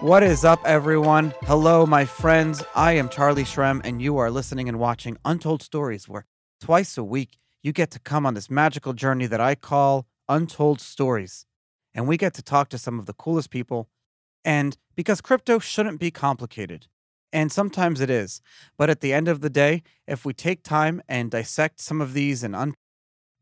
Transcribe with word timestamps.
What 0.00 0.22
is 0.22 0.44
up, 0.44 0.60
everyone? 0.64 1.34
Hello, 1.42 1.84
my 1.84 2.04
friends. 2.04 2.62
I 2.76 2.92
am 2.92 3.08
Charlie 3.08 3.42
Shrem, 3.42 3.80
and 3.82 4.00
you 4.00 4.16
are 4.18 4.30
listening 4.30 4.68
and 4.68 4.78
watching 4.78 5.16
Untold 5.24 5.60
Stories, 5.60 6.08
where 6.08 6.24
twice 6.60 6.96
a 6.96 7.02
week 7.02 7.36
you 7.64 7.72
get 7.72 7.90
to 7.90 7.98
come 7.98 8.24
on 8.24 8.34
this 8.34 8.48
magical 8.48 8.92
journey 8.92 9.26
that 9.26 9.40
I 9.40 9.56
call 9.56 10.06
Untold 10.28 10.80
Stories. 10.80 11.46
And 11.92 12.06
we 12.06 12.16
get 12.16 12.32
to 12.34 12.42
talk 12.42 12.68
to 12.68 12.78
some 12.78 13.00
of 13.00 13.06
the 13.06 13.12
coolest 13.12 13.50
people. 13.50 13.88
And 14.44 14.78
because 14.94 15.20
crypto 15.20 15.58
shouldn't 15.58 15.98
be 15.98 16.12
complicated, 16.12 16.86
and 17.32 17.50
sometimes 17.50 18.00
it 18.00 18.08
is, 18.08 18.40
but 18.76 18.88
at 18.88 19.00
the 19.00 19.12
end 19.12 19.26
of 19.26 19.40
the 19.40 19.50
day, 19.50 19.82
if 20.06 20.24
we 20.24 20.32
take 20.32 20.62
time 20.62 21.02
and 21.08 21.28
dissect 21.28 21.80
some 21.80 22.00
of 22.00 22.12
these 22.12 22.44
and 22.44 22.54
un- 22.54 22.76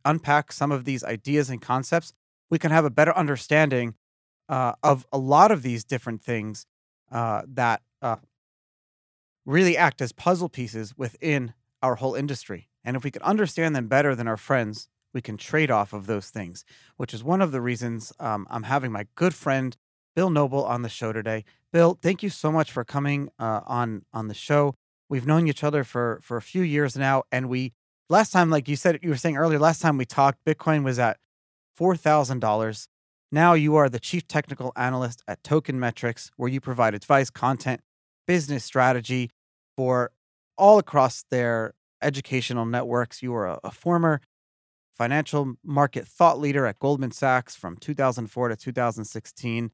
unpack 0.06 0.52
some 0.52 0.72
of 0.72 0.86
these 0.86 1.04
ideas 1.04 1.50
and 1.50 1.60
concepts, 1.60 2.14
we 2.48 2.58
can 2.58 2.70
have 2.70 2.86
a 2.86 2.90
better 2.90 3.14
understanding 3.14 3.94
uh, 4.48 4.72
of 4.82 5.06
a 5.12 5.18
lot 5.18 5.50
of 5.50 5.62
these 5.62 5.84
different 5.84 6.22
things 6.22 6.66
uh, 7.10 7.42
that 7.46 7.82
uh, 8.02 8.16
really 9.44 9.76
act 9.76 10.00
as 10.00 10.12
puzzle 10.12 10.48
pieces 10.48 10.96
within 10.96 11.54
our 11.82 11.96
whole 11.96 12.14
industry. 12.14 12.68
And 12.84 12.96
if 12.96 13.04
we 13.04 13.10
can 13.10 13.22
understand 13.22 13.74
them 13.74 13.88
better 13.88 14.14
than 14.14 14.28
our 14.28 14.36
friends, 14.36 14.88
we 15.12 15.20
can 15.20 15.36
trade 15.36 15.70
off 15.70 15.92
of 15.92 16.06
those 16.06 16.30
things, 16.30 16.64
which 16.96 17.14
is 17.14 17.24
one 17.24 17.40
of 17.40 17.52
the 17.52 17.60
reasons 17.60 18.12
um, 18.20 18.46
I'm 18.50 18.64
having 18.64 18.92
my 18.92 19.06
good 19.14 19.34
friend 19.34 19.76
Bill 20.14 20.30
Noble 20.30 20.64
on 20.64 20.82
the 20.82 20.88
show 20.88 21.12
today. 21.12 21.44
Bill, 21.72 21.98
thank 22.00 22.22
you 22.22 22.30
so 22.30 22.50
much 22.50 22.72
for 22.72 22.84
coming 22.84 23.30
uh, 23.38 23.60
on 23.66 24.04
on 24.12 24.28
the 24.28 24.34
show. 24.34 24.74
We've 25.08 25.26
known 25.26 25.46
each 25.46 25.62
other 25.62 25.84
for 25.84 26.20
for 26.22 26.36
a 26.36 26.42
few 26.42 26.62
years 26.62 26.96
now, 26.96 27.24
and 27.30 27.48
we 27.48 27.74
last 28.08 28.32
time, 28.32 28.50
like 28.50 28.68
you 28.68 28.76
said, 28.76 28.98
you 29.02 29.10
were 29.10 29.16
saying 29.16 29.36
earlier, 29.36 29.58
last 29.58 29.82
time 29.82 29.98
we 29.98 30.06
talked, 30.06 30.44
Bitcoin 30.44 30.84
was 30.84 30.98
at 30.98 31.18
four 31.74 31.96
thousand 31.96 32.40
dollars. 32.40 32.88
Now 33.32 33.54
you 33.54 33.76
are 33.76 33.88
the 33.88 33.98
chief 33.98 34.28
technical 34.28 34.72
analyst 34.76 35.22
at 35.26 35.42
Token 35.42 35.80
Metrics, 35.80 36.30
where 36.36 36.48
you 36.48 36.60
provide 36.60 36.94
advice, 36.94 37.30
content, 37.30 37.80
business 38.26 38.64
strategy 38.64 39.30
for 39.76 40.12
all 40.56 40.78
across 40.78 41.24
their 41.30 41.74
educational 42.02 42.64
networks. 42.64 43.22
You 43.22 43.34
are 43.34 43.46
a, 43.46 43.60
a 43.64 43.70
former 43.70 44.20
financial 44.96 45.54
market 45.64 46.06
thought 46.06 46.38
leader 46.38 46.66
at 46.66 46.78
Goldman 46.78 47.10
Sachs 47.10 47.54
from 47.54 47.76
2004 47.76 48.48
to 48.48 48.56
2016. 48.56 49.70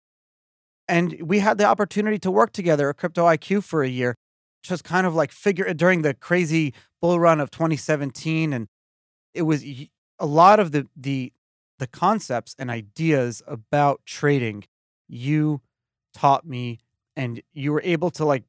And 0.89 1.23
we 1.23 1.39
had 1.39 1.59
the 1.59 1.65
opportunity 1.65 2.19
to 2.19 2.31
work 2.31 2.53
together 2.53 2.91
at 2.91 2.97
Crypto 2.97 3.27
IQ 3.27 3.63
for 3.63 3.83
a 3.83 3.89
year, 3.89 4.17
just 4.63 4.83
kind 4.83 5.07
of 5.07 5.15
like 5.15 5.31
figure 5.31 5.73
during 5.75 6.03
the 6.03 6.15
crazy 6.15 6.75
bull 7.01 7.21
run 7.21 7.41
of 7.41 7.51
2017. 7.51 8.53
And 8.53 8.67
it 9.33 9.43
was 9.43 9.65
a 9.65 10.27
lot 10.27 10.59
of 10.59 10.73
the 10.73 10.89
the 10.97 11.33
the 11.83 11.87
concepts 11.89 12.55
and 12.61 12.71
ideas 12.71 13.43
about 13.45 14.01
trading 14.07 14.63
you 15.09 15.61
taught 16.15 16.47
me 16.47 16.79
and 17.17 17.43
you 17.53 17.73
were 17.73 17.83
able 17.83 18.09
to 18.09 18.25
like 18.25 18.45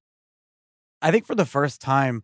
i 1.01 1.09
think 1.09 1.25
for 1.25 1.33
the 1.33 1.43
first 1.43 1.81
time 1.81 2.23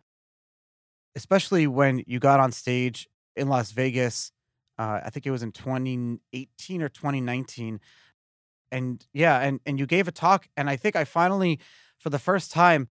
especially 1.16 1.66
when 1.66 2.00
you 2.06 2.20
got 2.20 2.38
on 2.38 2.52
stage 2.52 3.08
in 3.34 3.48
las 3.48 3.72
vegas 3.72 4.30
uh, 4.78 5.00
i 5.04 5.10
think 5.10 5.26
it 5.26 5.32
was 5.32 5.42
in 5.42 5.50
2018 5.50 6.80
or 6.80 6.88
2019 6.88 7.80
and 8.70 9.04
yeah 9.12 9.40
and 9.40 9.58
and 9.66 9.80
you 9.80 9.86
gave 9.86 10.06
a 10.06 10.12
talk 10.12 10.48
and 10.56 10.70
i 10.70 10.76
think 10.76 10.94
i 10.94 11.02
finally 11.02 11.58
for 11.98 12.10
the 12.10 12.20
first 12.20 12.52
time 12.52 12.88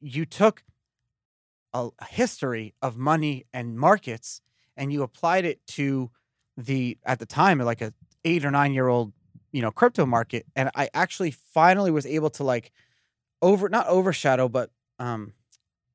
you 0.00 0.24
took 0.24 0.62
a 1.74 1.90
history 2.10 2.74
of 2.80 2.96
money 2.96 3.44
and 3.52 3.76
markets 3.76 4.40
and 4.76 4.92
you 4.92 5.02
applied 5.02 5.44
it 5.44 5.58
to 5.66 6.12
the 6.56 6.98
at 7.04 7.18
the 7.18 7.26
time 7.26 7.58
like 7.58 7.80
a 7.80 7.92
eight 8.24 8.44
or 8.44 8.50
nine 8.50 8.72
year 8.72 8.88
old 8.88 9.12
you 9.52 9.62
know 9.62 9.70
crypto 9.70 10.06
market 10.06 10.46
and 10.56 10.70
i 10.74 10.88
actually 10.94 11.30
finally 11.30 11.90
was 11.90 12.06
able 12.06 12.30
to 12.30 12.42
like 12.42 12.72
over 13.42 13.68
not 13.68 13.86
overshadow 13.88 14.48
but 14.48 14.70
um 14.98 15.32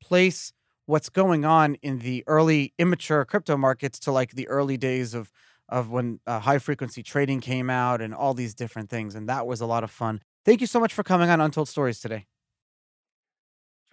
place 0.02 0.54
what's 0.86 1.09
going 1.09 1.45
on 1.45 1.76
in 1.76 2.00
the 2.00 2.23
early 2.27 2.73
immature 2.77 3.26
crypto 3.26 3.58
markets 3.58 4.00
to 4.00 4.11
like 4.11 4.32
the 4.32 4.48
early 4.48 4.77
days 4.77 5.14
of 5.14 5.32
of 5.71 5.89
when 5.89 6.20
uh, 6.27 6.39
high 6.39 6.60
frequency 6.60 7.02
trading 7.02 7.39
came 7.39 7.70
out 7.70 8.02
and 8.02 8.14
all 8.14 8.33
these 8.33 8.54
different 8.54 8.89
things 8.89 9.16
and 9.16 9.30
that 9.30 9.48
was 9.48 9.61
a 9.61 9.66
lot 9.66 9.83
of 9.83 9.89
fun. 9.89 10.21
Thank 10.44 10.60
you 10.60 10.67
so 10.67 10.80
much 10.80 10.94
for 10.94 11.04
coming 11.04 11.30
on 11.30 11.39
untold 11.39 11.70
stories 11.70 12.00
today. 12.00 12.26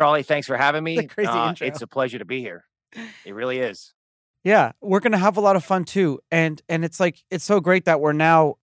Charlie 0.00 0.24
thanks 0.24 0.46
for 0.46 0.56
having 0.56 0.82
me. 0.82 1.08
uh, 1.24 1.54
it's 1.60 1.82
a 1.82 1.86
pleasure 1.86 2.18
to 2.18 2.24
be 2.24 2.40
here. 2.40 2.64
It 3.24 3.34
really 3.34 3.58
is 3.58 3.94
yeah, 4.44 4.72
we're 4.80 5.00
gonna 5.00 5.18
have 5.18 5.36
a 5.36 5.40
lot 5.40 5.56
of 5.56 5.64
fun 5.64 5.84
too, 5.84 6.20
and 6.30 6.60
and 6.68 6.84
it's 6.84 7.00
like 7.00 7.22
it's 7.30 7.44
so 7.44 7.60
great 7.60 7.84
that 7.84 8.00
we're 8.00 8.12
now 8.12 8.56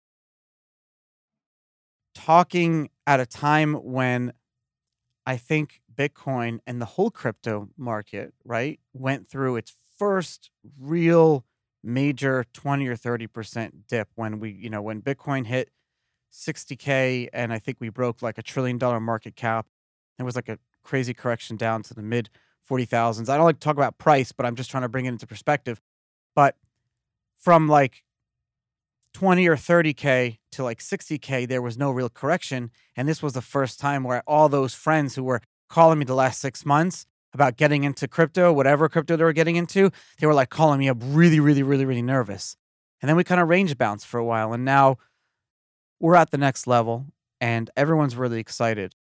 talking 2.14 2.90
at 3.06 3.20
a 3.20 3.26
time 3.26 3.74
when 3.74 4.32
I 5.26 5.36
think 5.36 5.80
Bitcoin 5.94 6.58
and 6.66 6.80
the 6.80 6.86
whole 6.86 7.10
crypto 7.10 7.68
market, 7.76 8.34
right, 8.44 8.78
went 8.92 9.28
through 9.28 9.56
its 9.56 9.72
first 9.98 10.50
real 10.78 11.44
major 11.82 12.44
20 12.52 12.86
or 12.88 12.96
30% 12.96 13.72
dip 13.88 14.08
when 14.14 14.40
we, 14.40 14.50
you 14.50 14.70
know, 14.70 14.82
when 14.82 15.02
Bitcoin 15.02 15.46
hit 15.46 15.70
60K 16.32 17.28
and 17.32 17.52
I 17.52 17.58
think 17.58 17.78
we 17.80 17.88
broke 17.88 18.22
like 18.22 18.38
a 18.38 18.42
trillion 18.42 18.78
dollar 18.78 19.00
market 19.00 19.36
cap. 19.36 19.66
It 20.18 20.22
was 20.22 20.36
like 20.36 20.48
a 20.48 20.58
crazy 20.82 21.14
correction 21.14 21.56
down 21.56 21.82
to 21.84 21.94
the 21.94 22.02
mid 22.02 22.30
forty 22.64 22.84
thousands. 22.84 23.28
I 23.28 23.36
don't 23.36 23.46
like 23.46 23.60
to 23.60 23.64
talk 23.64 23.76
about 23.76 23.98
price, 23.98 24.32
but 24.32 24.46
I'm 24.46 24.56
just 24.56 24.70
trying 24.70 24.82
to 24.82 24.88
bring 24.88 25.04
it 25.04 25.10
into 25.10 25.26
perspective. 25.26 25.80
But 26.34 26.56
from 27.36 27.68
like 27.68 28.02
20 29.14 29.46
or 29.46 29.56
30k 29.56 30.38
to 30.52 30.64
like 30.64 30.80
60k 30.80 31.48
there 31.48 31.62
was 31.62 31.78
no 31.78 31.90
real 31.90 32.08
correction 32.08 32.70
and 32.96 33.08
this 33.08 33.22
was 33.22 33.32
the 33.32 33.40
first 33.40 33.78
time 33.78 34.02
where 34.02 34.22
all 34.26 34.48
those 34.48 34.74
friends 34.74 35.14
who 35.14 35.22
were 35.22 35.40
calling 35.68 35.98
me 35.98 36.04
the 36.04 36.14
last 36.14 36.40
6 36.40 36.66
months 36.66 37.06
about 37.32 37.56
getting 37.56 37.84
into 37.84 38.08
crypto 38.08 38.52
whatever 38.52 38.88
crypto 38.88 39.16
they 39.16 39.24
were 39.24 39.32
getting 39.32 39.56
into 39.56 39.90
they 40.18 40.26
were 40.26 40.34
like 40.34 40.50
calling 40.50 40.80
me 40.80 40.88
up 40.88 40.98
really 41.00 41.38
really 41.38 41.62
really 41.62 41.84
really 41.84 42.02
nervous 42.02 42.56
and 43.00 43.08
then 43.08 43.16
we 43.16 43.22
kind 43.24 43.40
of 43.40 43.48
range 43.48 43.76
bounced 43.78 44.06
for 44.06 44.18
a 44.18 44.24
while 44.24 44.52
and 44.52 44.64
now 44.64 44.96
we're 46.00 46.16
at 46.16 46.30
the 46.30 46.38
next 46.38 46.66
level 46.66 47.06
and 47.40 47.70
everyone's 47.76 48.16
really 48.16 48.40
excited 48.40 48.94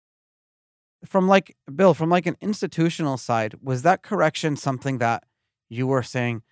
from 1.04 1.28
like 1.28 1.56
Bill, 1.74 1.94
from 1.94 2.10
like 2.10 2.26
an 2.26 2.36
institutional 2.40 3.16
side, 3.16 3.54
was 3.62 3.82
that 3.82 4.02
correction 4.02 4.56
something 4.56 4.98
that 4.98 5.24
you 5.68 5.86
were 5.86 6.02
saying, 6.02 6.42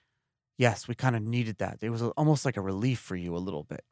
yes, 0.58 0.88
we 0.88 0.94
kind 0.94 1.16
of 1.16 1.22
needed 1.22 1.58
that? 1.58 1.78
It 1.82 1.90
was 1.90 2.02
almost 2.02 2.44
like 2.44 2.56
a 2.56 2.60
relief 2.60 2.98
for 2.98 3.16
you 3.16 3.36
a 3.36 3.38
little 3.38 3.64
bit. 3.64 3.82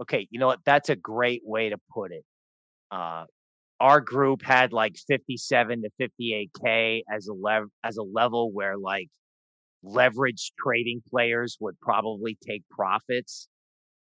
Okay, 0.00 0.26
you 0.30 0.38
know 0.38 0.46
what? 0.46 0.60
That's 0.64 0.88
a 0.88 0.96
great 0.96 1.42
way 1.44 1.68
to 1.70 1.76
put 1.92 2.12
it. 2.12 2.24
Uh, 2.90 3.24
our 3.80 4.00
group 4.00 4.42
had 4.42 4.72
like 4.72 4.96
57 5.08 5.82
to 5.82 5.90
58k 6.00 7.02
as 7.12 7.26
a 7.28 7.32
lev- 7.32 7.70
as 7.84 7.96
a 7.96 8.02
level 8.02 8.52
where 8.52 8.76
like 8.76 9.08
leveraged 9.84 10.52
trading 10.62 11.02
players 11.08 11.56
would 11.60 11.78
probably 11.80 12.36
take 12.46 12.62
profits. 12.70 13.48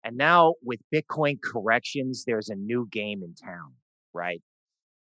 And 0.04 0.16
now 0.16 0.54
with 0.62 0.80
Bitcoin 0.94 1.38
corrections, 1.42 2.24
there's 2.26 2.50
a 2.50 2.54
new 2.54 2.86
game 2.90 3.22
in 3.22 3.34
town, 3.34 3.72
right? 4.12 4.42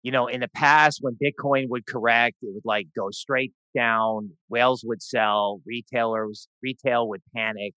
You 0.08 0.12
know, 0.12 0.26
in 0.26 0.40
the 0.40 0.48
past 0.48 1.00
when 1.02 1.18
Bitcoin 1.22 1.68
would 1.68 1.84
correct, 1.84 2.36
it 2.40 2.48
would 2.54 2.64
like 2.64 2.86
go 2.96 3.10
straight 3.10 3.52
down, 3.74 4.30
whales 4.48 4.82
would 4.82 5.02
sell, 5.02 5.60
retailers, 5.66 6.48
retail 6.62 7.06
would 7.10 7.20
panic, 7.36 7.74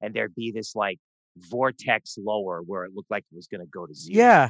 and 0.00 0.14
there'd 0.14 0.34
be 0.34 0.50
this 0.50 0.74
like 0.74 0.96
vortex 1.36 2.16
lower 2.18 2.62
where 2.64 2.84
it 2.84 2.92
looked 2.94 3.10
like 3.10 3.22
it 3.30 3.36
was 3.36 3.48
going 3.48 3.60
to 3.60 3.66
go 3.66 3.84
to 3.84 3.94
zero. 3.94 4.16
Yeah. 4.16 4.48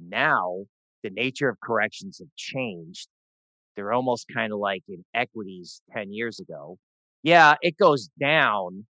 Now, 0.00 0.64
the 1.04 1.10
nature 1.10 1.48
of 1.48 1.60
corrections 1.60 2.18
have 2.18 2.34
changed. 2.34 3.06
They're 3.76 3.92
almost 3.92 4.26
kind 4.34 4.52
of 4.52 4.58
like 4.58 4.82
in 4.88 5.04
equities 5.14 5.82
10 5.94 6.12
years 6.12 6.40
ago. 6.40 6.78
Yeah, 7.22 7.54
it 7.62 7.76
goes 7.78 8.08
down, 8.20 8.86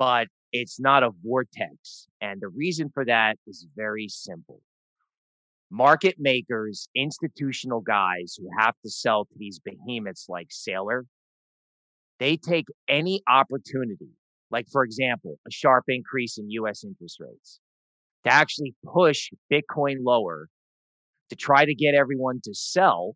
but 0.00 0.26
it's 0.50 0.80
not 0.80 1.04
a 1.04 1.10
vortex. 1.24 2.08
And 2.20 2.40
the 2.40 2.48
reason 2.48 2.90
for 2.92 3.04
that 3.04 3.36
is 3.46 3.68
very 3.76 4.08
simple 4.08 4.62
market 5.72 6.16
makers, 6.18 6.86
institutional 6.94 7.80
guys 7.80 8.36
who 8.38 8.46
have 8.58 8.74
to 8.84 8.90
sell 8.90 9.24
to 9.24 9.34
these 9.38 9.58
behemoths 9.58 10.26
like 10.28 10.48
Saylor, 10.48 11.02
they 12.20 12.36
take 12.36 12.66
any 12.88 13.22
opportunity, 13.26 14.10
like 14.50 14.66
for 14.70 14.84
example, 14.84 15.38
a 15.48 15.50
sharp 15.50 15.84
increase 15.88 16.36
in 16.36 16.50
US 16.50 16.84
interest 16.84 17.18
rates, 17.18 17.58
to 18.24 18.32
actually 18.32 18.74
push 18.84 19.30
Bitcoin 19.50 19.96
lower 20.00 20.48
to 21.30 21.36
try 21.36 21.64
to 21.64 21.74
get 21.74 21.94
everyone 21.94 22.40
to 22.44 22.54
sell 22.54 23.14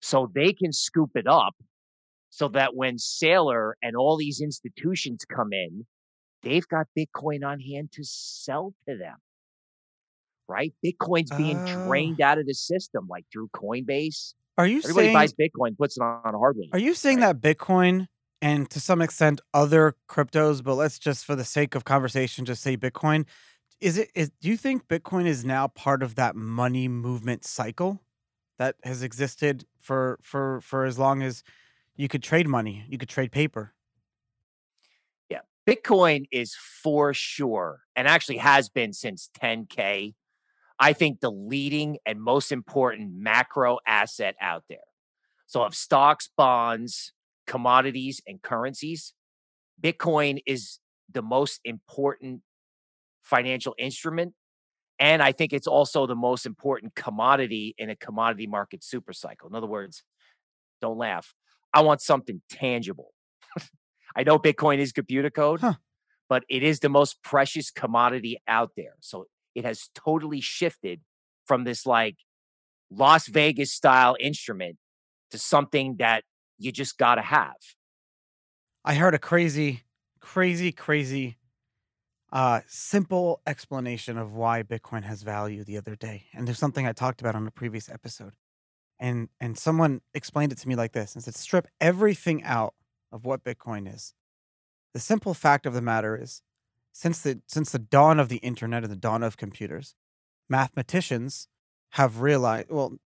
so 0.00 0.30
they 0.32 0.52
can 0.52 0.72
scoop 0.72 1.10
it 1.16 1.26
up 1.26 1.54
so 2.30 2.48
that 2.48 2.76
when 2.76 2.96
Saylor 2.98 3.72
and 3.82 3.96
all 3.96 4.16
these 4.16 4.40
institutions 4.40 5.24
come 5.24 5.52
in, 5.52 5.86
they've 6.42 6.68
got 6.68 6.86
Bitcoin 6.96 7.44
on 7.44 7.58
hand 7.58 7.90
to 7.92 8.04
sell 8.04 8.74
to 8.88 8.96
them 8.96 9.16
right? 10.48 10.72
Bitcoin's 10.84 11.30
being 11.36 11.58
uh, 11.58 11.84
drained 11.84 12.20
out 12.20 12.38
of 12.38 12.46
the 12.46 12.54
system, 12.54 13.06
like 13.08 13.24
through 13.32 13.48
Coinbase. 13.54 14.34
Are 14.56 14.66
you 14.66 14.78
Everybody 14.78 15.06
saying, 15.06 15.14
buys 15.14 15.32
Bitcoin, 15.32 15.76
puts 15.76 15.96
it 15.96 16.02
on, 16.02 16.20
on 16.24 16.34
hardware. 16.34 16.66
Are 16.72 16.78
you 16.78 16.94
saying 16.94 17.20
right? 17.20 17.40
that 17.40 17.56
Bitcoin 17.56 18.06
and 18.40 18.68
to 18.70 18.78
some 18.78 19.00
extent 19.00 19.40
other 19.52 19.96
cryptos, 20.08 20.62
but 20.62 20.74
let's 20.74 20.98
just 20.98 21.24
for 21.24 21.34
the 21.34 21.44
sake 21.44 21.74
of 21.74 21.84
conversation, 21.84 22.44
just 22.44 22.62
say 22.62 22.76
Bitcoin 22.76 23.24
Is 23.80 23.98
it 23.98 24.10
is 24.14 24.30
do 24.40 24.48
you 24.48 24.56
think 24.56 24.86
Bitcoin 24.86 25.26
is 25.26 25.44
now 25.44 25.68
part 25.68 26.02
of 26.02 26.14
that 26.16 26.36
money 26.36 26.86
movement 26.86 27.44
cycle 27.44 28.02
that 28.58 28.76
has 28.84 29.02
existed 29.02 29.64
for 29.78 30.18
for 30.22 30.60
for 30.60 30.84
as 30.84 30.98
long 30.98 31.22
as 31.22 31.42
you 31.96 32.08
could 32.08 32.22
trade 32.22 32.46
money, 32.46 32.84
you 32.88 32.98
could 32.98 33.08
trade 33.08 33.32
paper? 33.32 33.72
Yeah. 35.30 35.40
Bitcoin 35.66 36.26
is 36.30 36.54
for 36.54 37.14
sure, 37.14 37.80
and 37.96 38.06
actually 38.06 38.38
has 38.38 38.68
been 38.68 38.92
since 38.92 39.30
10K. 39.40 40.14
I 40.84 40.92
think 40.92 41.20
the 41.20 41.30
leading 41.30 41.96
and 42.04 42.20
most 42.22 42.52
important 42.52 43.14
macro 43.16 43.78
asset 43.86 44.34
out 44.38 44.64
there. 44.68 44.86
So, 45.46 45.62
of 45.62 45.74
stocks, 45.74 46.28
bonds, 46.36 47.14
commodities, 47.46 48.20
and 48.26 48.42
currencies, 48.42 49.14
Bitcoin 49.82 50.40
is 50.46 50.80
the 51.10 51.22
most 51.22 51.60
important 51.64 52.42
financial 53.22 53.74
instrument. 53.78 54.34
And 54.98 55.22
I 55.22 55.32
think 55.32 55.54
it's 55.54 55.66
also 55.66 56.06
the 56.06 56.14
most 56.14 56.44
important 56.44 56.94
commodity 56.94 57.74
in 57.78 57.88
a 57.88 57.96
commodity 57.96 58.46
market 58.46 58.84
super 58.84 59.14
cycle. 59.14 59.48
In 59.48 59.54
other 59.54 59.66
words, 59.66 60.02
don't 60.82 60.98
laugh. 60.98 61.32
I 61.72 61.80
want 61.80 62.02
something 62.02 62.42
tangible. 62.50 63.12
I 64.14 64.22
know 64.22 64.38
Bitcoin 64.38 64.78
is 64.78 64.92
computer 64.92 65.30
code, 65.30 65.60
Huh. 65.60 65.74
but 66.28 66.44
it 66.50 66.62
is 66.62 66.80
the 66.80 66.90
most 66.90 67.22
precious 67.22 67.70
commodity 67.70 68.36
out 68.46 68.72
there. 68.76 68.96
So 69.00 69.26
it 69.54 69.64
has 69.64 69.88
totally 69.94 70.40
shifted 70.40 71.00
from 71.46 71.64
this 71.64 71.86
like 71.86 72.16
Las 72.90 73.26
Vegas 73.26 73.72
style 73.72 74.16
instrument 74.20 74.76
to 75.30 75.38
something 75.38 75.96
that 75.96 76.24
you 76.58 76.72
just 76.72 76.98
got 76.98 77.16
to 77.16 77.22
have. 77.22 77.56
I 78.84 78.94
heard 78.94 79.14
a 79.14 79.18
crazy, 79.18 79.82
crazy, 80.20 80.70
crazy, 80.72 81.38
uh, 82.32 82.60
simple 82.66 83.40
explanation 83.46 84.18
of 84.18 84.34
why 84.34 84.62
Bitcoin 84.62 85.04
has 85.04 85.22
value 85.22 85.64
the 85.64 85.76
other 85.76 85.96
day, 85.96 86.24
and 86.34 86.46
there's 86.46 86.58
something 86.58 86.86
I 86.86 86.92
talked 86.92 87.20
about 87.20 87.34
on 87.34 87.46
a 87.46 87.50
previous 87.50 87.88
episode, 87.88 88.32
and 88.98 89.28
and 89.40 89.56
someone 89.56 90.00
explained 90.12 90.52
it 90.52 90.58
to 90.58 90.68
me 90.68 90.74
like 90.74 90.92
this 90.92 91.14
and 91.14 91.22
said, 91.24 91.34
strip 91.34 91.66
everything 91.80 92.42
out 92.42 92.74
of 93.12 93.24
what 93.24 93.44
Bitcoin 93.44 93.92
is. 93.92 94.14
The 94.92 95.00
simple 95.00 95.34
fact 95.34 95.66
of 95.66 95.74
the 95.74 95.80
matter 95.80 96.20
is, 96.20 96.42
since 96.94 97.20
the 97.20 97.40
since 97.48 97.72
the 97.72 97.78
dawn 97.78 98.18
of 98.20 98.28
the 98.28 98.36
internet 98.36 98.84
and 98.84 98.92
the 98.92 98.96
dawn 98.96 99.22
of 99.22 99.36
computers, 99.36 99.94
mathematicians 100.48 101.48
have 101.90 102.20
realized 102.20 102.70
well, 102.70 102.96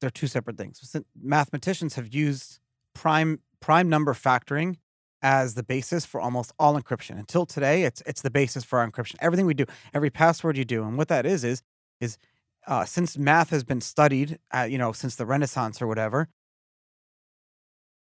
they're 0.00 0.10
two 0.10 0.26
separate 0.26 0.58
things. 0.58 0.94
Mathematicians 1.20 1.94
have 1.94 2.14
used 2.14 2.60
prime 2.94 3.40
prime 3.60 3.88
number 3.88 4.12
factoring 4.12 4.76
as 5.22 5.54
the 5.54 5.62
basis 5.62 6.06
for 6.06 6.20
almost 6.20 6.52
all 6.58 6.80
encryption. 6.80 7.18
Until 7.18 7.46
today, 7.46 7.84
it's 7.84 8.02
it's 8.06 8.20
the 8.22 8.30
basis 8.30 8.64
for 8.64 8.78
our 8.78 8.88
encryption. 8.88 9.16
Everything 9.20 9.46
we 9.46 9.54
do, 9.54 9.64
every 9.94 10.10
password 10.10 10.58
you 10.58 10.66
do, 10.66 10.84
and 10.84 10.98
what 10.98 11.08
that 11.08 11.24
is 11.24 11.42
is 11.42 11.62
is 12.00 12.18
uh, 12.66 12.84
since 12.84 13.16
math 13.16 13.48
has 13.48 13.64
been 13.64 13.80
studied, 13.80 14.38
you 14.68 14.76
know, 14.76 14.92
since 14.92 15.16
the 15.16 15.24
Renaissance 15.24 15.80
or 15.80 15.86
whatever, 15.86 16.28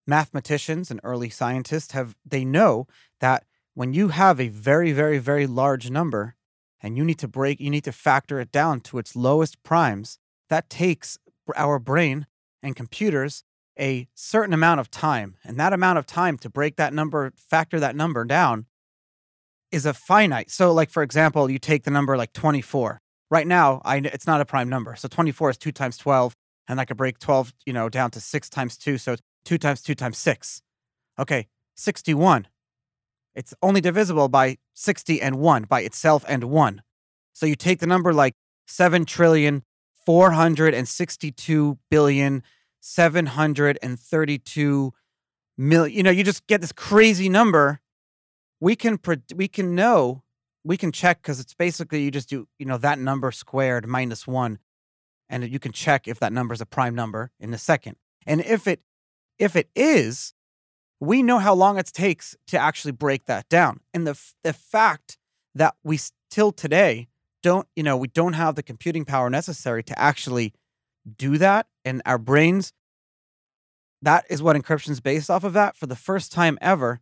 mathematicians 0.06 0.90
and 0.90 1.00
early 1.04 1.28
scientists 1.28 1.92
have 1.92 2.16
they 2.24 2.46
know 2.46 2.86
that 3.20 3.44
when 3.76 3.92
you 3.92 4.08
have 4.08 4.40
a 4.40 4.48
very 4.48 4.90
very 4.90 5.18
very 5.18 5.46
large 5.46 5.90
number 5.90 6.34
and 6.80 6.96
you 6.96 7.04
need 7.04 7.18
to 7.18 7.28
break 7.28 7.60
you 7.60 7.70
need 7.70 7.84
to 7.84 7.92
factor 7.92 8.40
it 8.40 8.50
down 8.50 8.80
to 8.80 8.98
its 8.98 9.14
lowest 9.14 9.62
primes 9.62 10.18
that 10.48 10.70
takes 10.70 11.18
our 11.54 11.78
brain 11.78 12.26
and 12.62 12.74
computers 12.74 13.44
a 13.78 14.08
certain 14.14 14.54
amount 14.54 14.80
of 14.80 14.90
time. 14.90 15.36
And 15.44 15.60
that 15.60 15.74
amount 15.74 15.98
of 15.98 16.06
time 16.06 16.38
to 16.38 16.48
break 16.48 16.76
that 16.76 16.94
number 16.94 17.32
factor 17.36 17.78
that 17.78 17.94
number 17.94 18.24
down 18.24 18.64
is 19.70 19.84
a 19.84 19.92
finite. 19.92 20.50
So 20.50 20.72
like 20.72 20.90
for 20.90 21.02
example 21.02 21.50
you 21.50 21.58
take 21.58 21.84
the 21.84 21.90
number 21.90 22.16
like 22.16 22.32
24 22.32 23.00
right 23.30 23.46
now 23.46 23.82
i 23.84 23.96
it's 23.96 24.26
not 24.26 24.40
a 24.40 24.46
prime 24.46 24.70
number. 24.70 24.96
So 24.96 25.06
24 25.08 25.50
is 25.50 25.58
2 25.58 25.72
times 25.72 25.98
12 25.98 26.34
and 26.68 26.80
i 26.80 26.84
could 26.84 26.96
break 26.96 27.18
12 27.18 27.52
you 27.66 27.72
know 27.72 27.88
down 27.88 28.10
to 28.12 28.20
6 28.20 28.48
times 28.48 28.78
2 28.78 28.96
so 28.96 29.16
2 29.44 29.58
times 29.58 29.82
2 29.82 29.94
times 29.94 30.18
6 30.18 30.62
okay 31.18 31.46
61 31.74 32.48
it's 33.36 33.54
only 33.62 33.80
divisible 33.80 34.28
by 34.28 34.56
60 34.74 35.22
and 35.22 35.36
1 35.36 35.64
by 35.64 35.82
itself 35.82 36.24
and 36.26 36.44
1 36.44 36.82
so 37.32 37.46
you 37.46 37.54
take 37.54 37.78
the 37.78 37.86
number 37.86 38.12
like 38.12 38.34
7 38.66 39.04
trillion 39.04 39.62
462 40.04 41.78
billion 41.90 42.42
732 42.80 44.92
million 45.58 45.96
you 45.96 46.02
know 46.02 46.10
you 46.10 46.22
just 46.22 46.46
get 46.46 46.60
this 46.60 46.72
crazy 46.72 47.28
number. 47.28 47.80
We 48.60 48.76
can 48.76 48.98
pre- 48.98 49.22
we 49.34 49.48
can 49.48 49.74
know 49.74 50.22
we 50.64 50.76
can 50.76 50.92
check 50.92 51.22
because 51.22 51.40
it's 51.40 51.54
basically 51.54 52.02
you 52.02 52.10
just 52.10 52.28
do 52.28 52.46
you 52.58 52.66
know 52.66 52.78
that 52.78 52.98
number 52.98 53.30
squared 53.32 53.86
minus 53.86 54.26
one 54.26 54.58
and 55.28 55.48
you 55.48 55.58
can 55.58 55.72
check 55.72 56.06
if 56.06 56.20
that 56.20 56.32
number 56.32 56.54
is 56.54 56.60
a 56.60 56.66
prime 56.66 56.94
number 56.94 57.32
in 57.40 57.52
a 57.52 57.58
second. 57.58 57.96
And 58.26 58.40
if 58.40 58.66
it 58.66 58.80
if 59.38 59.56
it 59.56 59.68
is 59.74 60.34
we 61.00 61.22
know 61.22 61.38
how 61.38 61.54
long 61.54 61.78
it 61.78 61.86
takes 61.86 62.36
to 62.48 62.58
actually 62.58 62.92
break 62.92 63.26
that 63.26 63.48
down. 63.48 63.80
And 63.92 64.06
the 64.06 64.18
the 64.42 64.52
fact 64.52 65.18
that 65.54 65.74
we 65.84 65.96
still 65.96 66.52
today 66.52 67.08
don't 67.42 67.68
you 67.76 67.82
know 67.82 67.96
we 67.96 68.08
don't 68.08 68.32
have 68.34 68.54
the 68.54 68.62
computing 68.62 69.04
power 69.04 69.30
necessary 69.30 69.82
to 69.84 69.98
actually 69.98 70.52
do 71.16 71.38
that 71.38 71.66
and 71.84 72.02
our 72.04 72.18
brains 72.18 72.72
that 74.02 74.24
is 74.28 74.42
what 74.42 74.56
encryption 74.56 74.90
is 74.90 75.00
based 75.00 75.30
off 75.30 75.44
of 75.44 75.52
that. 75.54 75.76
For 75.76 75.86
the 75.86 75.96
first 75.96 76.32
time 76.32 76.58
ever 76.60 77.00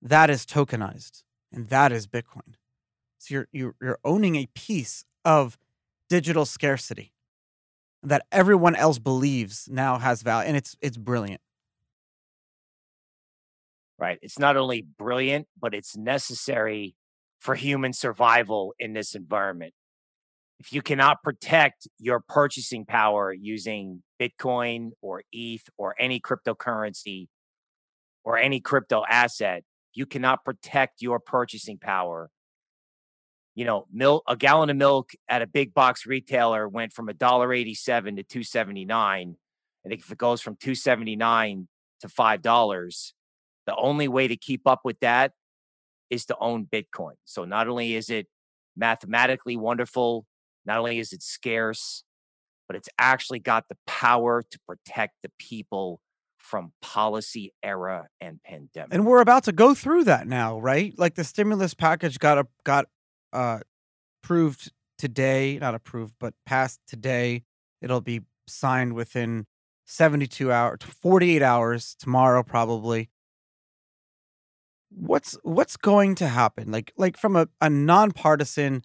that 0.00 0.30
is 0.30 0.46
tokenized 0.46 1.22
and 1.52 1.68
that 1.68 1.92
is 1.92 2.06
bitcoin. 2.06 2.54
So 3.18 3.34
you're 3.34 3.48
you're, 3.52 3.74
you're 3.80 3.98
owning 4.04 4.36
a 4.36 4.46
piece 4.54 5.04
of 5.24 5.58
digital 6.08 6.46
scarcity 6.46 7.12
that 8.02 8.24
everyone 8.30 8.76
else 8.76 8.98
believes 8.98 9.68
now 9.70 9.98
has 9.98 10.22
value 10.22 10.48
and 10.48 10.56
it's 10.56 10.76
it's 10.80 10.96
brilliant 10.96 11.40
right? 13.98 14.18
It's 14.22 14.38
not 14.38 14.56
only 14.56 14.82
brilliant, 14.82 15.48
but 15.60 15.74
it's 15.74 15.96
necessary 15.96 16.94
for 17.40 17.54
human 17.54 17.92
survival 17.92 18.74
in 18.78 18.92
this 18.92 19.14
environment. 19.14 19.72
If 20.60 20.72
you 20.72 20.82
cannot 20.82 21.22
protect 21.22 21.86
your 21.98 22.20
purchasing 22.20 22.84
power 22.84 23.32
using 23.32 24.02
Bitcoin 24.20 24.90
or 25.00 25.22
ETH 25.32 25.62
or 25.76 25.94
any 25.98 26.20
cryptocurrency 26.20 27.28
or 28.24 28.38
any 28.38 28.60
crypto 28.60 29.04
asset, 29.08 29.62
you 29.94 30.04
cannot 30.04 30.44
protect 30.44 31.00
your 31.00 31.20
purchasing 31.20 31.78
power. 31.78 32.30
You 33.54 33.64
know, 33.64 33.86
milk 33.92 34.24
a 34.28 34.36
gallon 34.36 34.70
of 34.70 34.76
milk 34.76 35.10
at 35.28 35.42
a 35.42 35.46
big 35.46 35.74
box 35.74 36.06
retailer 36.06 36.68
went 36.68 36.92
from 36.92 37.08
$1.87 37.08 37.76
to 38.16 38.22
279. 38.22 39.36
I 39.84 39.88
think 39.88 40.00
if 40.00 40.10
it 40.10 40.18
goes 40.18 40.40
from 40.40 40.56
279 40.56 41.68
to 42.00 42.08
$5, 42.08 43.12
the 43.68 43.76
only 43.76 44.08
way 44.08 44.26
to 44.26 44.34
keep 44.34 44.66
up 44.66 44.80
with 44.82 44.98
that 45.00 45.32
is 46.08 46.24
to 46.24 46.36
own 46.40 46.64
Bitcoin. 46.64 47.12
So 47.26 47.44
not 47.44 47.68
only 47.68 47.94
is 47.94 48.08
it 48.08 48.26
mathematically 48.74 49.58
wonderful, 49.58 50.24
not 50.64 50.78
only 50.78 50.98
is 50.98 51.12
it 51.12 51.22
scarce, 51.22 52.02
but 52.66 52.76
it's 52.76 52.88
actually 52.98 53.40
got 53.40 53.68
the 53.68 53.76
power 53.86 54.42
to 54.42 54.58
protect 54.66 55.16
the 55.22 55.30
people 55.38 56.00
from 56.38 56.72
policy 56.80 57.52
era 57.62 58.06
and 58.22 58.42
pandemic. 58.42 58.94
and 58.94 59.04
we're 59.04 59.20
about 59.20 59.44
to 59.44 59.52
go 59.52 59.74
through 59.74 60.04
that 60.04 60.26
now 60.26 60.58
right 60.58 60.94
like 60.96 61.14
the 61.14 61.24
stimulus 61.24 61.74
package 61.74 62.18
got 62.18 62.38
a, 62.38 62.46
got 62.64 62.86
uh 63.34 63.58
approved 64.22 64.72
today 64.96 65.58
not 65.60 65.74
approved 65.74 66.14
but 66.20 66.32
passed 66.46 66.80
today 66.86 67.42
it'll 67.82 68.00
be 68.00 68.22
signed 68.46 68.94
within 68.94 69.44
72 69.84 70.50
hours 70.50 70.78
48 70.80 71.42
hours 71.42 71.96
tomorrow 71.98 72.42
probably 72.42 73.10
what's 74.90 75.36
what's 75.42 75.76
going 75.76 76.14
to 76.16 76.28
happen? 76.28 76.70
Like 76.70 76.92
like 76.96 77.16
from 77.16 77.36
a, 77.36 77.48
a 77.60 77.70
nonpartisan 77.70 78.84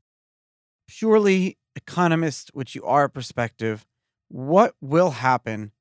purely 0.88 1.57
economist 1.75 2.51
which 2.53 2.75
you 2.75 2.83
are 2.83 3.10
perspective 3.10 3.86
what 4.27 4.75
will 4.81 5.12
happen 5.12 5.72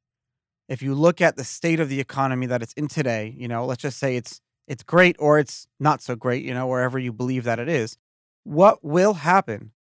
if 0.69 0.81
you 0.81 0.95
look 0.95 1.21
at 1.21 1.37
the 1.37 1.45
state 1.45 1.81
of 1.81 1.89
the 1.89 2.01
economy 2.01 2.47
that 2.47 2.63
it's 2.63 2.73
in 2.75 2.89
today? 2.89 3.35
You 3.37 3.49
know 3.49 3.67
let's 3.67 3.83
just 3.83 3.99
say 3.99 4.17
it's 4.17 4.41
it's 4.69 4.83
great 4.83 5.17
or 5.19 5.39
it's 5.39 5.67
not 5.81 6.03
so 6.03 6.17
great 6.17 6.45
you 6.45 6.55
know 6.55 6.67
wherever 6.67 6.99
you 6.99 7.13
believe 7.13 7.45
that 7.45 7.59
it 7.59 7.69
is. 7.69 7.97
What 8.45 8.85
will 8.85 9.15
happen 9.15 9.73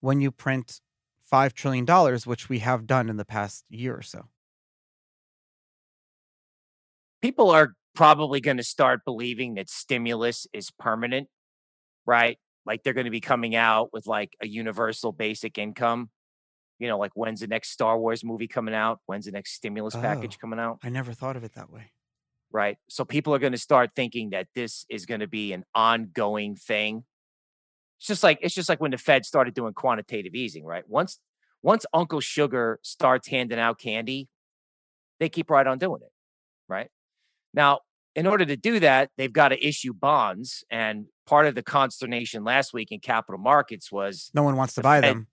when 0.00 0.20
you 0.20 0.30
print 0.30 0.80
5 1.22 1.54
trillion 1.54 1.84
dollars 1.84 2.26
which 2.26 2.48
we 2.48 2.60
have 2.60 2.86
done 2.86 3.08
in 3.08 3.16
the 3.16 3.24
past 3.24 3.64
year 3.68 3.96
or 3.96 4.02
so? 4.02 4.26
People 7.22 7.50
are 7.50 7.74
probably 7.94 8.40
going 8.40 8.56
to 8.56 8.62
start 8.62 9.04
believing 9.04 9.54
that 9.54 9.68
stimulus 9.68 10.46
is 10.52 10.70
permanent, 10.70 11.28
right? 12.06 12.38
Like 12.66 12.82
they're 12.82 12.94
going 12.94 13.06
to 13.06 13.10
be 13.10 13.20
coming 13.20 13.56
out 13.56 13.92
with 13.92 14.06
like 14.06 14.36
a 14.40 14.46
universal 14.46 15.12
basic 15.12 15.58
income. 15.58 16.10
You 16.78 16.88
know, 16.88 16.98
like 16.98 17.12
when's 17.14 17.40
the 17.40 17.46
next 17.46 17.70
Star 17.70 17.98
Wars 17.98 18.24
movie 18.24 18.48
coming 18.48 18.74
out? 18.74 19.00
When's 19.06 19.26
the 19.26 19.32
next 19.32 19.52
stimulus 19.52 19.94
oh, 19.94 20.00
package 20.00 20.36
Oh. 20.36 20.40
coming 20.40 20.58
out? 20.58 20.78
i 20.82 20.88
never 20.88 21.12
thought 21.12 21.36
of 21.36 21.44
it 21.44 21.54
that 21.54 21.70
way 21.70 21.92
Right. 22.52 22.78
So 22.88 23.04
people 23.04 23.32
are 23.34 23.38
going 23.38 23.52
to 23.52 23.58
start 23.58 23.90
thinking 23.94 24.30
that 24.30 24.48
this 24.54 24.84
is 24.90 25.06
going 25.06 25.20
to 25.20 25.28
be 25.28 25.52
an 25.52 25.64
ongoing 25.74 26.56
thing. 26.56 27.04
It's 27.98 28.08
just 28.08 28.22
like 28.24 28.38
it's 28.40 28.54
just 28.54 28.68
like 28.68 28.80
when 28.80 28.90
the 28.90 28.98
Fed 28.98 29.24
started 29.24 29.54
doing 29.54 29.72
quantitative 29.72 30.34
easing, 30.34 30.64
right? 30.64 30.82
Once 30.88 31.20
once 31.62 31.86
Uncle 31.92 32.20
Sugar 32.20 32.80
starts 32.82 33.28
handing 33.28 33.58
out 33.58 33.78
candy, 33.78 34.28
they 35.20 35.28
keep 35.28 35.48
right 35.50 35.66
on 35.66 35.78
doing 35.78 36.00
it, 36.02 36.10
right? 36.68 36.88
Now, 37.52 37.80
in 38.14 38.26
order 38.26 38.44
to 38.44 38.56
do 38.56 38.80
that, 38.80 39.10
they've 39.16 39.32
got 39.32 39.48
to 39.48 39.66
issue 39.66 39.92
bonds. 39.92 40.64
And 40.70 41.06
part 41.26 41.46
of 41.46 41.54
the 41.54 41.62
consternation 41.62 42.44
last 42.44 42.72
week 42.72 42.90
in 42.90 43.00
capital 43.00 43.38
markets 43.38 43.90
was 43.90 44.30
no 44.34 44.42
one 44.42 44.56
wants 44.56 44.74
to 44.74 44.82
buy 44.82 45.00
Fed, 45.00 45.14
them. 45.16 45.26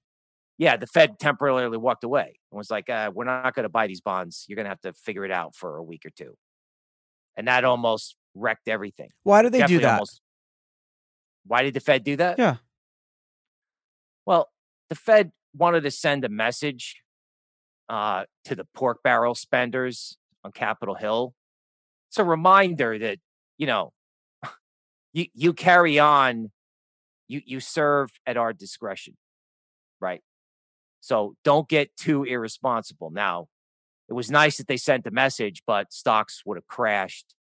Yeah, 0.58 0.78
the 0.78 0.88
Fed 0.88 1.20
temporarily 1.20 1.78
walked 1.78 2.04
away 2.04 2.40
and 2.52 2.58
was 2.58 2.72
like, 2.72 2.90
uh, 2.90 3.12
"We're 3.14 3.26
not 3.26 3.54
going 3.54 3.64
to 3.64 3.70
buy 3.70 3.88
these 3.88 4.02
bonds. 4.02 4.46
You're 4.48 4.56
going 4.56 4.66
to 4.66 4.70
have 4.70 4.82
to 4.82 4.94
figure 4.94 5.26
it 5.26 5.32
out 5.32 5.56
for 5.56 5.78
a 5.78 5.84
week 5.84 6.06
or 6.06 6.10
two. 6.10 6.36
And 7.36 7.48
that 7.48 7.64
almost 7.64 8.16
wrecked 8.34 8.68
everything. 8.68 9.10
Why 9.24 9.42
did 9.42 9.52
they 9.52 9.60
Definitely 9.60 9.78
do 9.78 9.86
that? 9.86 9.94
Almost, 9.94 10.22
why 11.46 11.64
did 11.64 11.74
the 11.74 11.80
Fed 11.80 12.04
do 12.04 12.16
that? 12.16 12.40
Yeah. 12.40 12.58
Well, 14.26 14.50
the 14.90 14.96
Fed 14.96 15.32
wanted 15.56 15.82
to 15.84 15.92
send 15.92 16.26
a 16.26 16.30
message 16.30 17.02
uh, 17.90 18.26
to 18.46 18.56
the 18.56 18.66
pork 18.74 19.02
barrel 19.04 19.36
spenders 19.36 20.18
on 20.44 20.52
Capitol 20.52 20.96
Hill. 20.96 21.34
It's 22.18 22.22
a 22.22 22.26
reminder 22.26 22.98
that 22.98 23.20
you 23.60 23.68
know 23.68 23.94
you 25.14 25.28
you 25.36 25.54
carry 25.54 26.00
on, 26.00 26.50
you 27.28 27.44
you 27.46 27.60
serve 27.60 28.10
at 28.26 28.38
our 28.38 28.54
discretion, 28.54 29.16
right? 30.02 30.22
So 31.00 31.36
don't 31.44 31.70
get 31.70 31.96
too 31.96 32.24
irresponsible. 32.24 33.12
Now, 33.12 33.50
it 34.10 34.14
was 34.14 34.32
nice 34.32 34.58
that 34.58 34.68
they 34.68 34.78
sent 34.78 35.04
the 35.04 35.12
message, 35.12 35.62
but 35.68 35.94
stocks 35.94 36.42
would 36.44 36.58
have 36.58 36.66
crashed 36.66 37.36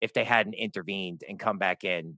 if 0.00 0.14
they 0.14 0.24
hadn't 0.24 0.54
intervened 0.54 1.22
and 1.28 1.38
come 1.38 1.58
back 1.58 1.84
in 1.84 2.16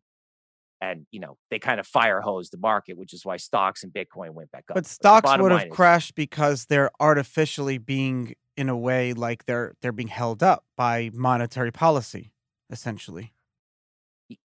and 0.81 1.07
you 1.11 1.19
know 1.19 1.37
they 1.51 1.59
kind 1.59 1.81
of 1.81 1.89
fire 1.89 2.21
hose 2.21 2.51
the 2.51 2.59
market, 2.59 2.97
which 2.97 3.13
is 3.13 3.25
why 3.25 3.37
stocks 3.37 3.83
and 3.83 3.93
Bitcoin 3.93 4.31
went 4.31 4.53
back 4.53 4.65
up. 4.71 4.77
But 4.77 4.85
the 4.85 4.91
stocks 4.91 5.31
would 5.39 5.51
have 5.51 5.67
is- 5.67 5.75
crashed 5.75 6.15
because 6.15 6.67
they're 6.67 6.93
artificially 7.01 7.79
being 7.79 8.35
in 8.57 8.69
a 8.69 8.77
way 8.77 9.13
like 9.13 9.47
they're 9.47 9.75
they're 9.81 9.93
being 9.93 10.09
held 10.09 10.43
up 10.43 10.65
by 10.77 11.11
monetary 11.13 11.73
policy, 11.73 12.33
essentially. 12.71 13.33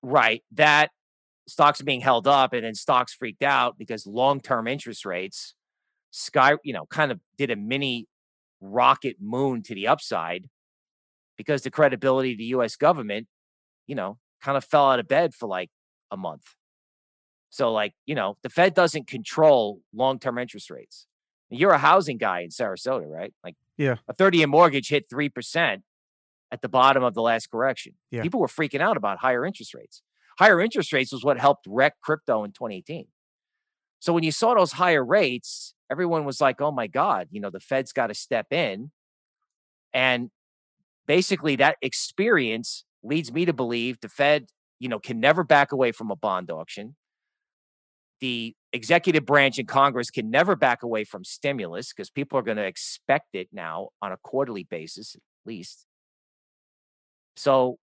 right 0.03 0.43
that 0.53 0.91
stocks 1.49 1.81
are 1.81 1.85
being 1.85 2.01
held 2.01 2.27
up, 2.27 2.53
and 2.53 2.65
then 2.65 2.75
stocks 2.75 3.15
freaked 3.15 3.43
out 3.43 3.79
because 3.79 4.07
long-term 4.07 4.69
interest 4.69 5.05
rates 5.05 5.55
sky, 6.11 6.55
you 6.65 6.73
know, 6.73 6.87
kind 6.87 7.11
of 7.11 7.21
did 7.39 7.51
a 7.51 7.57
mini 7.57 8.07
rocket 8.61 9.17
moon 9.21 9.63
to 9.63 9.75
the 9.75 9.89
upside 9.89 10.49
because 11.37 11.63
the 11.63 11.71
credibility 11.71 12.33
of 12.33 12.39
the 12.39 12.45
U.S. 12.47 12.77
government, 12.77 13.27
you 13.87 13.95
know, 13.95 14.19
kind 14.43 14.57
of 14.57 14.65
fell 14.65 14.91
out 14.91 15.01
of 15.01 15.09
bed 15.09 15.35
for 15.35 15.49
like 15.49 15.71
a 16.11 16.17
month. 16.17 16.55
So, 17.51 17.73
like, 17.73 17.95
you 18.07 18.15
know, 18.15 18.37
the 18.43 18.49
Fed 18.51 18.75
doesn't 18.75 19.07
control 19.07 19.81
long-term 19.95 20.39
interest 20.39 20.71
rates. 20.71 21.07
You're 21.53 21.73
a 21.73 21.79
housing 21.79 22.19
guy 22.19 22.41
in 22.41 22.49
Sarasota, 22.49 23.07
right? 23.09 23.33
Like, 23.45 23.57
Yeah. 23.77 23.97
a 24.09 24.15
30-year 24.15 24.47
mortgage 24.47 24.89
hit 24.89 25.05
three 25.11 25.29
percent 25.29 25.83
at 26.51 26.63
the 26.63 26.69
bottom 26.69 27.03
of 27.03 27.15
the 27.15 27.23
last 27.23 27.51
correction. 27.51 27.95
Yeah. 28.11 28.23
People 28.23 28.41
were 28.41 28.47
freaking 28.49 28.81
out 28.81 28.97
about 28.97 29.19
higher 29.19 29.45
interest 29.45 29.75
rates. 29.75 30.03
Higher 30.39 30.61
interest 30.61 30.93
rates 30.93 31.13
was 31.13 31.25
what 31.25 31.39
helped 31.39 31.67
wreck 31.69 31.95
crypto 32.03 32.43
in 32.45 32.53
2018. 32.53 33.07
So 34.01 34.13
when 34.13 34.25
you 34.25 34.33
saw 34.33 34.55
those 34.55 34.73
higher 34.73 35.05
rates, 35.05 35.75
everyone 35.91 36.25
was 36.25 36.41
like, 36.41 36.61
"Oh 36.61 36.73
my 36.73 36.87
God, 36.89 37.29
you 37.31 37.41
know, 37.41 37.51
the 37.51 37.61
Fed's 37.61 37.93
got 37.93 38.09
to 38.09 38.15
step 38.15 38.53
in." 38.53 38.91
And 39.95 40.31
basically, 41.07 41.57
that 41.57 41.77
experience 41.83 42.85
leads 43.03 43.33
me 43.33 43.45
to 43.45 43.53
believe 43.53 44.01
the 44.01 44.09
Fed, 44.09 44.47
you 44.79 44.89
know, 44.89 44.99
can 44.99 45.21
never 45.21 45.45
back 45.45 45.71
away 45.73 45.93
from 45.93 46.11
a 46.11 46.17
bond 46.17 46.51
auction. 46.51 46.97
The 48.23 48.55
executive 48.73 49.27
branch 49.27 49.59
in 49.59 49.67
Congress 49.67 50.09
can 50.09 50.31
never 50.31 50.55
back 50.55 50.85
away 50.85 51.03
from 51.03 51.25
stimulus 51.25 51.93
because 51.93 52.09
people 52.09 52.39
are 52.39 52.43
going 52.43 52.57
to 52.57 52.65
expect 52.65 53.35
it 53.35 53.49
now 53.53 53.89
on 54.01 54.13
a 54.13 54.17
quarterly 54.23 54.63
basis, 54.63 55.17
at 55.17 55.21
least. 55.45 55.87
So 57.37 57.79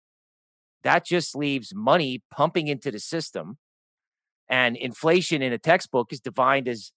that 0.83 1.05
just 1.05 1.37
leaves 1.37 1.73
money 1.73 2.21
pumping 2.31 2.67
into 2.67 2.91
the 2.91 2.99
system. 2.99 3.57
And 4.49 4.75
inflation 4.75 5.41
in 5.41 5.53
a 5.53 5.57
textbook 5.57 6.11
is 6.11 6.19
defined 6.19 6.67
as 6.67 6.91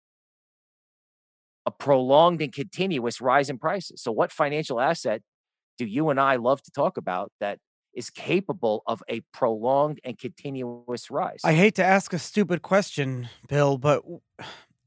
a 1.66 1.70
prolonged 1.70 2.40
and 2.40 2.52
continuous 2.52 3.20
rise 3.20 3.50
in 3.50 3.58
prices. 3.58 4.02
So, 4.02 4.12
what 4.12 4.32
financial 4.32 4.80
asset 4.80 5.20
do 5.76 5.84
you 5.84 6.08
and 6.08 6.18
I 6.18 6.36
love 6.36 6.62
to 6.62 6.70
talk 6.70 6.96
about 6.96 7.32
that 7.40 7.58
is 7.96 8.10
capable 8.10 8.82
of 8.86 9.02
a 9.08 9.20
prolonged 9.32 10.00
and 10.04 10.18
continuous 10.18 11.10
rise? 11.10 11.40
I 11.42 11.54
hate 11.54 11.74
to 11.76 11.84
ask 11.84 12.12
a 12.12 12.18
stupid 12.18 12.62
question, 12.62 13.28
Bill, 13.48 13.78
but 13.78 14.04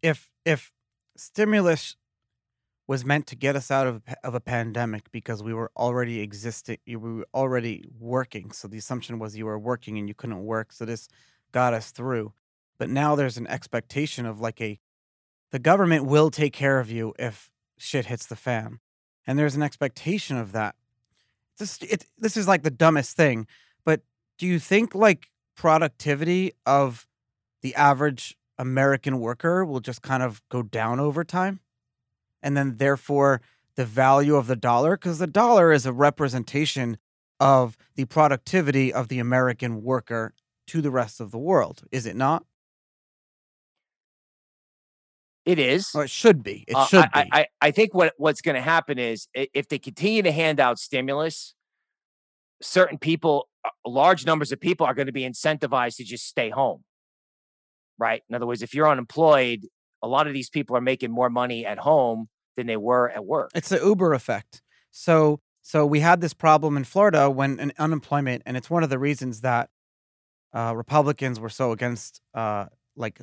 if 0.02 0.30
if 0.46 0.72
stimulus 1.18 1.98
was 2.88 3.04
meant 3.04 3.28
to 3.28 3.36
get 3.36 3.56
us 3.56 3.70
out 3.70 3.88
of 3.88 4.02
of 4.24 4.36
a 4.36 4.40
pandemic 4.40 5.12
because 5.12 5.44
we 5.44 5.54
were 5.54 5.72
already 5.76 6.22
existing, 6.22 6.78
we 6.88 6.96
were 6.96 7.28
already 7.34 7.84
working. 8.00 8.52
So 8.52 8.68
the 8.68 8.78
assumption 8.78 9.20
was 9.20 9.36
you 9.36 9.46
were 9.46 9.60
working 9.60 9.98
and 9.98 10.08
you 10.08 10.14
couldn't 10.14 10.44
work, 10.44 10.72
so 10.72 10.86
this 10.86 11.10
got 11.52 11.74
us 11.74 11.92
through. 11.92 12.34
But 12.78 12.90
now 12.90 13.16
there's 13.16 13.38
an 13.38 13.48
expectation 13.48 14.26
of 14.26 14.40
like 14.40 14.62
a 14.62 14.80
the 15.52 15.60
government 15.60 16.06
will 16.06 16.30
take 16.30 16.54
care 16.54 16.80
of 16.80 16.92
you 16.92 17.14
if 17.18 17.50
shit 17.78 18.06
hits 18.06 18.28
the 18.28 18.36
fan, 18.36 18.80
and 19.26 19.38
there's 19.38 19.56
an 19.56 19.64
expectation 19.64 20.38
of 20.38 20.52
that. 20.52 20.76
This 21.60 21.78
it 21.82 22.06
this 22.18 22.38
is 22.38 22.48
like 22.48 22.64
the 22.64 22.72
dumbest 22.72 23.16
thing, 23.16 23.46
but 23.86 24.02
do 24.38 24.48
you 24.48 24.60
think 24.60 24.96
like 24.96 25.30
productivity 25.56 26.54
of 26.66 27.06
the 27.62 27.76
average 27.76 28.38
American 28.58 29.20
worker 29.20 29.66
will 29.66 29.82
just 29.82 30.02
kind 30.02 30.24
of 30.24 30.42
go 30.50 30.64
down 30.64 31.00
over 31.00 31.24
time? 31.24 31.60
And 32.42 32.56
then 32.56 32.78
therefore 32.78 33.42
the 33.76 33.86
value 33.86 34.36
of 34.36 34.48
the 34.48 34.56
dollar 34.56 34.98
because 34.98 35.20
the 35.20 35.28
dollar 35.28 35.72
is 35.72 35.86
a 35.86 35.94
representation 35.94 36.98
of 37.40 37.78
the 37.96 38.06
productivity 38.06 38.92
of 38.94 39.08
the 39.10 39.20
American 39.20 39.84
worker 39.84 40.34
to 40.68 40.82
the 40.82 40.92
rest 40.92 41.20
of 41.20 41.32
the 41.32 41.38
world, 41.38 41.84
is 41.92 42.06
it 42.06 42.16
not? 42.16 42.46
It 45.50 45.60
is. 45.60 45.90
Or 45.96 46.04
it 46.04 46.10
should 46.10 46.44
be. 46.44 46.64
It 46.68 46.76
Uh, 46.76 46.86
should 46.86 47.06
I, 47.14 47.24
be. 47.24 47.30
I, 47.32 47.48
I 47.62 47.72
think 47.72 47.94
what, 47.94 48.14
what's 48.18 48.42
going 48.42 48.56
to 48.56 48.62
happen 48.62 49.00
is 49.00 49.28
if 49.34 49.68
they 49.68 49.80
continue 49.80 50.22
to 50.22 50.32
hand 50.32 50.60
out 50.60 50.78
stimulus, 50.80 51.56
certain 52.62 52.98
people, 52.98 53.50
uh, 53.66 53.70
large 53.86 54.26
numbers 54.26 54.52
of 54.52 54.60
people 54.60 54.86
are 54.86 54.94
going 54.94 55.08
to 55.08 55.14
be 55.14 55.24
incentivized 55.24 55.96
to 55.98 56.04
just 56.04 56.28
stay 56.28 56.50
home. 56.50 56.84
Right. 57.98 58.22
In 58.30 58.36
other 58.36 58.46
words, 58.46 58.62
if 58.62 58.74
you're 58.74 58.88
unemployed, 58.88 59.66
a 60.02 60.08
lot 60.08 60.28
of 60.28 60.34
these 60.34 60.50
people 60.50 60.78
are 60.78 60.82
making 60.82 61.12
more 61.12 61.30
money 61.30 61.66
at 61.66 61.80
home 61.80 62.30
than 62.56 62.68
they 62.68 62.78
were 62.78 63.10
at 63.10 63.26
work. 63.26 63.52
It's 63.56 63.70
the 63.70 63.80
Uber 63.84 64.14
effect. 64.14 64.62
So 64.92 65.42
so 65.62 65.86
we 65.86 66.00
had 66.00 66.22
this 66.22 66.34
problem 66.34 66.78
in 66.78 66.84
Florida 66.84 67.30
when 67.30 67.60
an 67.60 67.74
unemployment, 67.78 68.44
and 68.46 68.56
it's 68.56 68.70
one 68.70 68.84
of 68.84 68.90
the 68.90 68.98
reasons 68.98 69.42
that 69.42 69.70
uh, 70.54 70.74
Republicans 70.76 71.40
were 71.40 71.50
so 71.50 71.72
against 71.72 72.22
uh, 72.34 72.66
like 72.96 73.22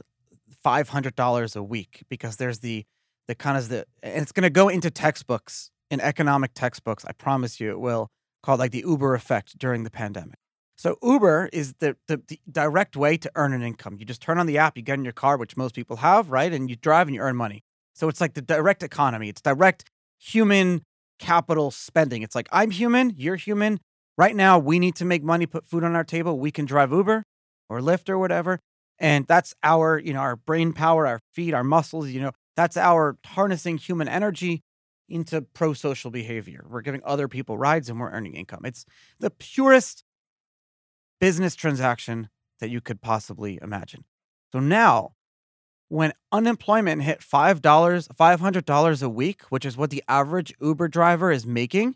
five 0.63 0.89
hundred 0.91 1.15
dollars 1.17 1.57
a 1.57 1.63
week 1.63 2.03
because 2.09 2.37
there's 2.37 2.61
the 2.61 2.85
the 3.29 3.35
kind 3.35 3.59
of 3.59 3.69
the 3.69 3.87
and 4.03 4.23
it's 4.23 4.33
going 4.33 4.43
to 4.43 4.51
go 4.51 4.69
into 4.69 4.91
textbooks 4.91 5.71
in 5.91 6.01
economic 6.01 6.53
textbooks. 6.55 7.05
I 7.05 7.13
promise 7.13 7.61
you, 7.61 7.71
it 7.71 7.81
will 7.81 8.09
called 8.43 8.61
like 8.61 8.71
the 8.71 8.85
Uber 8.87 9.15
effect 9.15 9.59
during 9.59 9.85
the 9.85 9.91
pandemic. 9.91 10.39
So 10.77 10.99
Uber 11.03 11.49
is 11.53 11.75
the, 11.79 11.97
the 12.07 12.23
the 12.29 12.39
direct 12.51 12.97
way 12.97 13.17
to 13.17 13.31
earn 13.35 13.53
an 13.53 13.63
income. 13.63 13.97
You 13.99 14.05
just 14.05 14.23
turn 14.23 14.39
on 14.39 14.47
the 14.47 14.59
app, 14.59 14.77
you 14.77 14.83
get 14.83 14.99
in 14.99 15.05
your 15.05 15.13
car, 15.13 15.37
which 15.37 15.57
most 15.57 15.75
people 15.75 15.97
have, 15.97 16.31
right, 16.31 16.53
and 16.53 16.69
you 16.69 16.77
drive 16.77 17.09
and 17.09 17.15
you 17.15 17.21
earn 17.21 17.37
money. 17.37 17.63
So 17.95 18.09
it's 18.09 18.21
like 18.21 18.35
the 18.35 18.43
direct 18.43 18.83
economy. 18.83 19.29
It's 19.29 19.41
direct 19.41 19.91
human 20.19 20.83
capital 21.19 21.71
spending. 21.71 22.23
It's 22.23 22.35
like 22.35 22.49
I'm 22.53 22.71
human, 22.71 23.15
you're 23.17 23.37
human. 23.37 23.81
Right 24.19 24.37
now, 24.37 24.59
we 24.59 24.79
need 24.79 24.95
to 24.97 25.05
make 25.05 25.23
money, 25.23 25.47
put 25.47 25.67
food 25.67 25.85
on 25.85 25.95
our 25.95 26.05
table. 26.05 26.39
We 26.39 26.51
can 26.51 26.65
drive 26.65 26.91
Uber 26.91 27.23
or 27.69 27.81
Lyft 27.81 28.09
or 28.09 28.19
whatever, 28.19 28.61
and 28.99 29.27
that's 29.27 29.55
our, 29.63 29.99
you 29.99 30.13
know, 30.13 30.21
our 30.21 30.37
brain 30.37 30.73
power, 30.73 31.07
our 31.07 31.21
feet, 31.33 31.55
our 31.55 31.65
muscles. 31.65 32.09
You 32.09 32.21
know, 32.21 32.33
that's 32.57 32.77
our 32.77 33.19
harnessing 33.25 33.79
human 33.79 34.09
energy 34.09 34.63
into 35.09 35.43
pro-social 35.43 36.11
behavior. 36.11 36.65
We're 36.69 36.81
giving 36.81 37.03
other 37.05 37.29
people 37.29 37.57
rides 37.57 37.89
and 37.89 38.01
we're 38.01 38.11
earning 38.11 38.35
income. 38.35 38.63
It's 38.65 38.85
the 39.21 39.31
purest 39.31 40.03
business 41.21 41.55
transaction 41.55 42.29
that 42.59 42.71
you 42.71 42.81
could 42.81 43.01
possibly 43.01 43.59
imagine. 43.63 44.05
So 44.53 44.59
now, 44.59 45.13
when 45.89 46.13
unemployment 46.33 47.03
hit 47.03 47.23
five 47.23 47.63
dollars, 47.63 48.09
five 48.17 48.41
hundred 48.41 48.65
dollars 48.65 49.03
a 49.03 49.09
week, 49.09 49.43
which 49.51 49.65
is 49.65 49.77
what 49.77 49.91
the 49.91 50.03
average 50.09 50.53
Uber 50.61 50.89
driver 50.89 51.31
is 51.31 51.47
making, 51.47 51.95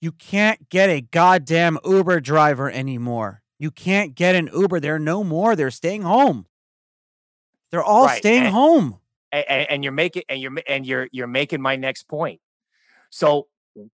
you 0.00 0.10
can't 0.10 0.68
get 0.68 0.90
a 0.90 1.00
goddamn 1.00 1.78
Uber 1.84 2.18
driver 2.20 2.68
anymore. 2.68 3.43
You 3.58 3.70
can't 3.70 4.14
get 4.14 4.34
an 4.34 4.50
Uber. 4.52 4.80
They're 4.80 4.98
no 4.98 5.22
more. 5.24 5.56
They're 5.56 5.70
staying 5.70 6.02
home. 6.02 6.46
They're 7.70 7.84
all 7.84 8.06
Right, 8.06 8.18
staying 8.18 8.44
and- 8.44 8.54
home. 8.54 9.00
and, 9.32 9.44
and 9.70 9.84
you're 9.84 9.92
making 9.92 10.22
and 10.28 10.40
you're 10.40 10.52
and 10.68 10.86
you're 10.86 11.08
you're 11.12 11.26
making 11.26 11.60
my 11.60 11.76
next 11.76 12.04
point. 12.08 12.40
So 13.10 13.48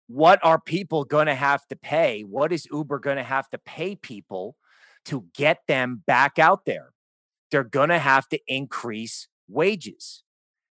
what 0.09 0.41
are 0.43 0.61
people 0.61 1.05
going 1.05 1.27
to 1.27 1.35
have 1.35 1.67
to 1.69 1.77
pay? 1.77 2.23
What 2.23 2.53
is 2.53 2.67
Uber 2.73 2.99
going 2.99 3.17
to 3.17 3.23
have 3.23 3.49
to 3.50 3.59
pay 3.59 3.95
people 3.95 4.57
to 5.07 5.25
get 5.35 5.59
them 5.69 6.03
back 6.07 6.38
out 6.38 6.65
there? 6.65 6.93
they're 7.50 7.65
going 7.65 7.88
to 7.88 7.99
have 7.99 8.29
to 8.29 8.38
increase 8.47 9.27
wages. 9.49 10.23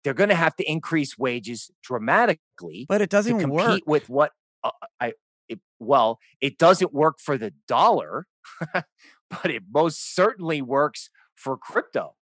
They're 0.03 0.12
going 0.12 0.31
to 0.31 0.35
have 0.35 0.57
to 0.57 0.64
increase 0.69 1.17
wages 1.17 1.71
dramatically. 1.85 2.85
But 2.88 3.00
it 3.00 3.11
doesn't 3.11 3.38
compete 3.38 3.53
work. 3.69 3.81
with 3.87 4.09
what 4.09 4.33
uh, 4.64 4.71
I 5.00 5.12
it, 5.49 5.61
well, 5.79 6.19
it 6.41 6.59
doesn't 6.59 6.93
work 6.93 7.17
for 7.19 7.39
the 7.39 7.53
dollar, 7.69 8.27
but 8.73 9.51
it 9.51 9.63
most 9.73 10.15
certainly 10.15 10.63
works 10.63 11.11
for 11.35 11.57
crypto 11.57 12.15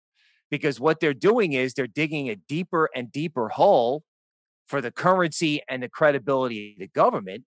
because 0.50 0.80
what 0.80 1.00
they're 1.00 1.14
doing 1.14 1.54
is 1.54 1.74
they're 1.74 1.88
digging 1.88 2.30
a 2.30 2.36
deeper 2.36 2.90
and 2.96 3.12
deeper 3.12 3.50
hole 3.50 4.04
for 4.68 4.82
the 4.82 4.92
currency 4.92 5.62
and 5.70 5.82
the 5.82 5.90
credibility 5.90 6.74
of 6.74 6.80
the 6.80 6.88
government. 6.88 7.44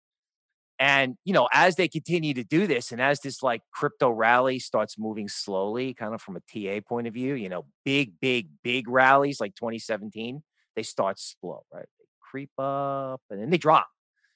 And, 0.78 1.16
you 1.25 1.33
know, 1.33 1.49
as 1.52 1.76
they 1.76 1.87
continue 1.87 2.35
to 2.35 2.43
do 2.43 2.66
this 2.66 2.90
and 2.90 3.00
as 3.00 3.21
this 3.21 3.43
like 3.43 3.62
crypto 3.73 4.11
rally 4.11 4.59
starts 4.59 4.99
moving 4.99 5.28
slowly, 5.28 5.95
kind 5.95 6.14
of 6.14 6.21
from 6.21 6.37
a 6.37 6.40
TA 6.40 6.81
point 6.87 7.07
of 7.07 7.14
view, 7.14 7.35
you 7.35 7.49
know, 7.49 7.64
big, 7.85 8.14
big, 8.21 8.49
big 8.64 8.88
rallies 8.88 9.40
like 9.40 9.54
2017, 9.54 10.43
they 10.75 10.83
start 10.83 11.21
slow, 11.21 11.64
right? 11.73 11.87
They 11.99 12.07
creep 12.21 12.50
up 12.59 13.21
and 13.31 13.40
then 13.40 13.50
they 13.50 13.59
drop 13.59 13.87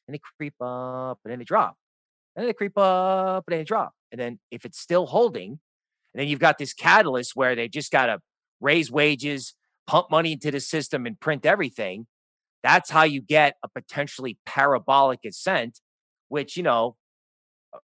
and 0.08 0.14
they 0.14 0.20
creep 0.38 0.54
up 0.60 1.20
and 1.24 1.30
then 1.30 1.38
they 1.38 1.44
drop 1.44 1.76
and 2.34 2.42
then 2.42 2.48
they 2.48 2.54
creep 2.54 2.76
up 2.76 3.44
and 3.46 3.52
then 3.52 3.60
they 3.60 3.64
drop. 3.64 3.92
And 4.10 4.20
then 4.20 4.38
if 4.50 4.64
it's 4.64 4.80
still 4.80 5.06
holding, 5.06 5.50
and 6.14 6.20
then 6.20 6.28
you've 6.28 6.40
got 6.40 6.56
this 6.56 6.72
catalyst 6.72 7.32
where 7.36 7.54
they 7.54 7.68
just 7.68 7.92
got 7.92 8.06
to 8.06 8.20
raise 8.60 8.90
wages, 8.90 9.54
pump 9.86 10.10
money 10.10 10.32
into 10.32 10.50
the 10.50 10.60
system 10.60 11.06
and 11.06 11.20
print 11.20 11.44
everything. 11.44 12.06
That's 12.62 12.90
how 12.90 13.04
you 13.04 13.20
get 13.20 13.54
a 13.62 13.68
potentially 13.68 14.38
parabolic 14.46 15.20
ascent, 15.26 15.80
which, 16.28 16.56
you 16.56 16.62
know, 16.62 16.96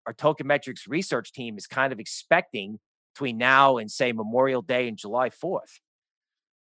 our 0.07 0.15
token 0.15 0.47
metrics 0.47 0.89
research 0.89 1.33
team 1.33 1.59
is 1.59 1.67
kind 1.67 1.93
of 1.93 2.01
expecting 2.01 2.81
between 3.15 3.37
now 3.37 3.77
and 3.77 3.91
say 3.91 4.13
Memorial 4.13 4.63
Day 4.63 4.89
and 4.89 4.97
July 4.97 5.29
4th. 5.29 5.81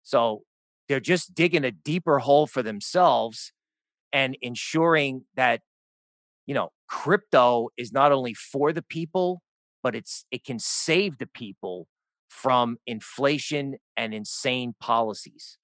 So 0.03 0.41
they're 0.89 0.99
just 0.99 1.35
digging 1.35 1.63
a 1.63 1.71
deeper 1.71 2.19
hole 2.19 2.47
for 2.47 2.63
themselves 2.63 3.53
and 4.13 4.37
ensuring 4.41 5.23
that 5.35 5.61
you 6.45 6.53
know 6.53 6.69
crypto 6.87 7.69
is 7.77 7.91
not 7.91 8.11
only 8.11 8.33
for 8.33 8.73
the 8.73 8.81
people 8.81 9.41
but 9.83 9.95
it's 9.95 10.25
it 10.31 10.43
can 10.43 10.59
save 10.59 11.17
the 11.17 11.27
people 11.27 11.87
from 12.29 12.77
inflation 12.87 13.75
and 13.97 14.13
insane 14.13 14.73
policies 14.79 15.57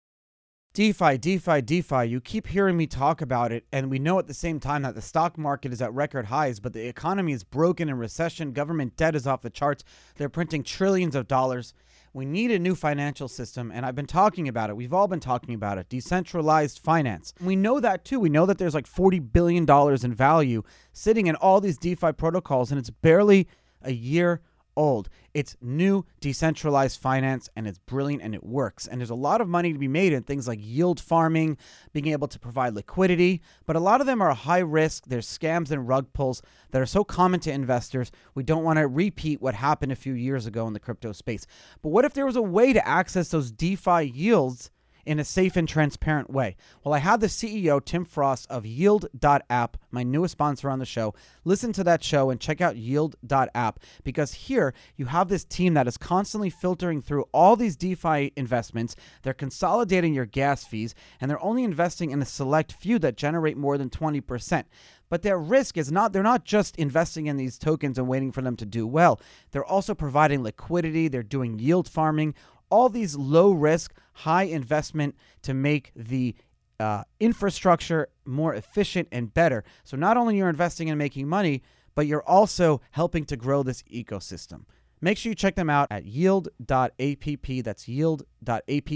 DeFi, 0.77 1.17
DeFi, 1.17 1.61
DeFi. 1.63 2.03
You 2.05 2.21
keep 2.21 2.45
hearing 2.45 2.77
me 2.77 2.85
talk 2.85 3.19
about 3.19 3.51
it, 3.51 3.65
and 3.71 3.89
we 3.89 3.97
know 3.97 4.19
at 4.19 4.27
the 4.27 4.33
same 4.35 4.59
time 4.59 4.83
that 4.83 4.93
the 4.93 5.01
stock 5.01 5.35
market 5.35 5.73
is 5.73 5.81
at 5.81 5.91
record 5.91 6.25
highs, 6.25 6.59
but 6.59 6.73
the 6.73 6.87
economy 6.87 7.33
is 7.33 7.43
broken 7.43 7.89
in 7.89 7.97
recession. 7.97 8.51
Government 8.51 8.95
debt 8.95 9.15
is 9.15 9.25
off 9.25 9.41
the 9.41 9.49
charts. 9.49 9.83
They're 10.17 10.29
printing 10.29 10.61
trillions 10.61 11.15
of 11.15 11.27
dollars. 11.27 11.73
We 12.17 12.25
need 12.25 12.49
a 12.49 12.57
new 12.57 12.73
financial 12.73 13.27
system, 13.27 13.71
and 13.71 13.85
I've 13.85 13.93
been 13.93 14.07
talking 14.07 14.47
about 14.47 14.71
it. 14.71 14.75
We've 14.75 14.91
all 14.91 15.07
been 15.07 15.19
talking 15.19 15.53
about 15.53 15.77
it 15.77 15.87
decentralized 15.87 16.79
finance. 16.79 17.31
We 17.39 17.55
know 17.55 17.79
that 17.79 18.05
too. 18.05 18.19
We 18.19 18.27
know 18.27 18.47
that 18.47 18.57
there's 18.57 18.73
like 18.73 18.87
$40 18.87 19.31
billion 19.31 19.69
in 19.69 20.13
value 20.15 20.63
sitting 20.91 21.27
in 21.27 21.35
all 21.35 21.61
these 21.61 21.77
DeFi 21.77 22.13
protocols, 22.13 22.71
and 22.71 22.79
it's 22.79 22.89
barely 22.89 23.47
a 23.83 23.91
year 23.91 24.41
old. 24.77 25.09
It's 25.33 25.57
new 25.61 26.05
decentralized 26.21 27.01
finance 27.01 27.49
and 27.55 27.67
it's 27.67 27.79
brilliant 27.79 28.23
and 28.23 28.33
it 28.33 28.43
works. 28.43 28.87
And 28.87 29.01
there's 29.01 29.09
a 29.09 29.15
lot 29.15 29.41
of 29.41 29.49
money 29.49 29.73
to 29.73 29.79
be 29.79 29.87
made 29.87 30.13
in 30.13 30.23
things 30.23 30.47
like 30.47 30.59
yield 30.61 30.99
farming, 30.99 31.57
being 31.91 32.07
able 32.07 32.27
to 32.29 32.39
provide 32.39 32.73
liquidity, 32.73 33.41
but 33.65 33.75
a 33.75 33.81
lot 33.81 33.99
of 33.99 34.07
them 34.07 34.21
are 34.21 34.33
high 34.33 34.59
risk. 34.59 35.05
There's 35.07 35.27
scams 35.27 35.71
and 35.71 35.87
rug 35.87 36.13
pulls 36.13 36.41
that 36.71 36.81
are 36.81 36.85
so 36.85 37.03
common 37.03 37.39
to 37.41 37.51
investors. 37.51 38.11
We 38.35 38.43
don't 38.43 38.63
want 38.63 38.77
to 38.77 38.87
repeat 38.87 39.41
what 39.41 39.55
happened 39.55 39.91
a 39.91 39.95
few 39.95 40.13
years 40.13 40.45
ago 40.45 40.67
in 40.67 40.73
the 40.73 40.79
crypto 40.79 41.11
space. 41.11 41.45
But 41.81 41.89
what 41.89 42.05
if 42.05 42.13
there 42.13 42.25
was 42.25 42.35
a 42.35 42.41
way 42.41 42.71
to 42.71 42.87
access 42.87 43.29
those 43.29 43.51
DeFi 43.51 44.11
yields? 44.13 44.71
In 45.07 45.19
a 45.19 45.23
safe 45.23 45.55
and 45.55 45.67
transparent 45.67 46.29
way. 46.29 46.57
Well, 46.83 46.93
I 46.93 46.99
had 46.99 47.21
the 47.21 47.27
CEO, 47.27 47.83
Tim 47.83 48.03
Frost 48.03 48.45
of 48.49 48.65
Yield.app, 48.65 49.77
my 49.89 50.03
newest 50.03 50.33
sponsor 50.33 50.69
on 50.69 50.79
the 50.79 50.85
show. 50.85 51.15
Listen 51.45 51.71
to 51.73 51.83
that 51.85 52.03
show 52.03 52.29
and 52.29 52.41
check 52.41 52.59
out 52.59 52.75
Yield.app 52.75 53.79
because 54.03 54.33
here 54.33 54.73
you 54.97 55.05
have 55.05 55.29
this 55.29 55.45
team 55.45 55.73
that 55.75 55.87
is 55.87 55.97
constantly 55.97 56.49
filtering 56.49 57.01
through 57.01 57.25
all 57.31 57.55
these 57.55 57.77
DeFi 57.77 58.33
investments. 58.35 58.97
They're 59.23 59.33
consolidating 59.33 60.13
your 60.13 60.25
gas 60.25 60.65
fees 60.65 60.93
and 61.21 61.31
they're 61.31 61.43
only 61.43 61.63
investing 61.63 62.11
in 62.11 62.21
a 62.21 62.25
select 62.25 62.73
few 62.73 62.99
that 62.99 63.15
generate 63.15 63.57
more 63.57 63.77
than 63.77 63.89
20% 63.89 64.65
but 65.09 65.21
their 65.21 65.39
risk 65.39 65.77
is 65.77 65.91
not 65.91 66.11
they're 66.11 66.23
not 66.23 66.43
just 66.43 66.75
investing 66.75 67.27
in 67.27 67.37
these 67.37 67.57
tokens 67.57 67.97
and 67.97 68.07
waiting 68.07 68.31
for 68.31 68.41
them 68.41 68.55
to 68.55 68.65
do 68.65 68.85
well 68.85 69.21
they're 69.51 69.63
also 69.63 69.93
providing 69.95 70.43
liquidity 70.43 71.07
they're 71.07 71.23
doing 71.23 71.59
yield 71.59 71.87
farming 71.87 72.33
all 72.69 72.89
these 72.89 73.15
low 73.15 73.51
risk, 73.51 73.93
high 74.13 74.43
investment 74.43 75.15
to 75.43 75.53
make 75.53 75.91
the 75.95 76.35
uh, 76.79 77.03
infrastructure 77.19 78.07
more 78.25 78.53
efficient 78.53 79.07
and 79.11 79.33
better. 79.33 79.63
So 79.83 79.97
not 79.97 80.17
only 80.17 80.37
you're 80.37 80.49
investing 80.49 80.89
and 80.89 80.97
making 80.97 81.27
money, 81.27 81.63
but 81.95 82.07
you're 82.07 82.27
also 82.27 82.81
helping 82.91 83.25
to 83.25 83.35
grow 83.35 83.63
this 83.63 83.81
ecosystem. 83.83 84.65
Make 84.99 85.17
sure 85.17 85.31
you 85.31 85.35
check 85.35 85.55
them 85.55 85.69
out 85.69 85.87
at 85.91 86.05
yield.app. 86.05 86.97
That's 87.63 87.87
yield.app. 87.87 88.91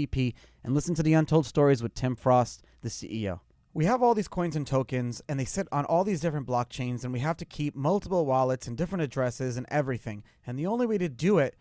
And 0.64 0.74
listen 0.74 0.94
to 0.94 1.02
the 1.02 1.14
untold 1.14 1.46
stories 1.46 1.82
with 1.82 1.94
Tim 1.94 2.16
Frost, 2.16 2.64
the 2.82 2.88
CEO. 2.88 3.40
We 3.74 3.86
have 3.86 4.02
all 4.02 4.14
these 4.14 4.28
coins 4.28 4.54
and 4.54 4.66
tokens, 4.66 5.22
and 5.28 5.40
they 5.40 5.46
sit 5.46 5.66
on 5.72 5.86
all 5.86 6.04
these 6.04 6.20
different 6.20 6.46
blockchains, 6.46 7.04
and 7.04 7.12
we 7.12 7.20
have 7.20 7.38
to 7.38 7.46
keep 7.46 7.74
multiple 7.74 8.26
wallets 8.26 8.66
and 8.66 8.76
different 8.76 9.02
addresses 9.02 9.56
and 9.56 9.66
everything. 9.70 10.24
And 10.46 10.58
the 10.58 10.66
only 10.66 10.86
way 10.86 10.98
to 10.98 11.08
do 11.08 11.38
it 11.38 11.56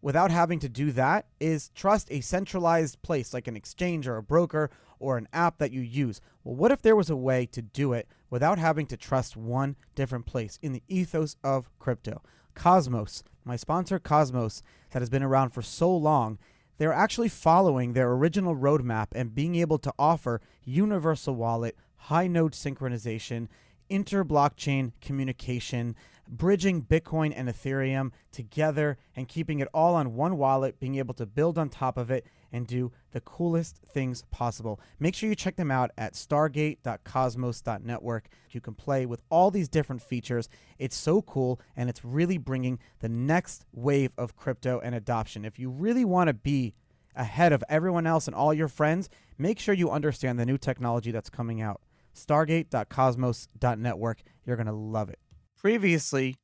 without 0.00 0.30
having 0.30 0.58
to 0.60 0.68
do 0.68 0.92
that 0.92 1.26
is 1.40 1.70
trust 1.74 2.10
a 2.10 2.20
centralized 2.20 3.00
place 3.02 3.34
like 3.34 3.48
an 3.48 3.56
exchange 3.56 4.06
or 4.06 4.16
a 4.16 4.22
broker 4.22 4.70
or 4.98 5.18
an 5.18 5.28
app 5.32 5.58
that 5.58 5.72
you 5.72 5.80
use. 5.80 6.20
Well, 6.44 6.56
what 6.56 6.72
if 6.72 6.82
there 6.82 6.96
was 6.96 7.10
a 7.10 7.16
way 7.16 7.46
to 7.46 7.62
do 7.62 7.92
it 7.92 8.08
without 8.30 8.58
having 8.58 8.86
to 8.86 8.96
trust 8.96 9.36
one 9.36 9.76
different 9.94 10.26
place 10.26 10.58
in 10.62 10.72
the 10.72 10.82
ethos 10.88 11.36
of 11.42 11.70
crypto? 11.78 12.22
Cosmos, 12.54 13.22
my 13.44 13.56
sponsor 13.56 13.98
Cosmos, 13.98 14.62
that 14.90 15.02
has 15.02 15.10
been 15.10 15.22
around 15.22 15.50
for 15.50 15.62
so 15.62 15.94
long, 15.94 16.38
they're 16.78 16.92
actually 16.92 17.28
following 17.28 17.92
their 17.92 18.12
original 18.12 18.54
roadmap 18.54 19.08
and 19.12 19.34
being 19.34 19.54
able 19.56 19.78
to 19.78 19.92
offer 19.98 20.40
universal 20.64 21.34
wallet, 21.34 21.76
high 21.96 22.26
node 22.26 22.52
synchronization, 22.52 23.48
inter 23.88 24.24
blockchain 24.24 24.92
communication, 25.00 25.96
bridging 26.28 26.82
Bitcoin 26.82 27.32
and 27.34 27.48
Ethereum 27.48 28.10
together 28.32 28.98
and 29.14 29.28
keeping 29.28 29.60
it 29.60 29.68
all 29.72 29.94
on 29.94 30.14
one 30.14 30.36
wallet, 30.36 30.80
being 30.80 30.96
able 30.96 31.14
to 31.14 31.24
build 31.26 31.56
on 31.58 31.68
top 31.68 31.96
of 31.96 32.10
it 32.10 32.26
and 32.52 32.66
do 32.66 32.90
the 33.12 33.20
coolest 33.20 33.78
things 33.78 34.24
possible. 34.30 34.80
Make 34.98 35.14
sure 35.14 35.28
you 35.28 35.34
check 35.34 35.56
them 35.56 35.70
out 35.70 35.90
at 35.98 36.14
stargate.cosmos.network. 36.14 38.28
You 38.50 38.60
can 38.60 38.74
play 38.74 39.06
with 39.06 39.22
all 39.30 39.50
these 39.50 39.68
different 39.68 40.02
features. 40.02 40.48
It's 40.78 40.96
so 40.96 41.22
cool 41.22 41.60
and 41.76 41.90
it's 41.90 42.04
really 42.04 42.38
bringing 42.38 42.78
the 43.00 43.08
next 43.08 43.64
wave 43.72 44.12
of 44.16 44.36
crypto 44.36 44.78
and 44.80 44.94
adoption. 44.94 45.44
If 45.44 45.58
you 45.58 45.70
really 45.70 46.04
want 46.04 46.28
to 46.28 46.34
be 46.34 46.74
ahead 47.14 47.52
of 47.52 47.62
everyone 47.68 48.06
else 48.06 48.26
and 48.26 48.34
all 48.34 48.54
your 48.54 48.68
friends, 48.68 49.10
make 49.38 49.58
sure 49.58 49.74
you 49.74 49.90
understand 49.90 50.38
the 50.38 50.46
new 50.46 50.58
technology 50.58 51.10
that's 51.10 51.30
coming 51.30 51.60
out. 51.60 51.80
Stargate.cosmos.network. 52.16 54.22
You're 54.44 54.56
going 54.56 54.66
to 54.66 54.72
love 54.72 55.10
it. 55.10 55.20
Previously, 55.56 56.36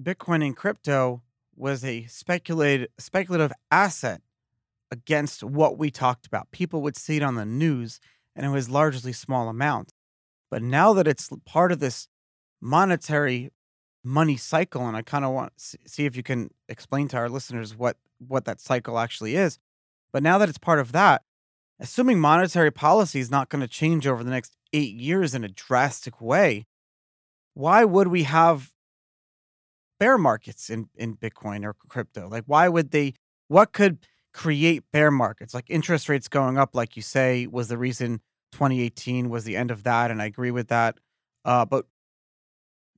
Bitcoin 0.00 0.44
and 0.44 0.56
crypto 0.56 1.22
was 1.54 1.84
a 1.84 2.06
speculated 2.06 2.90
speculative 2.98 3.52
asset 3.70 4.20
against 4.90 5.42
what 5.42 5.78
we 5.78 5.90
talked 5.90 6.26
about. 6.26 6.50
People 6.50 6.82
would 6.82 6.96
see 6.96 7.16
it 7.16 7.22
on 7.22 7.34
the 7.34 7.46
news 7.46 8.00
and 8.34 8.44
it 8.44 8.50
was 8.50 8.68
largely 8.68 9.12
small 9.12 9.48
amounts. 9.48 9.92
But 10.50 10.62
now 10.62 10.92
that 10.92 11.08
it's 11.08 11.30
part 11.44 11.72
of 11.72 11.80
this 11.80 12.08
monetary 12.60 13.50
money 14.04 14.36
cycle 14.36 14.86
and 14.86 14.96
I 14.96 15.02
kind 15.02 15.24
of 15.24 15.32
want 15.32 15.56
to 15.56 15.78
see 15.86 16.04
if 16.04 16.16
you 16.16 16.22
can 16.22 16.50
explain 16.68 17.08
to 17.08 17.16
our 17.16 17.28
listeners 17.28 17.76
what 17.76 17.96
what 18.18 18.44
that 18.44 18.60
cycle 18.60 18.98
actually 18.98 19.36
is. 19.36 19.58
But 20.12 20.22
now 20.22 20.38
that 20.38 20.48
it's 20.48 20.58
part 20.58 20.78
of 20.78 20.92
that, 20.92 21.22
assuming 21.78 22.18
monetary 22.18 22.70
policy 22.70 23.20
is 23.20 23.30
not 23.30 23.48
going 23.48 23.60
to 23.60 23.68
change 23.68 24.06
over 24.06 24.24
the 24.24 24.30
next 24.30 24.56
8 24.72 24.94
years 24.94 25.34
in 25.34 25.44
a 25.44 25.48
drastic 25.48 26.20
way, 26.20 26.66
why 27.54 27.84
would 27.84 28.08
we 28.08 28.24
have 28.24 28.72
bear 29.98 30.18
markets 30.18 30.68
in, 30.70 30.88
in 30.94 31.16
Bitcoin 31.16 31.64
or 31.64 31.74
crypto? 31.88 32.28
Like, 32.28 32.44
why 32.46 32.68
would 32.68 32.90
they, 32.90 33.14
what 33.48 33.72
could 33.72 34.06
create 34.32 34.84
bear 34.92 35.10
markets? 35.10 35.54
Like 35.54 35.70
interest 35.70 36.08
rates 36.08 36.28
going 36.28 36.58
up, 36.58 36.74
like 36.74 36.96
you 36.96 37.02
say, 37.02 37.46
was 37.46 37.68
the 37.68 37.78
reason 37.78 38.20
2018 38.52 39.30
was 39.30 39.44
the 39.44 39.56
end 39.56 39.70
of 39.70 39.84
that. 39.84 40.10
And 40.10 40.20
I 40.20 40.26
agree 40.26 40.50
with 40.50 40.68
that. 40.68 40.98
Uh, 41.44 41.64
but 41.64 41.86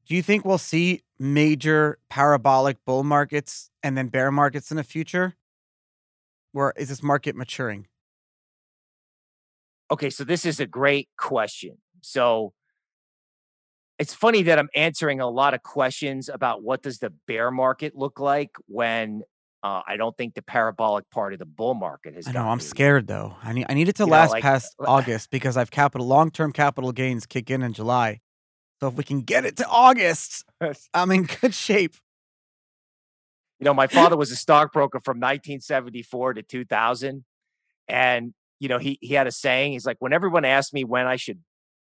do 0.06 0.14
you 0.14 0.22
think 0.22 0.44
we'll 0.44 0.58
see 0.58 1.02
major 1.18 1.98
parabolic 2.08 2.84
bull 2.84 3.04
markets 3.04 3.70
and 3.82 3.96
then 3.96 4.08
bear 4.08 4.32
markets 4.32 4.70
in 4.70 4.76
the 4.76 4.84
future? 4.84 5.36
Or 6.54 6.72
is 6.76 6.88
this 6.88 7.02
market 7.02 7.36
maturing? 7.36 7.86
Okay, 9.90 10.10
so 10.10 10.24
this 10.24 10.44
is 10.44 10.60
a 10.60 10.66
great 10.66 11.08
question. 11.16 11.78
So 12.02 12.52
it's 13.98 14.14
funny 14.14 14.42
that 14.42 14.58
I'm 14.58 14.68
answering 14.74 15.20
a 15.20 15.28
lot 15.28 15.54
of 15.54 15.62
questions 15.62 16.28
about 16.28 16.62
what 16.62 16.82
does 16.82 16.98
the 16.98 17.10
bear 17.26 17.50
market 17.50 17.96
look 17.96 18.20
like 18.20 18.50
when 18.66 19.22
Uh, 19.60 19.82
I 19.88 19.96
don't 19.96 20.16
think 20.16 20.34
the 20.34 20.42
parabolic 20.42 21.10
part 21.10 21.32
of 21.32 21.40
the 21.40 21.44
bull 21.44 21.74
market 21.74 22.14
has 22.14 22.28
I 22.28 22.32
know. 22.32 22.48
I'm 22.48 22.60
scared 22.60 23.08
though. 23.08 23.34
I 23.42 23.52
need 23.52 23.66
I 23.68 23.74
need 23.74 23.88
it 23.88 23.96
to 23.96 24.04
You 24.04 24.06
know, 24.06 24.12
last 24.12 24.30
like 24.30 24.42
past 24.42 24.76
August 24.78 25.30
because 25.30 25.56
I've 25.56 25.72
capital 25.72 26.06
long 26.06 26.30
term 26.30 26.52
capital 26.52 26.92
gains 26.92 27.26
kick 27.26 27.50
in 27.50 27.64
in 27.64 27.72
July. 27.72 28.20
So 28.78 28.86
if 28.86 28.94
we 28.94 29.02
can 29.02 29.22
get 29.22 29.44
it 29.44 29.56
to 29.56 29.66
August, 29.66 30.44
I'm 30.94 31.10
in 31.10 31.24
good 31.24 31.54
shape. 31.54 31.96
You 33.58 33.64
know, 33.64 33.74
my 33.74 33.88
father 33.88 34.16
was 34.16 34.30
a 34.30 34.36
stockbroker 34.36 35.00
from 35.00 35.16
1974 35.16 36.34
to 36.34 36.42
2000. 36.44 37.24
And, 37.88 38.34
you 38.58 38.68
know, 38.68 38.78
he, 38.78 38.98
he 39.00 39.14
had 39.14 39.26
a 39.26 39.32
saying. 39.32 39.72
He's 39.72 39.86
like, 39.86 39.96
when 40.00 40.12
everyone 40.12 40.44
asks 40.44 40.72
me 40.72 40.84
when 40.84 41.06
I 41.06 41.16
should 41.16 41.40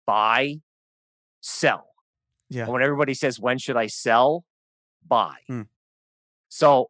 buy, 0.05 0.55
sell. 1.41 1.89
Yeah. 2.49 2.63
And 2.63 2.73
when 2.73 2.83
everybody 2.83 3.13
says, 3.13 3.39
when 3.39 3.57
should 3.57 3.77
I 3.77 3.87
sell, 3.87 4.45
buy. 5.05 5.35
Hmm. 5.47 5.63
So 6.49 6.89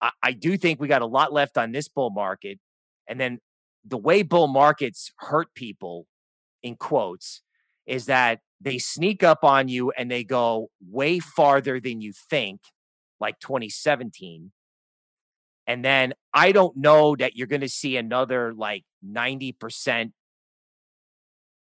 I, 0.00 0.10
I 0.22 0.32
do 0.32 0.56
think 0.56 0.80
we 0.80 0.88
got 0.88 1.02
a 1.02 1.06
lot 1.06 1.32
left 1.32 1.58
on 1.58 1.72
this 1.72 1.88
bull 1.88 2.10
market. 2.10 2.58
And 3.08 3.20
then 3.20 3.38
the 3.84 3.98
way 3.98 4.22
bull 4.22 4.48
markets 4.48 5.12
hurt 5.18 5.54
people, 5.54 6.06
in 6.62 6.76
quotes, 6.76 7.42
is 7.86 8.06
that 8.06 8.40
they 8.60 8.78
sneak 8.78 9.22
up 9.22 9.44
on 9.44 9.68
you 9.68 9.90
and 9.90 10.10
they 10.10 10.24
go 10.24 10.70
way 10.80 11.18
farther 11.18 11.80
than 11.80 12.00
you 12.00 12.12
think, 12.30 12.60
like 13.20 13.38
2017. 13.40 14.52
And 15.66 15.84
then 15.84 16.14
I 16.34 16.52
don't 16.52 16.76
know 16.76 17.14
that 17.16 17.36
you're 17.36 17.46
going 17.46 17.60
to 17.60 17.68
see 17.68 17.96
another 17.96 18.52
like 18.52 18.84
90% 19.06 20.12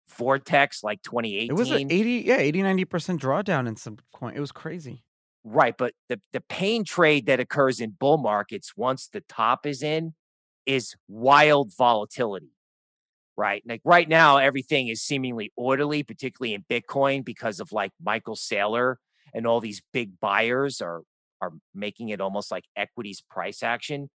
vortex 0.09 0.83
like 0.83 1.01
2018. 1.03 1.49
It 1.49 1.53
was 1.53 1.71
an 1.71 1.91
80, 1.91 2.23
yeah, 2.25 2.37
80, 2.37 2.61
90% 2.61 2.85
drawdown 3.19 3.67
in 3.67 3.75
some 3.75 3.97
coin. 4.13 4.33
It 4.35 4.39
was 4.39 4.51
crazy. 4.51 5.03
Right, 5.43 5.75
but 5.75 5.93
the 6.07 6.21
the 6.33 6.41
pain 6.41 6.83
trade 6.83 7.25
that 7.25 7.39
occurs 7.39 7.79
in 7.79 7.95
bull 7.99 8.19
markets 8.19 8.73
once 8.77 9.07
the 9.07 9.21
top 9.21 9.65
is 9.65 9.81
in 9.81 10.13
is 10.67 10.95
wild 11.07 11.71
volatility. 11.75 12.51
Right? 13.35 13.63
Like 13.65 13.81
right 13.83 14.07
now 14.07 14.37
everything 14.37 14.89
is 14.89 15.01
seemingly 15.01 15.51
orderly, 15.55 16.03
particularly 16.03 16.53
in 16.53 16.63
Bitcoin 16.69 17.25
because 17.25 17.59
of 17.59 17.71
like 17.71 17.91
Michael 17.99 18.35
Saylor 18.35 18.97
and 19.33 19.47
all 19.47 19.61
these 19.61 19.81
big 19.91 20.19
buyers 20.19 20.79
are 20.79 21.01
are 21.41 21.51
making 21.73 22.09
it 22.09 22.21
almost 22.21 22.51
like 22.51 22.65
equities 22.75 23.23
price 23.29 23.63
action. 23.63 24.09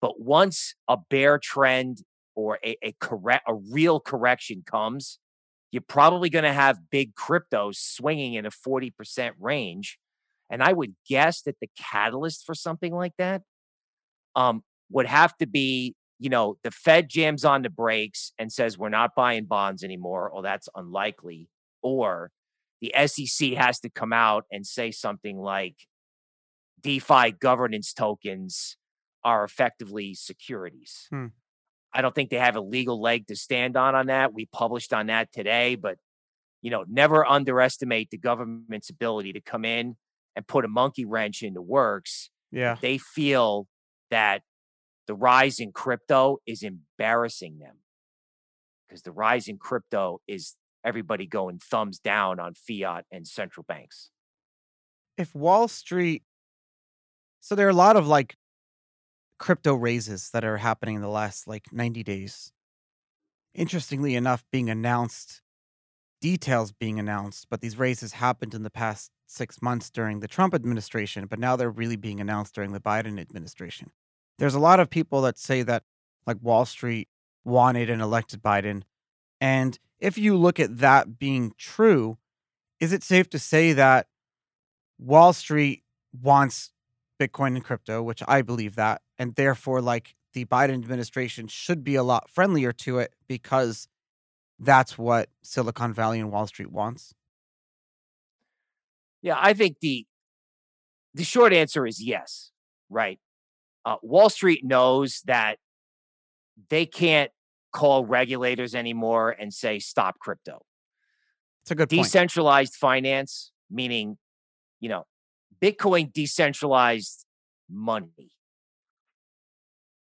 But 0.00 0.20
once 0.20 0.74
a 0.88 0.98
bear 1.10 1.38
trend 1.38 2.02
or 2.34 2.58
a, 2.64 2.76
a 2.82 2.94
correct 3.00 3.44
a 3.46 3.54
real 3.54 4.00
correction 4.00 4.62
comes, 4.66 5.18
you're 5.70 5.82
probably 5.82 6.28
going 6.28 6.44
to 6.44 6.52
have 6.52 6.90
big 6.90 7.14
cryptos 7.14 7.76
swinging 7.76 8.34
in 8.34 8.46
a 8.46 8.50
40% 8.50 9.32
range 9.40 9.98
and 10.52 10.62
I 10.62 10.74
would 10.74 10.94
guess 11.08 11.40
that 11.42 11.56
the 11.60 11.68
catalyst 11.78 12.44
for 12.44 12.54
something 12.54 12.92
like 12.92 13.14
that 13.16 13.40
um, 14.36 14.62
would 14.90 15.06
have 15.06 15.34
to 15.38 15.46
be, 15.46 15.94
you 16.18 16.28
know, 16.28 16.58
the 16.62 16.70
Fed 16.70 17.08
jams 17.08 17.42
on 17.42 17.62
the 17.62 17.70
brakes 17.70 18.32
and 18.38 18.52
says 18.52 18.76
we're 18.76 18.90
not 18.90 19.14
buying 19.16 19.46
bonds 19.46 19.82
anymore. 19.82 20.30
Oh, 20.32 20.42
that's 20.42 20.68
unlikely. 20.76 21.48
Or 21.82 22.30
the 22.82 22.92
SEC 23.06 23.52
has 23.54 23.80
to 23.80 23.88
come 23.88 24.12
out 24.12 24.44
and 24.52 24.66
say 24.66 24.90
something 24.90 25.38
like 25.38 25.76
DeFi 26.82 27.32
governance 27.32 27.92
tokens 27.92 28.76
are 29.24 29.44
effectively 29.44 30.14
securities. 30.14 31.06
Hmm. 31.10 31.26
I 31.94 32.00
don't 32.02 32.14
think 32.14 32.30
they 32.30 32.38
have 32.38 32.56
a 32.56 32.60
legal 32.60 33.00
leg 33.00 33.26
to 33.26 33.36
stand 33.36 33.76
on 33.76 33.94
on 33.94 34.06
that. 34.06 34.32
We 34.32 34.46
published 34.46 34.92
on 34.92 35.06
that 35.06 35.32
today, 35.32 35.74
but 35.74 35.98
you 36.62 36.70
know, 36.70 36.84
never 36.88 37.26
underestimate 37.26 38.10
the 38.10 38.18
government's 38.18 38.88
ability 38.88 39.32
to 39.34 39.40
come 39.40 39.64
in 39.64 39.96
and 40.34 40.46
put 40.46 40.64
a 40.64 40.68
monkey 40.68 41.04
wrench 41.04 41.42
into 41.42 41.60
works. 41.60 42.30
Yeah. 42.50 42.76
They 42.80 42.98
feel 42.98 43.66
that 44.10 44.42
the 45.06 45.14
rise 45.14 45.58
in 45.58 45.72
crypto 45.72 46.38
is 46.46 46.62
embarrassing 46.62 47.58
them 47.58 47.78
because 48.88 49.02
the 49.02 49.12
rise 49.12 49.48
in 49.48 49.58
crypto 49.58 50.20
is 50.28 50.54
everybody 50.84 51.26
going 51.26 51.58
thumbs 51.58 51.98
down 51.98 52.38
on 52.38 52.54
fiat 52.54 53.04
and 53.10 53.26
central 53.26 53.64
banks. 53.66 54.10
If 55.18 55.34
Wall 55.34 55.68
Street, 55.68 56.22
so 57.42 57.56
there 57.56 57.66
are 57.66 57.70
a 57.70 57.74
lot 57.74 57.96
of 57.96 58.06
like 58.06 58.36
crypto 59.38 59.74
raises 59.74 60.30
that 60.30 60.44
are 60.44 60.58
happening 60.58 60.94
in 60.94 61.02
the 61.02 61.08
last 61.08 61.48
like 61.48 61.72
90 61.72 62.04
days. 62.04 62.52
Interestingly 63.52 64.14
enough, 64.14 64.44
being 64.52 64.70
announced, 64.70 65.42
details 66.20 66.70
being 66.70 67.00
announced, 67.00 67.48
but 67.50 67.60
these 67.60 67.76
raises 67.76 68.12
happened 68.12 68.54
in 68.54 68.62
the 68.62 68.70
past 68.70 69.10
six 69.26 69.60
months 69.60 69.90
during 69.90 70.20
the 70.20 70.28
Trump 70.28 70.54
administration, 70.54 71.26
but 71.26 71.40
now 71.40 71.56
they're 71.56 71.68
really 71.68 71.96
being 71.96 72.20
announced 72.20 72.54
during 72.54 72.72
the 72.72 72.80
Biden 72.80 73.20
administration. 73.20 73.90
There's 74.38 74.54
a 74.54 74.60
lot 74.60 74.78
of 74.78 74.88
people 74.88 75.22
that 75.22 75.36
say 75.36 75.62
that 75.62 75.82
like 76.26 76.36
Wall 76.40 76.64
Street 76.64 77.08
wanted 77.44 77.90
and 77.90 78.00
elected 78.00 78.40
Biden. 78.40 78.82
And 79.40 79.76
if 79.98 80.16
you 80.16 80.36
look 80.36 80.60
at 80.60 80.78
that 80.78 81.18
being 81.18 81.54
true, 81.58 82.18
is 82.78 82.92
it 82.92 83.02
safe 83.02 83.28
to 83.30 83.40
say 83.40 83.72
that 83.72 84.06
Wall 84.96 85.32
Street 85.32 85.82
wants 86.12 86.71
Bitcoin 87.22 87.48
and 87.48 87.64
crypto, 87.64 88.02
which 88.02 88.22
I 88.26 88.42
believe 88.42 88.74
that, 88.76 89.02
and 89.18 89.34
therefore, 89.34 89.80
like 89.80 90.14
the 90.32 90.44
Biden 90.46 90.74
administration 90.74 91.46
should 91.46 91.84
be 91.84 91.94
a 91.94 92.02
lot 92.02 92.30
friendlier 92.30 92.72
to 92.72 92.98
it 92.98 93.14
because 93.28 93.88
that's 94.58 94.96
what 94.96 95.28
Silicon 95.42 95.92
Valley 95.92 96.20
and 96.20 96.30
Wall 96.32 96.46
Street 96.46 96.72
wants. 96.72 97.14
Yeah, 99.20 99.36
I 99.38 99.52
think 99.52 99.78
the 99.80 100.06
the 101.14 101.24
short 101.24 101.52
answer 101.52 101.86
is 101.86 102.02
yes. 102.02 102.50
Right. 102.88 103.20
Uh, 103.84 103.96
Wall 104.02 104.30
Street 104.30 104.64
knows 104.64 105.22
that 105.26 105.58
they 106.68 106.86
can't 106.86 107.30
call 107.72 108.04
regulators 108.04 108.74
anymore 108.74 109.34
and 109.38 109.52
say 109.52 109.78
stop 109.78 110.18
crypto. 110.18 110.64
It's 111.62 111.70
a 111.70 111.74
good 111.74 111.88
point. 111.88 112.04
Decentralized 112.04 112.74
finance, 112.74 113.52
meaning, 113.70 114.18
you 114.80 114.88
know, 114.88 115.04
Bitcoin 115.60 116.12
decentralized 116.12 117.24
money. 117.70 118.32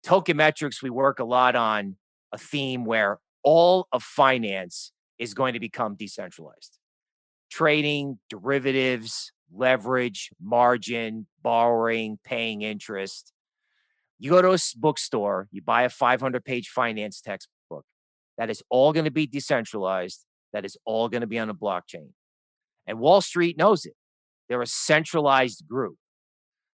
Tokenmetrics, 0.04 0.82
we 0.82 0.90
work 0.90 1.18
a 1.18 1.24
lot 1.24 1.56
on 1.56 1.96
a 2.32 2.38
theme 2.38 2.84
where 2.84 3.18
all 3.42 3.86
of 3.92 4.02
finance 4.02 4.92
is 5.18 5.34
going 5.34 5.54
to 5.54 5.60
become 5.60 5.94
decentralized. 5.94 6.78
Trading, 7.50 8.18
derivatives, 8.28 9.32
leverage, 9.52 10.30
margin, 10.40 11.26
borrowing, 11.42 12.18
paying 12.24 12.62
interest. 12.62 13.32
You 14.18 14.30
go 14.30 14.42
to 14.42 14.52
a 14.52 14.58
bookstore, 14.76 15.48
you 15.50 15.62
buy 15.62 15.82
a 15.82 15.88
500 15.88 16.44
page 16.44 16.68
finance 16.68 17.20
textbook. 17.20 17.84
That 18.38 18.50
is 18.50 18.62
all 18.70 18.92
going 18.92 19.04
to 19.04 19.10
be 19.10 19.26
decentralized. 19.26 20.24
That 20.52 20.64
is 20.64 20.76
all 20.84 21.08
going 21.08 21.20
to 21.20 21.26
be 21.26 21.38
on 21.38 21.50
a 21.50 21.54
blockchain. 21.54 22.10
And 22.86 22.98
Wall 22.98 23.20
Street 23.20 23.56
knows 23.56 23.84
it. 23.84 23.94
They're 24.50 24.60
a 24.60 24.66
centralized 24.66 25.66
group. 25.66 25.96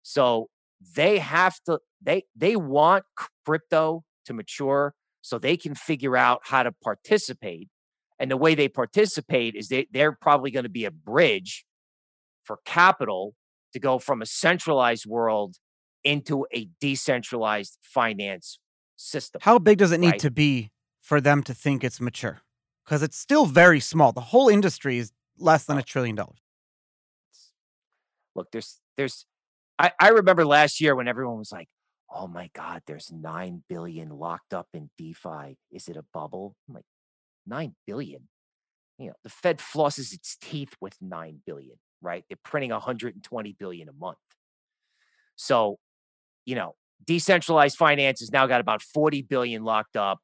So 0.03 0.47
they 0.95 1.17
have 1.17 1.55
to 1.65 1.79
they 2.01 2.23
they 2.35 2.55
want 2.55 3.03
crypto 3.45 4.03
to 4.25 4.33
mature 4.33 4.93
so 5.21 5.39
they 5.39 5.57
can 5.57 5.73
figure 5.73 6.15
out 6.15 6.41
how 6.43 6.63
to 6.63 6.71
participate. 6.71 7.69
And 8.19 8.29
the 8.29 8.37
way 8.37 8.55
they 8.55 8.69
participate 8.69 9.55
is 9.55 9.69
they, 9.69 9.87
they're 9.91 10.11
probably 10.11 10.51
going 10.51 10.63
to 10.63 10.69
be 10.69 10.85
a 10.85 10.91
bridge 10.91 11.65
for 12.43 12.59
capital 12.63 13.33
to 13.73 13.79
go 13.79 13.97
from 13.97 14.21
a 14.21 14.25
centralized 14.25 15.05
world 15.05 15.55
into 16.03 16.45
a 16.53 16.69
decentralized 16.79 17.79
finance 17.81 18.59
system. 18.97 19.41
How 19.43 19.57
big 19.57 19.79
does 19.79 19.91
it 19.91 19.99
need 19.99 20.11
Right. 20.11 20.19
to 20.19 20.31
be 20.31 20.71
for 21.01 21.19
them 21.19 21.41
to 21.43 21.53
think 21.53 21.83
it's 21.83 21.99
mature? 21.99 22.41
Because 22.85 23.01
it's 23.01 23.17
still 23.17 23.45
very 23.45 23.79
small. 23.79 24.11
The 24.11 24.21
whole 24.21 24.47
industry 24.49 24.99
is 24.99 25.11
less 25.37 25.65
than 25.65 25.77
oh. 25.77 25.79
a 25.79 25.83
trillion 25.83 26.15
dollars. 26.15 26.42
Look, 28.35 28.47
there's 28.51 28.79
there's 28.97 29.25
I, 29.79 29.91
I 29.99 30.09
remember 30.09 30.45
last 30.45 30.79
year 30.79 30.95
when 30.95 31.07
everyone 31.07 31.37
was 31.37 31.51
like, 31.51 31.67
oh 32.13 32.27
my 32.27 32.49
God, 32.53 32.81
there's 32.85 33.11
nine 33.11 33.63
billion 33.67 34.09
locked 34.09 34.53
up 34.53 34.67
in 34.73 34.89
DeFi. 34.97 35.57
Is 35.71 35.87
it 35.87 35.97
a 35.97 36.05
bubble? 36.13 36.55
I'm 36.67 36.75
like, 36.75 36.85
nine 37.47 37.75
billion. 37.87 38.29
You 38.99 39.07
know, 39.07 39.13
the 39.23 39.29
Fed 39.29 39.57
flosses 39.57 40.13
its 40.13 40.37
teeth 40.39 40.75
with 40.79 40.95
nine 41.01 41.41
billion, 41.45 41.77
right? 42.01 42.23
They're 42.29 42.37
printing 42.43 42.71
120 42.71 43.55
billion 43.59 43.89
a 43.89 43.93
month. 43.93 44.17
So, 45.35 45.79
you 46.45 46.55
know, 46.55 46.75
decentralized 47.05 47.77
finance 47.77 48.19
has 48.19 48.31
now 48.31 48.45
got 48.45 48.61
about 48.61 48.83
40 48.83 49.23
billion 49.23 49.63
locked 49.63 49.97
up. 49.97 50.19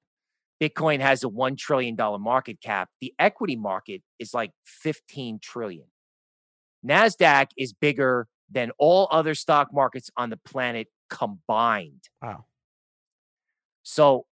Bitcoin 0.61 0.99
has 0.99 1.23
a 1.23 1.27
$1 1.27 1.57
trillion 1.57 1.95
market 1.97 2.61
cap. 2.61 2.89
The 3.01 3.13
equity 3.17 3.55
market 3.55 4.03
is 4.19 4.33
like 4.33 4.51
15 4.65 5.39
trillion. 5.41 5.85
NASDAQ 6.85 7.47
is 7.57 7.73
bigger 7.73 8.27
than 8.49 8.71
all 8.77 9.07
other 9.11 9.35
stock 9.35 9.73
markets 9.73 10.09
on 10.17 10.29
the 10.29 10.37
planet 10.37 10.87
combined. 11.09 12.09
Wow. 12.21 12.45
So 13.83 14.25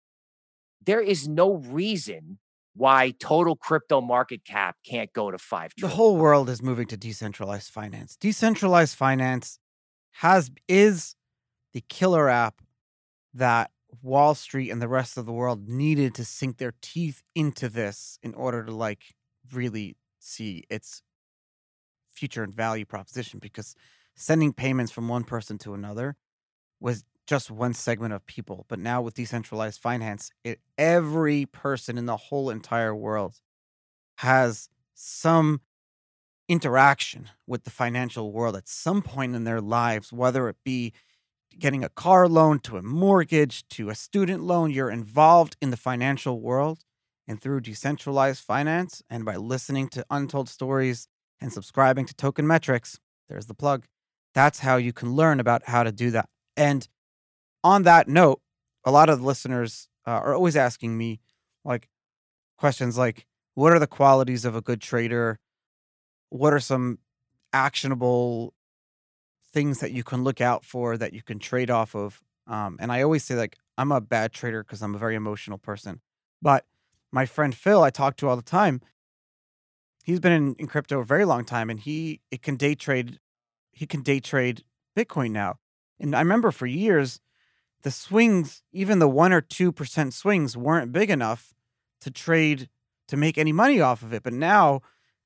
there 0.86 1.02
is 1.02 1.28
no 1.28 1.56
reason 1.56 2.40
why 2.76 3.14
total 3.20 3.56
crypto 3.56 4.02
market 4.02 4.44
cap 4.46 4.76
can't 4.86 5.12
go 5.14 5.32
to 5.32 5.38
5 5.38 5.74
The 5.78 5.88
whole 5.88 6.18
world 6.18 6.50
is 6.50 6.62
moving 6.62 6.88
to 6.88 6.98
decentralized 6.98 7.72
finance. 7.72 8.18
Decentralized 8.18 8.96
finance 8.96 9.60
has 10.12 10.52
is 10.68 11.16
the 11.74 11.82
killer 11.90 12.30
app 12.30 12.62
that 13.34 13.72
Wall 14.02 14.36
Street 14.36 14.70
and 14.70 14.82
the 14.82 14.88
rest 14.88 15.18
of 15.18 15.26
the 15.26 15.32
world 15.32 15.68
needed 15.70 16.14
to 16.16 16.26
sink 16.26 16.58
their 16.58 16.74
teeth 16.82 17.24
into 17.34 17.70
this 17.70 18.20
in 18.22 18.34
order 18.34 18.64
to 18.64 18.72
like 18.74 19.16
really 19.54 19.96
see 20.20 20.64
its 20.70 21.02
future 22.16 22.44
and 22.44 22.54
value 22.54 22.86
proposition 22.86 23.40
because 23.40 23.76
sending 24.16 24.54
payments 24.54 24.92
from 24.92 25.08
one 25.08 25.24
person 25.24 25.58
to 25.58 25.74
another 25.74 26.16
was 26.80 27.04
just 27.28 27.50
one 27.52 27.74
segment 27.74 28.14
of 28.14 28.26
people 28.26 28.66
but 28.68 28.80
now 28.80 29.02
with 29.02 29.16
decentralized 29.16 29.82
finance 29.82 30.32
it, 30.44 30.60
every 30.78 31.46
person 31.46 31.98
in 31.98 32.06
the 32.06 32.18
whole 32.18 32.50
entire 32.50 32.96
world 32.96 33.40
has 34.18 34.70
some 34.94 35.62
interaction 36.48 37.30
with 37.48 37.64
the 37.64 37.72
financial 37.72 38.32
world 38.32 38.56
at 38.56 38.68
some 38.68 39.02
point 39.02 39.36
in 39.36 39.44
their 39.44 39.62
lives 39.62 40.14
whether 40.14 40.48
it 40.48 40.58
be 40.64 40.94
getting 41.58 41.84
a 41.84 41.90
car 41.90 42.28
loan 42.28 42.60
to 42.60 42.78
a 42.78 42.84
mortgage 42.84 43.68
to 43.68 43.90
a 43.90 43.96
student 43.96 44.44
loan 44.44 44.70
you're 44.70 44.92
involved 44.92 45.58
in 45.62 45.72
the 45.72 45.78
financial 45.78 46.40
world 46.40 46.80
and 47.28 47.42
through 47.42 47.62
decentralized 47.62 48.44
finance 48.44 49.02
and 49.10 49.26
by 49.26 49.36
listening 49.36 49.88
to 49.88 50.06
untold 50.12 50.48
stories 50.48 51.08
and 51.42 51.52
subscribing 51.52 52.06
to 52.06 52.14
token 52.16 52.48
metrics 52.48 53.00
there's 53.28 53.48
the 53.48 53.54
plug. 53.54 53.86
That's 54.34 54.60
how 54.60 54.78
you 54.78 54.94
can 54.94 55.14
learn 55.14 55.40
about 55.40 55.64
how 55.66 55.84
to 55.84 55.92
do 55.92 56.12
that. 56.12 56.30
And 56.56 56.88
on 57.64 57.84
that 57.84 58.08
note 58.08 58.42
a 58.86 58.92
lot 58.92 59.10
of 59.10 59.20
the 59.20 59.26
listeners 59.26 59.88
uh, 60.06 60.12
are 60.12 60.36
always 60.36 60.56
asking 60.56 60.96
me 60.96 61.20
like 61.64 61.90
questions 62.58 62.98
like 62.98 63.26
what 63.56 63.74
are 63.74 63.80
the 63.80 63.88
qualities 63.88 64.46
of 64.46 64.56
a 64.56 64.62
good 64.62 64.82
trader? 64.82 65.40
What 66.30 66.54
are 66.54 66.60
some 66.60 67.00
actionable 67.54 68.54
things 69.52 69.80
that 69.80 69.92
you 69.92 70.04
can 70.04 70.24
look 70.24 70.42
out 70.42 70.64
for 70.66 70.98
that 70.98 71.14
you 71.14 71.24
can 71.24 71.40
trade 71.40 71.72
off 71.72 71.96
of? 71.96 72.22
Um, 72.48 72.78
and 72.80 72.92
i 72.92 73.02
always 73.02 73.24
say 73.24 73.34
like 73.34 73.58
i'm 73.76 73.92
a 73.92 74.00
bad 74.00 74.32
trader 74.32 74.62
because 74.62 74.84
i'm 74.84 74.94
a 74.94 75.00
very 75.00 75.16
emotional 75.16 75.58
person. 75.58 76.02
But 76.42 76.66
my 77.12 77.26
friend 77.26 77.56
Phil, 77.56 77.82
I 77.82 77.90
talk 77.90 78.18
to 78.18 78.28
all 78.28 78.36
the 78.36 78.44
time, 78.44 78.82
he's 80.06 80.20
been 80.20 80.32
in, 80.32 80.56
in 80.60 80.68
crypto 80.68 81.00
a 81.00 81.06
very 81.06 81.26
long 81.26 81.44
time 81.44 81.70
and 81.70 81.80
he 81.80 82.22
it 82.32 82.42
can 82.42 82.56
day 82.56 82.76
trade 82.76 83.20
he 83.74 83.86
can 83.86 84.02
day 84.02 84.22
trade 84.22 84.64
Bitcoin 84.96 85.32
now. 85.32 85.58
And 86.00 86.16
I 86.16 86.20
remember 86.20 86.52
for 86.52 86.66
years 86.66 87.20
the 87.82 87.92
swings, 87.92 88.64
even 88.72 89.00
the 89.00 89.10
one 89.10 89.34
or 89.34 89.42
two 89.42 89.72
percent 89.72 90.14
swings 90.14 90.56
weren't 90.56 90.94
big 90.94 91.10
enough 91.10 91.54
to 92.02 92.12
trade 92.12 92.70
to 93.08 93.18
make 93.18 93.38
any 93.38 93.52
money 93.52 93.82
off 93.82 94.02
of 94.02 94.14
it. 94.14 94.24
But 94.24 94.34
now 94.34 94.82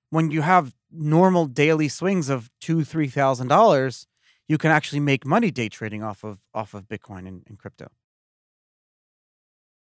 when 0.10 0.32
you 0.32 0.42
have 0.42 0.74
normal 0.92 1.46
daily 1.46 1.88
swings 1.88 2.30
of 2.30 2.50
two, 2.60 2.84
three 2.84 3.08
thousand 3.08 3.50
dollars, 3.50 4.08
you 4.48 4.58
can 4.58 4.72
actually 4.72 5.02
make 5.02 5.26
money 5.26 5.52
day 5.52 5.70
trading 5.70 6.04
off 6.04 6.24
of 6.24 6.39
off 6.54 6.74
of 6.74 6.88
Bitcoin 6.88 7.28
and, 7.28 7.44
and 7.48 7.60
crypto. 7.60 7.89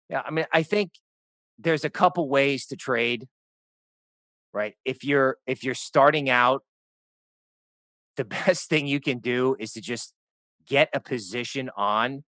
Yeah, 0.08 0.22
I 0.26 0.30
mean, 0.30 0.46
I 0.52 0.62
think 0.62 0.92
there's 1.58 1.84
a 1.84 1.90
couple 1.90 2.28
ways 2.28 2.66
to 2.66 2.76
trade 2.76 3.28
right? 4.52 4.74
If 4.84 5.04
you're 5.04 5.38
if 5.46 5.64
you're 5.64 5.74
starting 5.74 6.28
out 6.30 6.62
the 8.16 8.24
best 8.46 8.68
thing 8.68 8.86
you 8.86 9.00
can 9.00 9.18
do 9.18 9.56
is 9.58 9.72
to 9.72 9.80
just 9.80 10.14
get 10.66 10.88
a 10.92 11.00
position 11.00 11.70
on 11.76 12.24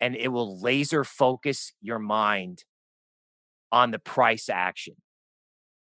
and 0.00 0.16
it 0.16 0.28
will 0.28 0.60
laser 0.60 1.04
focus 1.04 1.72
your 1.80 1.98
mind 1.98 2.64
on 3.70 3.90
the 3.90 3.98
price 3.98 4.48
action. 4.48 4.94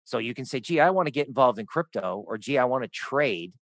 So 0.04 0.18
you 0.18 0.34
can 0.34 0.44
say 0.44 0.60
gee 0.60 0.80
i 0.80 0.90
want 0.90 1.06
to 1.06 1.12
get 1.12 1.28
involved 1.28 1.58
in 1.58 1.66
crypto 1.66 2.24
or 2.26 2.38
gee 2.38 2.58
i 2.58 2.64
want 2.64 2.84
to 2.84 2.88
trade. 2.88 3.52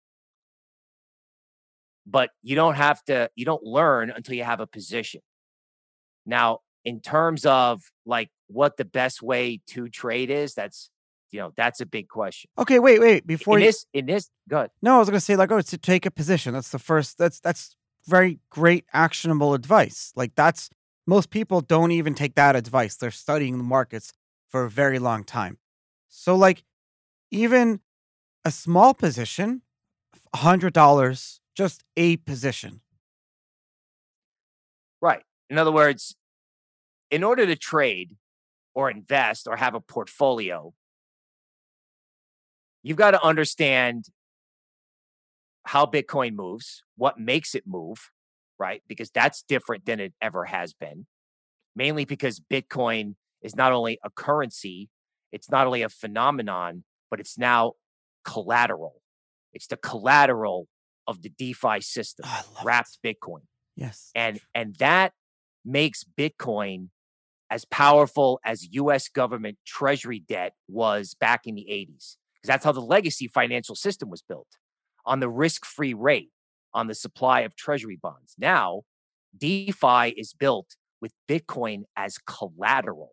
But 2.09 2.31
you 2.43 2.55
don't 2.55 2.77
have 2.77 3.03
to 3.05 3.31
you 3.35 3.45
don't 3.45 3.65
learn 3.65 4.11
until 4.11 4.35
you 4.35 4.45
have 4.45 4.61
a 4.61 4.67
position. 4.67 5.21
Now 6.25 6.61
in 6.85 7.01
terms 7.01 7.45
of 7.45 7.83
like 8.07 8.31
what 8.47 8.77
the 8.77 8.85
best 8.85 9.21
way 9.21 9.61
to 9.67 9.89
trade 9.89 10.31
is, 10.31 10.55
that's 10.55 10.89
you 11.31 11.41
know 11.41 11.53
that's 11.57 11.81
a 11.81 11.87
big 11.87 12.09
question. 12.09 12.51
Okay, 12.59 12.79
wait, 12.79 13.01
wait. 13.01 13.27
Before 13.27 13.57
in 13.59 13.63
you, 13.65 13.69
this, 13.69 13.87
in 13.93 14.07
this, 14.07 14.31
good. 14.49 14.71
No, 14.83 14.97
I 14.97 14.99
was 14.99 15.09
gonna 15.09 15.21
say 15.21 15.37
like, 15.37 15.51
oh, 15.51 15.59
it's 15.59 15.71
to 15.71 15.79
take 15.79 16.07
a 16.07 16.11
position. 16.11 16.55
That's 16.55 16.71
the 16.71 16.79
first. 16.79 17.19
That's 17.19 17.41
that's 17.41 17.77
very 18.07 18.39
great 18.51 18.85
actionable 18.93 19.55
advice. 19.55 20.13
Like 20.15 20.35
that's 20.35 20.71
most 21.07 21.31
people 21.31 21.61
don't 21.61 21.93
even 21.93 22.15
take 22.15 22.35
that 22.35 22.57
advice. 22.57 22.97
They're 22.97 23.11
studying 23.11 23.59
the 23.59 23.65
markets 23.65 24.13
for 24.49 24.65
a 24.65 24.71
very 24.71 24.99
long 24.99 25.25
time. 25.25 25.59
So 26.09 26.35
like, 26.35 26.65
even 27.31 27.81
a 28.45 28.51
small 28.51 28.95
position, 28.95 29.63
hundred 30.35 30.73
dollars, 30.73 31.41
just 31.55 31.85
a 31.97 32.17
position. 32.19 32.81
Right. 35.01 35.23
In 35.51 35.59
other 35.59 35.73
words, 35.73 36.17
in 37.11 37.23
order 37.23 37.47
to 37.47 37.57
trade 37.57 38.17
or 38.75 38.91
invest 38.91 39.47
or 39.47 39.57
have 39.57 39.75
a 39.75 39.81
portfolio, 39.81 40.73
you've 42.87 42.97
got 42.97 43.11
to 43.11 43.23
understand 43.25 44.05
how 45.65 45.85
Bitcoin 45.85 46.35
moves, 46.35 46.85
what 46.97 47.19
makes 47.19 47.57
it 47.57 47.65
move, 47.67 48.13
right? 48.61 48.81
Because 48.87 49.11
that's 49.11 49.43
different 49.43 49.87
than 49.87 49.99
it 49.99 50.15
ever 50.23 50.45
has 50.45 50.73
been. 50.73 51.07
Mainly 51.75 52.05
because 52.05 52.41
Bitcoin 52.41 53.17
is 53.43 53.57
not 53.57 53.73
only 53.73 53.99
a 54.05 54.11
currency, 54.11 54.89
it's 55.33 55.51
not 55.51 55.67
only 55.67 55.83
a 55.83 55.89
phenomenon, 55.89 56.85
but 57.11 57.19
it's 57.19 57.37
now 57.37 57.73
collateral. 58.25 59.03
It's 59.53 59.67
the 59.67 59.77
collateral 59.77 60.69
of 61.09 61.23
the 61.23 61.29
DeFi 61.29 61.81
system, 61.81 62.27
oh, 62.29 62.45
wrapped 62.65 62.99
it. 63.03 63.19
Bitcoin. 63.19 63.43
Yes. 63.75 64.13
And 64.15 64.39
and 64.55 64.77
that 64.77 65.13
makes 65.65 66.05
Bitcoin 66.05 66.91
as 67.51 67.65
powerful 67.65 68.39
as 68.45 68.73
US 68.75 69.09
government 69.09 69.59
treasury 69.67 70.21
debt 70.21 70.53
was 70.69 71.15
back 71.15 71.47
in 71.47 71.57
the 71.57 71.67
80s. 71.69 72.17
Because 72.47 72.55
that's 72.55 72.65
how 72.65 72.73
the 72.73 72.81
legacy 72.81 73.27
financial 73.27 73.75
system 73.75 74.09
was 74.09 74.23
built 74.23 74.47
on 75.05 75.19
the 75.19 75.29
risk 75.29 75.65
free 75.65 75.95
rate, 75.95 76.31
on 76.73 76.87
the 76.87 76.95
supply 76.95 77.41
of 77.41 77.57
treasury 77.57 77.99
bonds. 78.01 78.37
Now, 78.39 78.83
DeFi 79.37 80.11
is 80.17 80.33
built 80.33 80.77
with 81.01 81.13
Bitcoin 81.29 81.83
as 81.97 82.19
collateral. 82.19 83.11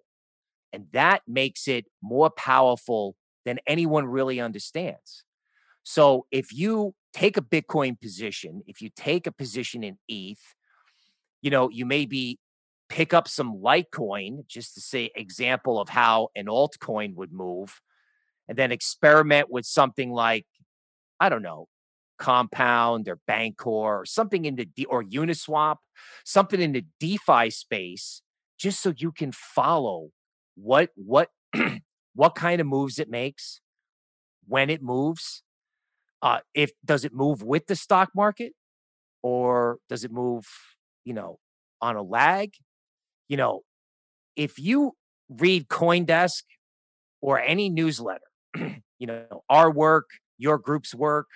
And 0.71 0.85
that 0.93 1.23
makes 1.27 1.67
it 1.67 1.85
more 2.01 2.29
powerful 2.29 3.15
than 3.43 3.57
anyone 3.65 4.05
really 4.05 4.39
understands. 4.39 5.23
So 5.81 6.27
if 6.31 6.53
you 6.53 6.93
take 7.11 7.35
a 7.35 7.41
Bitcoin 7.41 7.99
position, 7.99 8.61
if 8.67 8.81
you 8.83 8.89
take 8.95 9.25
a 9.25 9.31
position 9.31 9.83
in 9.83 9.97
ETH, 10.07 10.53
you 11.41 11.49
know, 11.49 11.69
you 11.69 11.87
may 11.87 12.05
be 12.05 12.37
pick 12.87 13.15
up 13.15 13.27
some 13.27 13.57
Litecoin, 13.57 14.45
just 14.47 14.75
to 14.75 14.81
say 14.81 15.09
example 15.15 15.79
of 15.79 15.89
how 15.89 16.29
an 16.35 16.45
altcoin 16.45 17.15
would 17.15 17.33
move, 17.33 17.81
and 18.47 18.58
then 18.58 18.71
experiment 18.71 19.49
with 19.49 19.65
something 19.65 20.12
like, 20.12 20.45
I 21.19 21.29
don't 21.29 21.41
know, 21.41 21.67
Compound 22.19 23.08
or 23.08 23.19
Bancor 23.29 23.65
or 23.65 24.06
something 24.06 24.45
in 24.45 24.56
the 24.56 24.65
D- 24.65 24.86
or 24.86 25.03
Uniswap, 25.03 25.77
something 26.25 26.62
in 26.62 26.73
the 26.73 26.86
DeFi 26.99 27.49
space, 27.49 28.21
just 28.58 28.82
so 28.82 28.93
you 28.95 29.12
can 29.12 29.32
follow 29.32 30.10
what 30.56 30.89
what 30.95 31.29
what 32.13 32.36
kind 32.36 32.62
of 32.62 32.67
moves 32.67 32.99
it 32.99 33.10
makes, 33.10 33.62
when 34.47 34.69
it 34.69 34.82
moves, 34.82 35.43
uh, 36.21 36.39
if 36.53 36.71
does 36.86 37.03
it 37.03 37.13
move 37.13 37.41
with 37.43 37.67
the 37.67 37.75
stock 37.75 38.12
market, 38.15 38.53
or 39.21 39.77
does 39.89 40.03
it 40.03 40.12
move, 40.12 40.45
you 41.03 41.13
know, 41.13 41.39
on 41.82 41.95
a 41.95 42.01
lag? 42.01 42.51
you 43.27 43.38
know, 43.38 43.62
if 44.36 44.60
you 44.60 44.93
read 45.27 45.67
Coindesk 45.67 46.43
or 47.21 47.39
any 47.39 47.69
newsletter, 47.69 48.21
you 48.99 49.07
know, 49.07 49.43
our 49.49 49.71
work, 49.71 50.09
your 50.37 50.57
group's 50.57 50.93
work, 50.93 51.27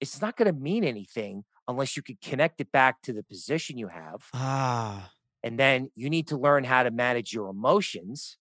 it's 0.00 0.20
not 0.20 0.36
going 0.36 0.52
to 0.52 0.60
mean 0.60 0.84
anything 0.84 1.44
unless 1.68 1.96
you 1.96 2.02
can 2.02 2.18
connect 2.22 2.60
it 2.60 2.72
back 2.72 3.02
to 3.02 3.12
the 3.12 3.22
position 3.22 3.78
you 3.78 3.88
have. 3.88 4.22
Ah. 4.34 5.10
And 5.42 5.58
then 5.58 5.90
you 5.94 6.10
need 6.10 6.28
to 6.28 6.36
learn 6.36 6.64
how 6.64 6.82
to 6.82 6.90
manage 6.90 7.32
your 7.32 7.48
emotions. 7.48 8.36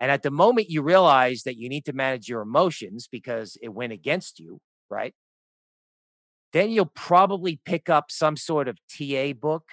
And 0.00 0.10
at 0.10 0.22
the 0.22 0.30
moment 0.30 0.70
you 0.70 0.82
realize 0.82 1.42
that 1.44 1.56
you 1.56 1.68
need 1.68 1.84
to 1.86 1.92
manage 1.92 2.28
your 2.28 2.42
emotions 2.42 3.08
because 3.10 3.56
it 3.62 3.68
went 3.68 3.92
against 3.92 4.38
you, 4.38 4.60
right? 4.90 5.14
Then 6.52 6.70
you'll 6.70 6.92
probably 6.94 7.60
pick 7.64 7.88
up 7.88 8.10
some 8.10 8.36
sort 8.36 8.68
of 8.68 8.78
TA 8.88 9.32
book 9.32 9.64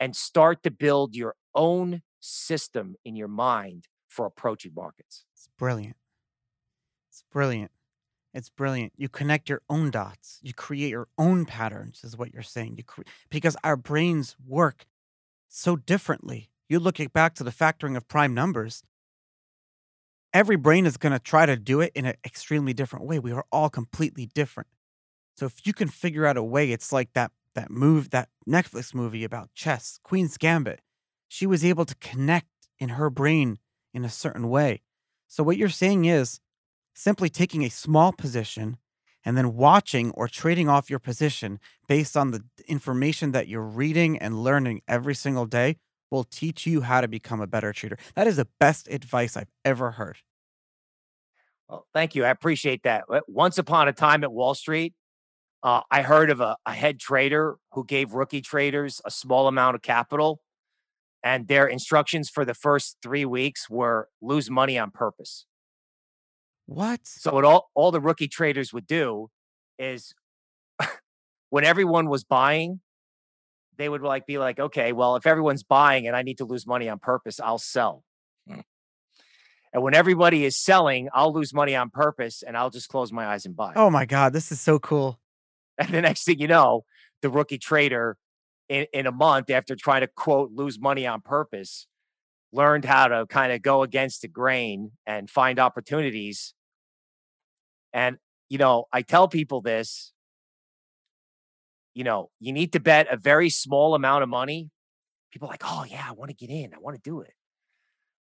and 0.00 0.16
start 0.16 0.62
to 0.62 0.70
build 0.70 1.14
your 1.14 1.34
own 1.54 2.02
system 2.20 2.96
in 3.04 3.16
your 3.16 3.28
mind 3.28 3.86
for 4.08 4.26
approaching 4.26 4.72
markets. 4.74 5.24
It's 5.34 5.48
brilliant. 5.58 5.96
It's 7.14 7.22
brilliant. 7.30 7.70
It's 8.32 8.50
brilliant. 8.50 8.92
You 8.96 9.08
connect 9.08 9.48
your 9.48 9.62
own 9.70 9.92
dots. 9.92 10.40
You 10.42 10.52
create 10.52 10.90
your 10.90 11.06
own 11.16 11.44
patterns, 11.44 12.00
is 12.02 12.16
what 12.16 12.34
you're 12.34 12.42
saying. 12.42 12.74
You 12.76 12.82
cre- 12.82 13.02
because 13.30 13.56
our 13.62 13.76
brains 13.76 14.34
work 14.44 14.84
so 15.48 15.76
differently. 15.76 16.50
You 16.68 16.80
look 16.80 16.96
back 17.12 17.36
to 17.36 17.44
the 17.44 17.52
factoring 17.52 17.96
of 17.96 18.08
prime 18.08 18.34
numbers. 18.34 18.82
Every 20.32 20.56
brain 20.56 20.86
is 20.86 20.96
going 20.96 21.12
to 21.12 21.20
try 21.20 21.46
to 21.46 21.56
do 21.56 21.80
it 21.80 21.92
in 21.94 22.04
an 22.04 22.16
extremely 22.26 22.72
different 22.72 23.06
way. 23.06 23.20
We 23.20 23.30
are 23.30 23.44
all 23.52 23.70
completely 23.70 24.26
different. 24.26 24.68
So 25.36 25.46
if 25.46 25.64
you 25.64 25.72
can 25.72 25.86
figure 25.86 26.26
out 26.26 26.36
a 26.36 26.42
way, 26.42 26.72
it's 26.72 26.92
like 26.92 27.12
that 27.12 27.30
that 27.54 27.70
move 27.70 28.10
that 28.10 28.28
Netflix 28.48 28.92
movie 28.92 29.22
about 29.22 29.54
chess, 29.54 30.00
Queen's 30.02 30.36
Gambit, 30.36 30.80
she 31.28 31.46
was 31.46 31.64
able 31.64 31.84
to 31.84 31.94
connect 32.00 32.48
in 32.80 32.88
her 32.88 33.08
brain 33.08 33.60
in 33.92 34.04
a 34.04 34.08
certain 34.08 34.48
way. 34.48 34.82
So 35.28 35.44
what 35.44 35.56
you're 35.56 35.68
saying 35.68 36.06
is 36.06 36.40
simply 36.94 37.28
taking 37.28 37.64
a 37.64 37.68
small 37.68 38.12
position 38.12 38.78
and 39.24 39.36
then 39.36 39.54
watching 39.54 40.10
or 40.12 40.28
trading 40.28 40.68
off 40.68 40.90
your 40.90 40.98
position 40.98 41.58
based 41.88 42.16
on 42.16 42.30
the 42.30 42.44
information 42.66 43.32
that 43.32 43.48
you're 43.48 43.62
reading 43.62 44.18
and 44.18 44.42
learning 44.42 44.82
every 44.86 45.14
single 45.14 45.46
day 45.46 45.76
will 46.10 46.24
teach 46.24 46.66
you 46.66 46.82
how 46.82 47.00
to 47.00 47.08
become 47.08 47.40
a 47.40 47.46
better 47.46 47.72
trader. 47.72 47.98
That 48.14 48.26
is 48.26 48.36
the 48.36 48.48
best 48.60 48.88
advice 48.88 49.36
I've 49.36 49.50
ever 49.64 49.92
heard. 49.92 50.18
Well, 51.68 51.86
thank 51.94 52.14
you. 52.14 52.24
I 52.24 52.28
appreciate 52.28 52.82
that. 52.84 53.04
Once 53.26 53.58
upon 53.58 53.88
a 53.88 53.92
time 53.92 54.22
at 54.22 54.32
Wall 54.32 54.54
Street, 54.54 54.94
uh, 55.62 55.80
I 55.90 56.02
heard 56.02 56.28
of 56.28 56.40
a, 56.40 56.56
a 56.66 56.72
head 56.72 57.00
trader 57.00 57.56
who 57.72 57.84
gave 57.86 58.12
rookie 58.12 58.42
traders 58.42 59.00
a 59.04 59.10
small 59.10 59.48
amount 59.48 59.74
of 59.74 59.82
capital, 59.82 60.40
and 61.22 61.48
their 61.48 61.66
instructions 61.66 62.28
for 62.28 62.44
the 62.44 62.52
first 62.52 62.98
three 63.02 63.24
weeks 63.24 63.70
were 63.70 64.08
lose 64.20 64.50
money 64.50 64.78
on 64.78 64.90
purpose. 64.90 65.46
What? 66.66 67.00
So 67.04 67.32
what 67.32 67.44
all, 67.44 67.70
all 67.74 67.90
the 67.90 68.00
rookie 68.00 68.28
traders 68.28 68.72
would 68.72 68.86
do 68.86 69.30
is 69.78 70.14
when 71.50 71.64
everyone 71.64 72.08
was 72.08 72.24
buying, 72.24 72.80
they 73.76 73.88
would 73.88 74.02
like 74.02 74.26
be 74.26 74.38
like, 74.38 74.58
okay, 74.58 74.92
well, 74.92 75.16
if 75.16 75.26
everyone's 75.26 75.62
buying 75.62 76.06
and 76.06 76.16
I 76.16 76.22
need 76.22 76.38
to 76.38 76.44
lose 76.44 76.66
money 76.66 76.88
on 76.88 76.98
purpose, 76.98 77.40
I'll 77.40 77.58
sell. 77.58 78.04
Mm. 78.48 78.62
And 79.72 79.82
when 79.82 79.94
everybody 79.94 80.44
is 80.44 80.56
selling, 80.56 81.08
I'll 81.12 81.32
lose 81.32 81.52
money 81.52 81.74
on 81.74 81.90
purpose 81.90 82.42
and 82.42 82.56
I'll 82.56 82.70
just 82.70 82.88
close 82.88 83.12
my 83.12 83.26
eyes 83.26 83.44
and 83.44 83.56
buy. 83.56 83.72
Oh 83.74 83.90
my 83.90 84.06
God, 84.06 84.32
this 84.32 84.52
is 84.52 84.60
so 84.60 84.78
cool. 84.78 85.20
And 85.76 85.88
the 85.88 86.02
next 86.02 86.22
thing 86.22 86.38
you 86.38 86.46
know, 86.46 86.84
the 87.20 87.28
rookie 87.28 87.58
trader 87.58 88.16
in, 88.68 88.86
in 88.92 89.08
a 89.08 89.10
month 89.10 89.50
after 89.50 89.74
trying 89.74 90.02
to 90.02 90.06
quote 90.06 90.52
lose 90.52 90.78
money 90.78 91.04
on 91.04 91.20
purpose 91.20 91.88
learned 92.54 92.84
how 92.84 93.08
to 93.08 93.26
kind 93.26 93.52
of 93.52 93.60
go 93.60 93.82
against 93.82 94.22
the 94.22 94.28
grain 94.28 94.92
and 95.06 95.28
find 95.28 95.58
opportunities. 95.58 96.54
And, 97.92 98.16
you 98.48 98.58
know, 98.58 98.84
I 98.92 99.02
tell 99.02 99.28
people 99.28 99.60
this, 99.60 100.12
you 101.94 102.04
know, 102.04 102.30
you 102.40 102.52
need 102.52 102.72
to 102.72 102.80
bet 102.80 103.12
a 103.12 103.16
very 103.16 103.50
small 103.50 103.94
amount 103.94 104.22
of 104.22 104.28
money. 104.28 104.70
People 105.32 105.48
are 105.48 105.52
like, 105.52 105.62
oh, 105.64 105.84
yeah, 105.88 106.06
I 106.08 106.12
want 106.12 106.30
to 106.30 106.34
get 106.34 106.50
in. 106.50 106.72
I 106.74 106.78
want 106.78 106.96
to 106.96 107.02
do 107.02 107.20
it. 107.20 107.34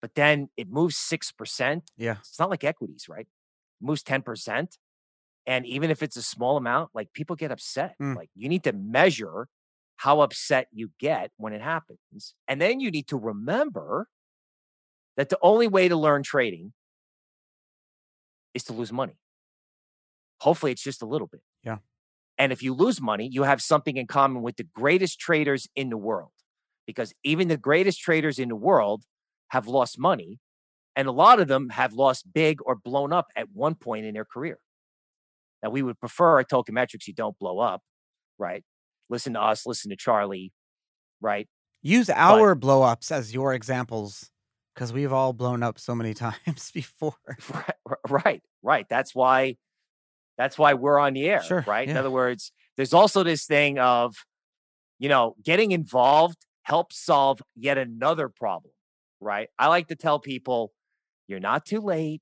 But 0.02 0.16
then 0.16 0.50
it 0.58 0.70
moves 0.70 0.96
6%. 0.96 1.82
Yeah. 1.98 2.16
It's 2.20 2.40
not 2.40 2.50
like 2.50 2.64
equities, 2.64 3.06
right? 3.10 3.28
It 3.28 3.86
moves 3.86 4.04
10%. 4.04 4.78
And 5.46 5.66
even 5.66 5.90
if 5.90 6.02
it's 6.02 6.18
a 6.18 6.22
small 6.22 6.58
amount, 6.58 6.92
like 6.94 7.14
people 7.14 7.36
get 7.36 7.52
upset. 7.52 7.96
Mm. 8.02 8.16
Like 8.16 8.30
you 8.36 8.48
need 8.50 8.64
to 8.64 8.74
measure 8.74 9.48
how 9.98 10.22
upset 10.22 10.68
you 10.72 10.92
get 11.00 11.32
when 11.38 11.54
it 11.54 11.62
happens. 11.62 12.34
And 12.48 12.60
then 12.60 12.80
you 12.80 12.90
need 12.90 13.08
to 13.08 13.18
remember 13.18 14.08
that 15.22 15.30
the 15.30 15.38
only 15.44 15.68
way 15.68 15.88
to 15.88 15.96
learn 15.96 16.24
trading 16.24 16.74
is 18.56 18.64
to 18.64 18.74
lose 18.74 18.92
money. 18.92 19.14
Hopefully, 20.40 20.72
it's 20.72 20.82
just 20.82 21.04
a 21.04 21.06
little 21.06 21.28
bit. 21.28 21.42
Yeah. 21.64 21.78
And 22.40 22.52
if 22.52 22.64
you 22.64 22.74
lose 22.74 23.00
money, 23.00 23.30
you 23.32 23.44
have 23.44 23.62
something 23.62 23.98
in 23.98 24.08
common 24.08 24.42
with 24.42 24.56
the 24.56 24.64
greatest 24.64 25.20
traders 25.20 25.68
in 25.76 25.92
the 25.92 25.98
world, 25.98 26.32
because 26.88 27.14
even 27.24 27.50
the 27.50 27.58
greatest 27.58 28.02
traders 28.02 28.40
in 28.40 28.50
the 28.50 28.56
world 28.56 29.04
have 29.50 29.68
lost 29.68 30.00
money. 30.00 30.40
And 30.96 31.08
a 31.08 31.12
lot 31.12 31.40
of 31.40 31.48
them 31.48 31.70
have 31.70 31.94
lost 31.94 32.34
big 32.34 32.58
or 32.66 32.76
blown 32.76 33.14
up 33.14 33.28
at 33.36 33.52
one 33.54 33.76
point 33.76 34.08
in 34.08 34.16
their 34.16 34.26
career. 34.26 34.58
Now, 35.62 35.70
we 35.70 35.84
would 35.84 36.00
prefer 36.00 36.40
at 36.40 36.50
Token 36.50 36.74
Metrics 36.74 37.08
you 37.08 37.14
don't 37.14 37.38
blow 37.38 37.60
up, 37.60 37.84
right? 38.40 38.64
Listen 39.08 39.34
to 39.34 39.42
us, 39.42 39.68
listen 39.68 39.92
to 39.92 39.96
Charlie, 39.96 40.52
right? 41.22 41.48
Use 41.84 42.10
our 42.10 42.56
but, 42.56 42.62
blow 42.62 42.82
ups 42.82 43.12
as 43.12 43.36
your 43.36 43.54
examples 43.54 44.32
because 44.82 44.94
we've 44.94 45.14
all 45.14 45.32
blown 45.32 45.62
up 45.62 45.78
so 45.78 45.94
many 45.94 46.12
times 46.16 46.72
before. 46.74 47.14
Right, 47.54 47.76
right, 48.10 48.44
right. 48.64 48.86
That's 48.90 49.14
why. 49.14 49.58
That's 50.40 50.58
why 50.58 50.74
we're 50.74 50.98
on 50.98 51.14
the 51.14 51.30
air, 51.30 51.44
sure, 51.44 51.64
right? 51.68 51.88
Yeah. 51.88 51.92
In 51.92 51.98
other 51.98 52.10
words, 52.10 52.52
there's 52.76 52.94
also 52.94 53.22
this 53.22 53.46
thing 53.46 53.78
of, 53.78 54.16
you 54.98 55.08
know, 55.08 55.36
getting 55.44 55.72
involved 55.72 56.48
helps 56.64 56.98
solve 56.98 57.44
yet 57.56 57.78
another 57.78 58.28
problem, 58.28 58.74
right? 59.20 59.50
I 59.60 59.68
like 59.68 59.90
to 59.90 59.96
tell 59.96 60.18
people, 60.18 60.72
you're 61.28 61.40
not 61.40 61.64
too 61.64 61.80
late, 61.80 62.22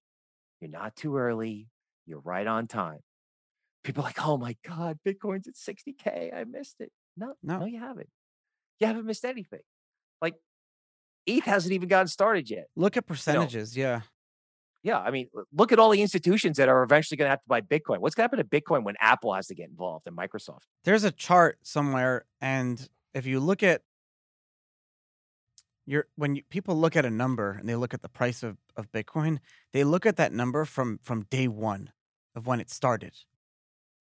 you're 0.60 0.72
not 0.72 0.98
too 0.98 1.15
early, 1.15 1.69
you're 2.06 2.19
right 2.19 2.45
on 2.45 2.67
time. 2.67 3.00
People 3.86 4.04
like, 4.04 4.28
oh 4.28 4.38
my 4.38 4.58
God, 4.67 4.98
Bitcoin's 5.08 5.48
at 5.48 5.54
60K. 5.54 6.36
I 6.36 6.43
missed 6.43 6.78
it. 6.82 6.91
No, 7.15 7.36
no, 7.41 7.60
no, 7.60 7.65
you 7.67 7.80
haven't. 7.80 8.10
You 8.82 8.88
haven't 8.88 9.06
missed 9.06 9.24
anything. 9.24 9.62
Like 10.22 10.34
ETH 11.38 11.46
hasn't 11.46 11.74
even 11.74 11.88
gotten 11.88 12.08
started 12.08 12.50
yet. 12.50 12.68
Look 12.76 12.98
at 12.98 13.06
percentages. 13.06 13.76
You 13.76 13.84
know? 13.84 13.89
Yeah. 13.89 14.02
Yeah. 14.82 15.00
I 15.00 15.12
mean, 15.12 15.28
look 15.54 15.72
at 15.72 15.80
all 15.80 15.89
the 15.89 16.02
institutions 16.02 16.58
that 16.58 16.70
are 16.70 16.84
eventually 16.84 17.18
going 17.18 17.28
to 17.28 17.32
have 17.32 17.42
to 17.42 17.48
buy 17.48 17.62
Bitcoin. 17.62 18.00
What's 18.00 18.15
going 18.15 18.30
to 18.30 18.36
happen 18.36 18.50
to 18.50 18.62
Bitcoin 18.62 18.84
when 18.84 18.96
Apple 19.02 19.34
has 19.34 19.48
to 19.48 19.56
get 19.56 19.70
involved 19.70 20.08
and 20.08 20.15
Microsoft? 20.18 20.62
There's 20.86 21.04
a 21.04 21.12
chart 21.12 21.60
somewhere. 21.63 22.26
And 22.39 22.88
if 23.13 23.26
you 23.26 23.39
look 23.39 23.62
at 23.62 23.82
your, 25.86 26.08
when 26.15 26.36
you, 26.36 26.44
people 26.50 26.76
look 26.76 26.96
at 26.96 27.06
a 27.06 27.10
number 27.10 27.52
and 27.52 27.68
they 27.68 27.76
look 27.76 27.94
at 27.94 28.02
the 28.02 28.10
price 28.10 28.44
of, 28.44 28.58
of 28.78 28.92
Bitcoin, 28.92 29.39
they 29.74 29.84
look 29.84 30.06
at 30.06 30.18
that 30.18 30.32
number 30.32 30.63
from, 30.63 31.00
from 31.04 31.24
day 31.24 31.48
one 31.48 31.92
of 32.36 32.48
when 32.48 32.60
it 32.60 32.70
started. 32.70 33.13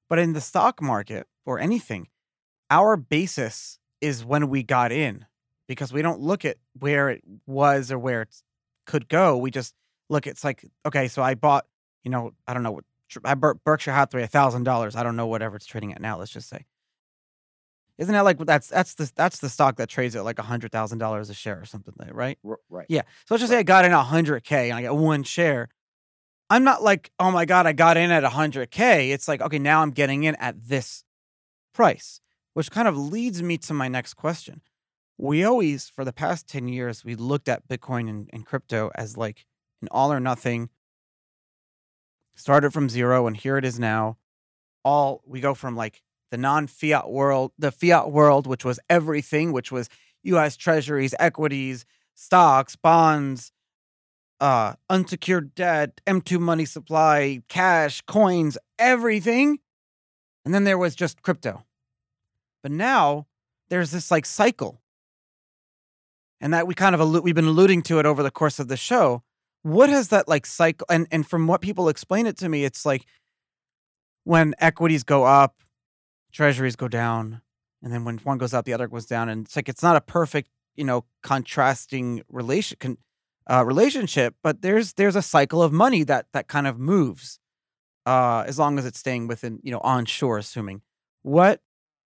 But 0.08 0.18
in 0.18 0.32
the 0.32 0.40
stock 0.40 0.80
market 0.80 1.26
or 1.44 1.58
anything, 1.58 2.08
our 2.70 2.96
basis 2.96 3.78
is 4.00 4.24
when 4.24 4.48
we 4.48 4.62
got 4.62 4.92
in 4.92 5.26
because 5.68 5.92
we 5.92 6.02
don't 6.02 6.20
look 6.20 6.44
at 6.44 6.56
where 6.78 7.10
it 7.10 7.22
was 7.46 7.92
or 7.92 7.98
where 7.98 8.22
it 8.22 8.34
could 8.86 9.08
go. 9.08 9.36
We 9.36 9.50
just 9.50 9.74
look. 10.08 10.26
It's 10.26 10.42
like 10.42 10.64
okay, 10.84 11.06
so 11.06 11.22
I 11.22 11.34
bought, 11.34 11.66
you 12.02 12.10
know, 12.10 12.32
I 12.46 12.54
don't 12.54 12.62
know 12.64 12.72
what 12.72 12.84
I 13.24 13.34
bought 13.34 13.62
Berkshire 13.64 13.92
Hathaway 13.92 14.24
a 14.24 14.26
thousand 14.26 14.64
dollars. 14.64 14.96
I 14.96 15.02
don't 15.04 15.14
know 15.14 15.26
whatever 15.26 15.56
it's 15.56 15.66
trading 15.66 15.92
at 15.92 16.00
now. 16.00 16.18
Let's 16.18 16.32
just 16.32 16.48
say, 16.48 16.64
isn't 17.98 18.12
that 18.12 18.24
like 18.24 18.38
that's 18.38 18.68
that's 18.68 18.94
the 18.94 19.12
that's 19.14 19.38
the 19.38 19.48
stock 19.48 19.76
that 19.76 19.88
trades 19.88 20.16
at 20.16 20.24
like 20.24 20.38
a 20.38 20.42
hundred 20.42 20.72
thousand 20.72 20.98
dollars 20.98 21.30
a 21.30 21.34
share 21.34 21.60
or 21.60 21.66
something 21.66 21.94
like 21.98 22.14
right? 22.14 22.38
Right. 22.68 22.86
Yeah. 22.88 23.02
So 23.26 23.34
let's 23.34 23.42
just 23.42 23.52
say 23.52 23.58
I 23.58 23.62
got 23.62 23.84
in 23.84 23.92
a 23.92 24.02
hundred 24.02 24.42
k 24.42 24.70
and 24.70 24.78
I 24.78 24.82
got 24.82 24.96
one 24.96 25.22
share. 25.22 25.68
I'm 26.50 26.64
not 26.64 26.82
like, 26.82 27.12
oh 27.20 27.30
my 27.30 27.44
god, 27.44 27.66
I 27.66 27.72
got 27.74 27.98
in 27.98 28.10
at 28.10 28.24
a 28.24 28.30
hundred 28.30 28.70
k. 28.70 29.10
It's 29.10 29.28
like 29.28 29.42
okay, 29.42 29.58
now 29.58 29.82
I'm 29.82 29.90
getting 29.90 30.24
in 30.24 30.34
at 30.36 30.68
this 30.68 31.04
price, 31.74 32.20
which 32.54 32.70
kind 32.70 32.88
of 32.88 32.96
leads 32.96 33.42
me 33.42 33.58
to 33.58 33.74
my 33.74 33.88
next 33.88 34.14
question 34.14 34.62
we 35.18 35.44
always 35.44 35.88
for 35.88 36.04
the 36.04 36.12
past 36.12 36.48
10 36.48 36.68
years 36.68 37.04
we 37.04 37.16
looked 37.16 37.48
at 37.48 37.66
bitcoin 37.68 38.08
and, 38.08 38.30
and, 38.32 38.46
crypto 38.46 38.90
as 38.94 39.16
like 39.16 39.44
an 39.82 39.88
all 39.90 40.12
or 40.12 40.20
nothing. 40.20 40.70
Started 42.36 42.72
from 42.72 42.88
zero 42.88 43.26
and 43.26 43.36
here 43.36 43.58
it 43.58 43.64
is 43.64 43.78
now. 43.80 44.16
All 44.84 45.22
we 45.26 45.40
go 45.40 45.54
from 45.54 45.76
like 45.76 46.02
the 46.30 46.38
non-fiat 46.38 47.10
world 47.10 47.52
the 47.58 47.72
fiat 47.72 48.10
world 48.10 48.46
which 48.46 48.64
was 48.64 48.78
everything 48.88 49.52
which 49.52 49.72
was 49.72 49.88
us 50.24 50.56
treasuries 50.56 51.14
equities 51.18 51.84
stocks 52.14 52.76
bonds 52.76 53.50
uh 54.40 54.74
unsecured 54.90 55.54
debt 55.54 56.00
m2 56.06 56.38
money 56.38 56.64
supply 56.64 57.42
cash 57.48 58.02
coins 58.02 58.56
everything. 58.78 59.58
And 60.44 60.54
then 60.54 60.64
there 60.64 60.78
was 60.78 60.94
just 60.94 61.22
crypto. 61.22 61.64
But 62.62 62.72
now 62.72 63.26
there's 63.68 63.90
this 63.90 64.10
like 64.10 64.24
cycle 64.24 64.80
and 66.40 66.52
that 66.54 66.66
we 66.66 66.74
kind 66.74 66.94
of 66.94 67.00
allu- 67.00 67.22
we've 67.22 67.34
been 67.34 67.44
alluding 67.46 67.82
to 67.82 67.98
it 67.98 68.06
over 68.06 68.22
the 68.22 68.30
course 68.30 68.58
of 68.58 68.68
the 68.68 68.76
show. 68.76 69.22
What 69.62 69.90
has 69.90 70.08
that 70.08 70.28
like 70.28 70.46
cycle? 70.46 70.86
And 70.90 71.06
and 71.10 71.26
from 71.26 71.46
what 71.46 71.60
people 71.60 71.88
explain 71.88 72.26
it 72.26 72.36
to 72.38 72.48
me, 72.48 72.64
it's 72.64 72.86
like 72.86 73.04
when 74.24 74.54
equities 74.58 75.04
go 75.04 75.24
up, 75.24 75.56
treasuries 76.32 76.76
go 76.76 76.88
down, 76.88 77.42
and 77.82 77.92
then 77.92 78.04
when 78.04 78.18
one 78.18 78.38
goes 78.38 78.54
up, 78.54 78.64
the 78.64 78.72
other 78.72 78.88
goes 78.88 79.06
down, 79.06 79.28
and 79.28 79.46
it's 79.46 79.56
like 79.56 79.68
it's 79.68 79.82
not 79.82 79.96
a 79.96 80.00
perfect, 80.00 80.48
you 80.76 80.84
know, 80.84 81.04
contrasting 81.22 82.22
relation 82.28 82.76
con, 82.80 82.98
uh, 83.50 83.64
relationship, 83.64 84.34
but 84.42 84.62
there's 84.62 84.94
there's 84.94 85.16
a 85.16 85.22
cycle 85.22 85.62
of 85.62 85.72
money 85.72 86.04
that 86.04 86.26
that 86.32 86.48
kind 86.48 86.66
of 86.66 86.78
moves, 86.78 87.38
uh, 88.06 88.44
as 88.46 88.58
long 88.58 88.78
as 88.78 88.86
it's 88.86 88.98
staying 88.98 89.26
within, 89.26 89.60
you 89.62 89.72
know, 89.72 89.80
onshore, 89.80 90.38
assuming. 90.38 90.82
What 91.22 91.60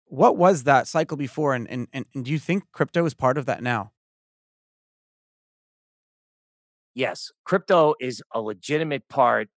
what 0.05 0.37
was 0.37 0.63
that 0.63 0.87
cycle 0.87 1.17
before, 1.17 1.53
and 1.55 1.67
and 1.69 1.87
and, 1.93 2.05
and 2.13 2.25
do 2.25 2.31
you 2.31 2.39
think 2.39 2.65
crypto 2.71 3.05
is 3.05 3.13
part 3.13 3.37
of 3.37 3.45
that 3.47 3.63
now? 3.63 3.92
Yes, 6.93 7.31
crypto 7.43 7.95
is 7.99 8.21
a 8.33 8.41
legitimate 8.41 9.07
part 9.09 9.49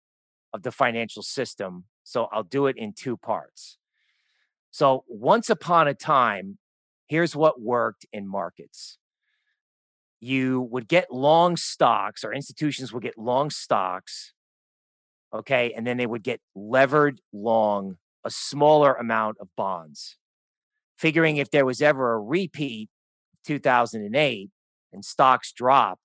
of 0.53 0.63
the 0.63 0.73
financial 0.73 1.23
system. 1.23 1.85
So 2.05 2.29
I'll 2.33 2.43
do 2.43 2.67
it 2.67 2.77
in 2.77 2.93
two 2.93 3.17
parts. 3.17 3.79
So, 4.71 5.05
once 5.09 5.49
upon 5.49 5.89
a 5.89 5.95
time, 5.95 6.59
here's 7.07 7.35
what 7.35 7.61
worked 7.61 8.05
in 8.13 8.29
markets 8.29 8.99
you 10.21 10.63
would 10.71 10.89
get 10.89 11.13
long 11.13 11.57
stocks, 11.57 12.25
or 12.25 12.33
institutions 12.33 12.93
would 12.93 13.03
get 13.03 13.19
long 13.19 13.51
stocks. 13.51 14.33
Okay. 15.35 15.73
And 15.77 15.87
then 15.87 15.97
they 15.97 16.07
would 16.07 16.23
get 16.23 16.41
levered 16.55 17.21
long 17.33 17.97
a 18.25 18.31
smaller 18.31 18.95
amount 18.95 19.37
of 19.41 19.49
bonds. 19.57 20.17
figuring 20.99 21.37
if 21.37 21.51
there 21.51 21.67
was 21.67 21.83
ever 21.83 22.15
a 22.15 22.21
repeat 22.21 22.89
2008 23.45 24.51
and 24.93 25.05
stocks 25.05 25.53
dropped, 25.53 26.01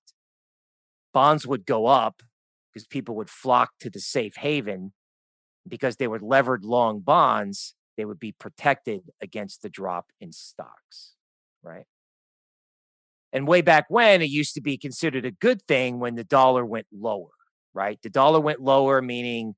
bonds 1.12 1.46
would 1.46 1.66
go 1.66 1.86
up 1.86 2.22
because 2.72 2.86
people 2.86 3.14
would 3.16 3.30
flock 3.30 3.70
to 3.80 3.90
the 3.90 4.00
safe 4.00 4.36
haven 4.36 4.92
because 5.68 5.96
they 5.96 6.08
were 6.08 6.20
levered 6.20 6.64
long 6.64 7.00
bonds, 7.00 7.74
they 7.96 8.04
would 8.04 8.18
be 8.18 8.32
protected 8.32 9.02
against 9.20 9.62
the 9.62 9.68
drop 9.68 10.06
in 10.20 10.32
stocks, 10.32 11.14
right? 11.62 11.86
And 13.32 13.46
way 13.46 13.62
back 13.62 13.86
when, 13.88 14.20
it 14.20 14.28
used 14.28 14.54
to 14.54 14.60
be 14.60 14.76
considered 14.76 15.24
a 15.24 15.30
good 15.30 15.62
thing 15.66 15.98
when 15.98 16.16
the 16.16 16.24
dollar 16.24 16.64
went 16.64 16.86
lower, 16.92 17.30
right? 17.72 17.98
The 18.02 18.10
dollar 18.10 18.40
went 18.40 18.60
lower, 18.60 19.00
meaning 19.00 19.54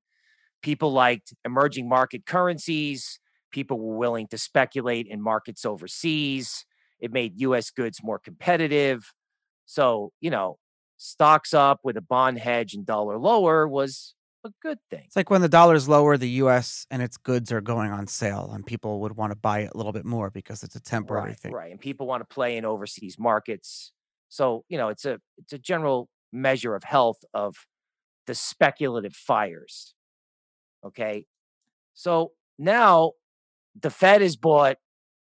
people 0.62 0.92
liked 0.92 1.34
emerging 1.44 1.88
market 1.88 2.26
currencies, 2.26 3.18
people 3.50 3.78
were 3.78 3.96
willing 3.96 4.26
to 4.28 4.38
speculate 4.38 5.06
in 5.06 5.22
markets 5.22 5.64
overseas. 5.64 6.66
It 7.00 7.12
made 7.12 7.40
US 7.40 7.70
goods 7.70 8.00
more 8.02 8.18
competitive. 8.18 9.12
So, 9.66 10.12
you 10.20 10.30
know, 10.30 10.58
stocks 10.96 11.52
up 11.54 11.80
with 11.82 11.96
a 11.96 12.00
bond 12.00 12.38
hedge 12.38 12.74
and 12.74 12.86
dollar 12.86 13.18
lower 13.18 13.66
was 13.68 14.14
a 14.44 14.50
good 14.62 14.78
thing. 14.90 15.02
It's 15.06 15.16
like 15.16 15.30
when 15.30 15.40
the 15.40 15.48
dollar's 15.48 15.88
lower, 15.88 16.16
the 16.16 16.28
US 16.28 16.86
and 16.90 17.02
its 17.02 17.16
goods 17.16 17.50
are 17.50 17.60
going 17.60 17.90
on 17.90 18.06
sale 18.06 18.50
and 18.52 18.64
people 18.64 19.00
would 19.00 19.16
want 19.16 19.32
to 19.32 19.36
buy 19.36 19.60
it 19.60 19.70
a 19.74 19.76
little 19.76 19.92
bit 19.92 20.04
more 20.04 20.30
because 20.30 20.62
it's 20.62 20.76
a 20.76 20.80
temporary 20.80 21.30
right, 21.30 21.38
thing. 21.38 21.52
Right. 21.52 21.70
And 21.70 21.80
people 21.80 22.06
want 22.06 22.20
to 22.20 22.32
play 22.32 22.56
in 22.56 22.64
overseas 22.64 23.18
markets. 23.18 23.92
So, 24.28 24.64
you 24.68 24.78
know, 24.78 24.88
it's 24.88 25.04
a 25.04 25.20
it's 25.38 25.52
a 25.52 25.58
general 25.58 26.08
measure 26.32 26.74
of 26.74 26.84
health 26.84 27.18
of 27.32 27.54
the 28.26 28.34
speculative 28.34 29.14
fires. 29.14 29.94
Okay. 30.84 31.26
So 31.94 32.32
now 32.58 33.12
the 33.80 33.90
Fed 33.90 34.20
has 34.20 34.36
bought 34.36 34.76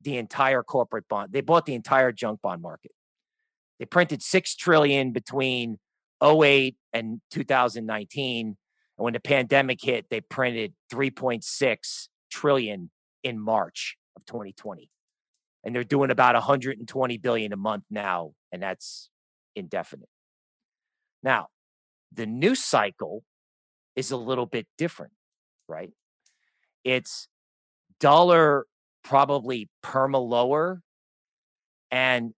the 0.01 0.17
entire 0.17 0.63
corporate 0.63 1.07
bond. 1.07 1.31
They 1.31 1.41
bought 1.41 1.65
the 1.65 1.73
entire 1.73 2.11
junk 2.11 2.41
bond 2.41 2.61
market. 2.61 2.91
They 3.79 3.85
printed 3.85 4.21
6 4.21 4.55
trillion 4.55 5.11
between 5.11 5.77
08 6.23 6.75
and 6.93 7.21
2019 7.31 8.47
and 8.47 8.55
when 9.03 9.13
the 9.13 9.19
pandemic 9.19 9.79
hit 9.81 10.05
they 10.09 10.21
printed 10.21 10.73
3.6 10.91 12.07
trillion 12.31 12.89
in 13.23 13.39
March 13.39 13.97
of 14.15 14.25
2020 14.25 14.89
and 15.63 15.75
they're 15.75 15.83
doing 15.83 16.11
about 16.11 16.35
120 16.35 17.17
billion 17.17 17.51
a 17.51 17.57
month 17.57 17.83
now 17.89 18.31
and 18.51 18.61
that's 18.61 19.09
indefinite. 19.55 20.09
Now, 21.21 21.47
the 22.13 22.25
new 22.25 22.55
cycle 22.55 23.23
is 23.95 24.11
a 24.11 24.17
little 24.17 24.45
bit 24.45 24.67
different, 24.77 25.13
right? 25.67 25.91
It's 26.83 27.27
dollar 27.99 28.65
probably 29.03 29.69
perma 29.83 30.25
lower 30.25 30.81
and 31.91 32.33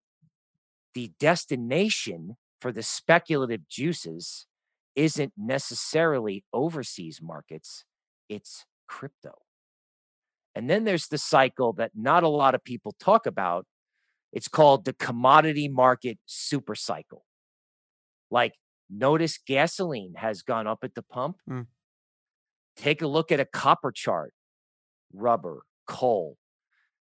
the 0.98 1.12
destination 1.20 2.38
for 2.60 2.72
the 2.72 2.82
speculative 2.82 3.70
juices 3.70 4.48
isn't 4.96 5.32
necessarily 5.38 6.44
overseas 6.52 7.20
markets, 7.22 7.86
it's 8.30 8.66
crypto. 8.88 9.36
And 10.56 10.68
then 10.68 10.86
there's 10.86 11.10
the 11.10 11.20
cycle 11.20 11.72
that 11.74 11.92
not 11.94 12.24
a 12.24 12.28
lot 12.28 12.56
of 12.56 12.64
people 12.64 12.96
talk 13.00 13.28
about. 13.28 13.68
It's 14.34 14.48
called 14.48 14.86
the 14.86 14.94
commodity 14.94 15.68
market 15.68 16.18
super 16.26 16.74
cycle. 16.74 17.26
Like, 18.32 18.56
notice 18.90 19.38
gasoline 19.38 20.16
has 20.16 20.42
gone 20.42 20.66
up 20.66 20.80
at 20.82 20.96
the 20.96 21.04
pump. 21.04 21.38
Mm. 21.48 21.68
Take 22.76 23.04
a 23.04 23.08
look 23.08 23.32
at 23.32 23.40
a 23.40 23.46
copper 23.46 23.92
chart, 23.92 24.34
rubber, 25.14 25.62
coal. 25.86 26.38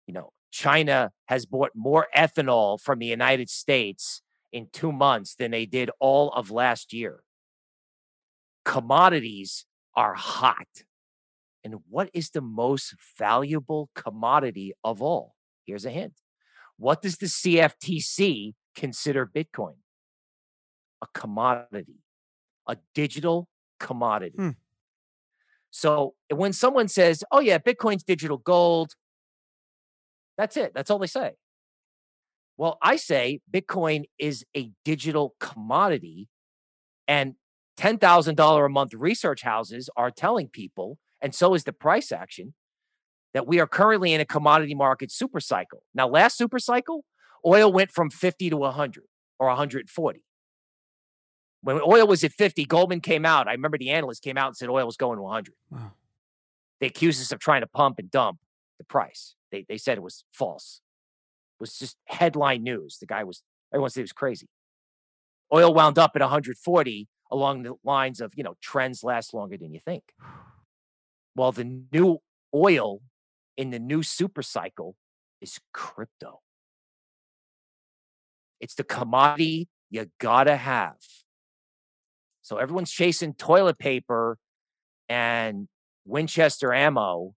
You 0.09 0.15
know, 0.15 0.33
China 0.55 1.11
has 1.27 1.47
bought 1.47 1.73
more 1.75 2.07
ethanol 2.17 2.81
from 2.81 3.01
the 3.01 3.07
United 3.07 3.51
States 3.51 4.23
in 4.53 4.69
two 4.73 4.93
months 4.93 5.35
than 5.35 5.51
they 5.51 5.67
did 5.67 5.91
all 5.99 6.31
of 6.31 6.49
last 6.49 6.93
year. 6.93 7.25
Commodities 8.65 9.67
are 9.97 10.15
hot. 10.15 10.85
And 11.65 11.81
what 11.91 12.09
is 12.15 12.31
the 12.31 12.41
most 12.41 12.95
valuable 13.19 13.91
commodity 13.97 14.73
of 14.85 15.03
all? 15.03 15.35
Here's 15.67 15.85
a 15.85 15.91
hint. 15.91 16.13
What 16.77 17.03
does 17.03 17.17
the 17.17 17.27
CFTC 17.27 18.55
consider 18.77 19.27
Bitcoin? 19.27 19.79
A 21.03 21.09
commodity, 21.13 21.99
a 22.69 22.77
digital 22.95 23.49
commodity. 23.81 24.37
Hmm. 24.37 24.51
So 25.73 26.15
when 26.33 26.53
someone 26.53 26.87
says, 26.87 27.25
oh, 27.33 27.41
yeah, 27.41 27.59
Bitcoin's 27.59 28.05
digital 28.05 28.39
gold, 28.39 28.95
that's 30.37 30.57
it. 30.57 30.73
That's 30.75 30.91
all 30.91 30.99
they 30.99 31.07
say. 31.07 31.33
Well, 32.57 32.79
I 32.81 32.97
say 32.97 33.41
Bitcoin 33.53 34.05
is 34.19 34.45
a 34.57 34.71
digital 34.85 35.35
commodity, 35.41 36.29
and 37.09 37.35
$10,000 37.79 38.65
a 38.65 38.69
month 38.69 38.95
research 38.95 39.43
houses 39.43 39.91
are 39.97 40.11
telling 40.11 40.49
people, 40.49 40.99
and 41.21 41.35
so 41.35 41.55
is 41.55 41.65
the 41.65 41.73
price 41.73 42.13
action, 42.13 42.55
that 43.33 43.47
we 43.49 43.59
are 43.59 43.67
currently 43.67 44.13
in 44.13 44.21
a 44.21 44.25
commodity 44.25 44.75
market 44.75 45.11
super 45.11 45.41
cycle. 45.41 45.83
Now, 45.93 46.09
last 46.09 46.39
super 46.39 46.61
cycle, 46.61 47.05
oil 47.45 47.73
went 47.73 47.91
from 47.91 48.09
50 48.11 48.51
to 48.51 48.57
100 48.57 49.05
or 49.41 49.49
140. 49.49 50.25
When 51.63 51.81
oil 51.81 52.07
was 52.07 52.23
at 52.23 52.33
50, 52.33 52.65
Goldman 52.67 53.01
came 53.01 53.27
out. 53.27 53.49
I 53.49 53.53
remember 53.53 53.79
the 53.79 53.91
analyst 53.91 54.23
came 54.23 54.39
out 54.39 54.49
and 54.49 54.57
said 54.57 54.69
oil 54.69 54.87
was 54.87 54.97
going 54.97 55.17
to 55.17 55.23
100. 55.23 55.55
Wow. 55.71 55.93
They 56.81 56.87
accused 56.87 57.21
us 57.21 57.33
of 57.33 57.41
trying 57.41 57.63
to 57.63 57.67
pump 57.67 57.99
and 57.99 58.11
dump 58.11 58.39
the 58.79 58.85
price. 58.85 59.35
They, 59.55 59.65
they 59.69 59.79
said 59.79 59.97
it 59.97 60.03
was 60.03 60.25
false. 60.33 60.81
It 61.61 61.63
was 61.63 61.79
just 61.79 61.97
headline 62.07 62.65
news. 62.65 62.99
The 62.99 63.07
guy 63.07 63.23
was, 63.23 63.43
everyone 63.73 63.91
said 63.91 64.01
he 64.01 64.05
was 64.05 64.13
crazy. 64.13 64.49
Oil 65.53 65.73
wound 65.73 65.97
up 65.97 66.13
at 66.17 66.23
140 66.23 67.09
along 67.31 67.63
the 67.63 67.75
lines 67.85 68.21
of, 68.21 68.33
you 68.35 68.43
know, 68.43 68.57
trends 68.61 69.05
last 69.05 69.33
longer 69.33 69.57
than 69.57 69.73
you 69.73 69.79
think. 69.85 70.03
Well, 71.37 71.53
the 71.53 71.83
new 71.93 72.19
oil 72.53 73.01
in 73.57 73.71
the 73.71 73.79
new 73.79 74.03
super 74.03 74.43
cycle 74.43 74.97
is 75.41 75.61
crypto. 75.73 76.41
It's 78.61 78.75
the 78.75 78.83
commodity 78.83 79.69
you 79.91 80.11
gotta 80.19 80.57
have. 80.57 80.97
So 82.43 82.57
everyone's 82.57 82.91
chasing 82.91 83.35
toilet 83.35 83.79
paper 83.79 84.37
and 85.09 85.69
Winchester 86.05 86.73
ammo, 86.73 87.35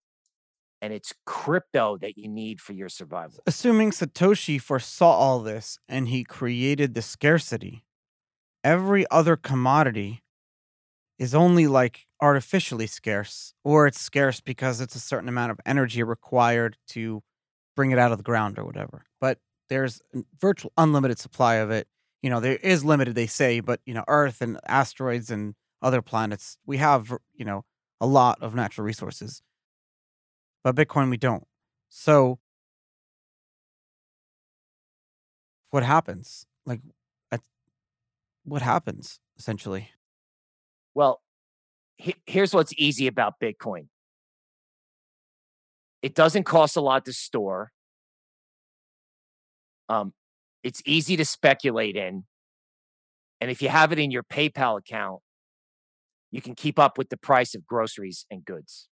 and 0.81 0.93
it's 0.93 1.13
crypto 1.25 1.97
that 1.97 2.17
you 2.17 2.27
need 2.27 2.61
for 2.61 2.73
your 2.73 2.89
survival. 2.89 3.39
Assuming 3.45 3.91
Satoshi 3.91 4.61
foresaw 4.61 5.11
all 5.11 5.39
this 5.39 5.79
and 5.89 6.07
he 6.07 6.23
created 6.23 6.93
the 6.93 7.01
scarcity, 7.01 7.83
every 8.63 9.05
other 9.09 9.35
commodity 9.35 10.23
is 11.17 11.33
only 11.33 11.67
like 11.67 12.05
artificially 12.21 12.87
scarce, 12.87 13.53
or 13.63 13.87
it's 13.87 13.99
scarce 13.99 14.39
because 14.39 14.81
it's 14.81 14.95
a 14.95 14.99
certain 14.99 15.29
amount 15.29 15.51
of 15.51 15.59
energy 15.65 16.03
required 16.03 16.77
to 16.89 17.23
bring 17.75 17.91
it 17.91 17.99
out 17.99 18.11
of 18.11 18.17
the 18.17 18.23
ground 18.23 18.59
or 18.59 18.65
whatever. 18.65 19.03
But 19.19 19.39
there's 19.69 20.01
virtual 20.39 20.71
unlimited 20.77 21.19
supply 21.19 21.55
of 21.55 21.71
it. 21.71 21.87
You 22.21 22.29
know, 22.29 22.39
there 22.39 22.57
is 22.57 22.83
limited, 22.83 23.15
they 23.15 23.27
say, 23.27 23.59
but 23.59 23.79
you 23.85 23.93
know, 23.93 24.03
Earth 24.07 24.41
and 24.41 24.59
asteroids 24.67 25.29
and 25.31 25.55
other 25.81 26.01
planets, 26.01 26.57
we 26.65 26.77
have, 26.77 27.13
you 27.33 27.45
know, 27.45 27.63
a 27.99 28.07
lot 28.07 28.37
of 28.41 28.55
natural 28.55 28.85
resources. 28.85 29.41
But 30.67 30.75
Bitcoin, 30.75 31.09
we 31.09 31.15
don't. 31.15 31.47
So, 31.87 32.39
what 35.69 35.83
happens? 35.83 36.45
Like, 36.65 36.81
at, 37.31 37.39
what 38.43 38.61
happens 38.61 39.21
essentially? 39.39 39.91
Well, 40.93 41.21
he- 41.95 42.21
here's 42.25 42.53
what's 42.53 42.73
easy 42.75 43.07
about 43.07 43.39
Bitcoin 43.39 43.87
it 46.01 46.13
doesn't 46.13 46.43
cost 46.43 46.75
a 46.75 46.81
lot 46.81 47.05
to 47.05 47.13
store. 47.13 47.71
Um, 49.87 50.11
it's 50.63 50.81
easy 50.85 51.15
to 51.15 51.23
speculate 51.23 51.95
in. 51.95 52.25
And 53.39 53.49
if 53.49 53.61
you 53.61 53.69
have 53.69 53.93
it 53.93 53.99
in 53.99 54.11
your 54.11 54.23
PayPal 54.23 54.77
account, 54.77 55.21
you 56.29 56.41
can 56.41 56.55
keep 56.55 56.77
up 56.77 56.97
with 56.97 57.07
the 57.07 57.15
price 57.15 57.55
of 57.55 57.65
groceries 57.65 58.25
and 58.29 58.43
goods. 58.43 58.89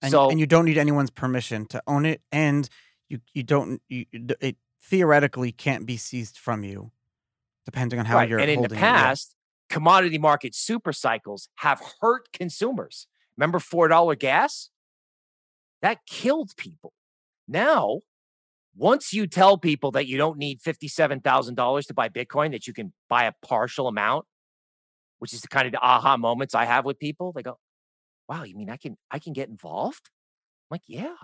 And, 0.00 0.10
so, 0.10 0.30
and 0.30 0.38
you 0.38 0.46
don't 0.46 0.64
need 0.64 0.78
anyone's 0.78 1.10
permission 1.10 1.66
to 1.66 1.82
own 1.86 2.06
it, 2.06 2.20
and 2.30 2.68
you 3.08 3.20
you 3.34 3.42
don't 3.42 3.82
you, 3.88 4.06
it 4.40 4.56
theoretically 4.82 5.52
can't 5.52 5.86
be 5.86 5.96
seized 5.96 6.38
from 6.38 6.62
you, 6.62 6.92
depending 7.64 7.98
on 7.98 8.04
how 8.06 8.16
right. 8.16 8.28
you're. 8.28 8.38
And 8.38 8.50
in 8.50 8.56
the 8.62 8.68
holding 8.68 8.78
it, 8.78 8.80
past, 8.80 9.34
commodity 9.68 10.18
market 10.18 10.54
super 10.54 10.92
cycles 10.92 11.48
have 11.56 11.82
hurt 12.00 12.32
consumers. 12.32 13.06
Remember 13.36 13.58
$4 13.58 14.18
gas? 14.18 14.70
That 15.82 15.98
killed 16.06 16.56
people. 16.56 16.92
Now, 17.46 18.00
once 18.76 19.12
you 19.12 19.26
tell 19.26 19.58
people 19.58 19.90
that 19.92 20.06
you 20.06 20.16
don't 20.16 20.38
need 20.38 20.60
$57,000 20.60 21.86
to 21.86 21.94
buy 21.94 22.08
Bitcoin, 22.08 22.50
that 22.52 22.66
you 22.66 22.72
can 22.72 22.92
buy 23.08 23.24
a 23.24 23.32
partial 23.46 23.86
amount, 23.86 24.26
which 25.18 25.32
is 25.32 25.40
the 25.40 25.48
kind 25.48 25.66
of 25.66 25.72
the 25.72 25.80
aha 25.80 26.16
moments 26.16 26.54
I 26.54 26.64
have 26.64 26.84
with 26.84 26.98
people, 26.98 27.32
they 27.32 27.42
go, 27.42 27.58
wow, 28.28 28.44
you 28.44 28.56
mean 28.56 28.70
I 28.70 28.76
can 28.76 28.96
I 29.10 29.18
can 29.18 29.32
get 29.32 29.48
involved? 29.48 30.10
I'm 30.70 30.74
like, 30.76 30.82
yeah. 30.86 31.14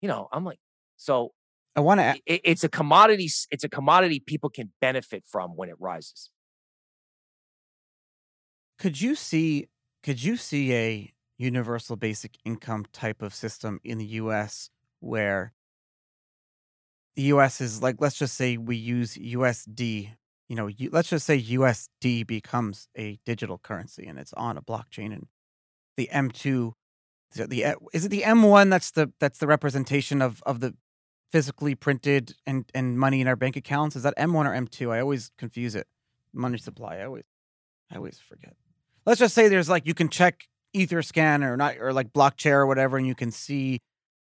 You 0.00 0.08
know, 0.08 0.28
I'm 0.32 0.44
like, 0.44 0.60
so 0.96 1.32
I 1.76 1.80
want 1.80 2.00
to. 2.00 2.20
it, 2.26 2.40
it's 2.44 2.64
a 2.64 2.68
commodity. 2.68 3.28
It's 3.50 3.64
a 3.64 3.68
commodity 3.68 4.20
people 4.20 4.50
can 4.50 4.72
benefit 4.80 5.24
from 5.26 5.56
when 5.56 5.68
it 5.68 5.76
rises. 5.78 6.30
Could 8.78 9.00
you 9.00 9.14
see? 9.14 9.68
Could 10.02 10.22
you 10.22 10.36
see 10.36 10.74
a 10.74 11.12
universal 11.36 11.96
basic 11.96 12.36
income 12.44 12.86
type 12.92 13.22
of 13.22 13.34
system 13.34 13.80
in 13.82 13.98
the 13.98 14.04
U.S. 14.04 14.70
where 15.00 15.52
the 17.16 17.22
U.S. 17.22 17.60
is 17.60 17.82
like, 17.82 17.96
let's 17.98 18.16
just 18.16 18.34
say 18.34 18.56
we 18.56 18.76
use 18.76 19.16
USD. 19.16 20.10
You 20.48 20.56
know, 20.56 20.68
let's 20.90 21.08
just 21.08 21.26
say 21.26 21.40
USD 21.40 22.26
becomes 22.26 22.88
a 22.96 23.18
digital 23.24 23.58
currency 23.58 24.06
and 24.06 24.18
it's 24.18 24.32
on 24.32 24.56
a 24.56 24.62
blockchain, 24.62 25.12
and 25.12 25.26
the 25.96 26.08
M2, 26.12 26.72
the, 27.34 27.76
is 27.92 28.04
it 28.04 28.08
the 28.08 28.22
M1 28.22 28.70
that's 28.70 28.90
the 28.90 29.12
that's 29.20 29.38
the 29.38 29.46
representation 29.46 30.20
of 30.20 30.42
of 30.44 30.60
the 30.60 30.74
physically 31.30 31.74
printed 31.74 32.34
and 32.46 32.68
and 32.74 32.98
money 32.98 33.20
in 33.20 33.28
our 33.28 33.36
bank 33.36 33.56
accounts? 33.56 33.96
Is 33.96 34.02
that 34.02 34.16
M1 34.16 34.46
or 34.46 34.66
M2? 34.66 34.92
I 34.92 35.00
always 35.00 35.30
confuse 35.38 35.74
it. 35.74 35.86
Money 36.32 36.58
supply. 36.58 36.98
I 36.98 37.04
always 37.04 37.24
I 37.90 37.96
always 37.96 38.18
forget. 38.18 38.54
Let's 39.06 39.20
just 39.20 39.34
say 39.34 39.48
there's 39.48 39.68
like 39.68 39.86
you 39.86 39.94
can 39.94 40.08
check 40.08 40.46
Etherscan 40.74 41.42
or 41.44 41.56
not 41.56 41.76
or 41.78 41.92
like 41.92 42.12
Blockchain 42.12 42.52
or 42.52 42.66
whatever, 42.66 42.96
and 42.96 43.06
you 43.06 43.14
can 43.14 43.30
see 43.30 43.80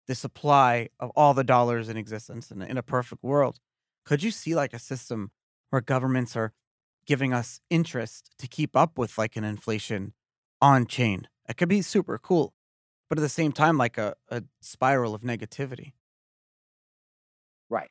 the 0.08 0.16
supply 0.16 0.90
of 1.00 1.12
all 1.16 1.34
the 1.34 1.44
dollars 1.44 1.90
in 1.90 1.98
existence 1.98 2.52
in, 2.52 2.62
in 2.62 2.78
a 2.78 2.84
perfect 2.84 3.24
world. 3.24 3.60
Could 4.06 4.24
you 4.24 4.32
see 4.32 4.56
like 4.56 4.74
a 4.74 4.80
system 4.80 5.32
where 5.70 5.82
governments 5.82 6.36
are 6.36 6.54
giving 7.06 7.34
us 7.34 7.60
interest 7.70 8.32
to 8.40 8.48
keep 8.48 8.76
up 8.76 8.98
with 8.98 9.18
like 9.18 9.36
an 9.36 9.44
inflation 9.44 10.14
on 10.62 10.86
chain? 10.86 11.28
It 11.48 11.58
could 11.58 11.70
be 11.70 11.82
super 11.82 12.18
cool, 12.18 12.54
but 13.10 13.18
at 13.18 13.22
the 13.22 13.30
same 13.30 13.52
time, 13.52 13.78
like 13.78 13.98
a, 13.98 14.16
a 14.30 14.44
spiral 14.62 15.16
of 15.16 15.22
negativity. 15.22 15.94
Right. 17.70 17.90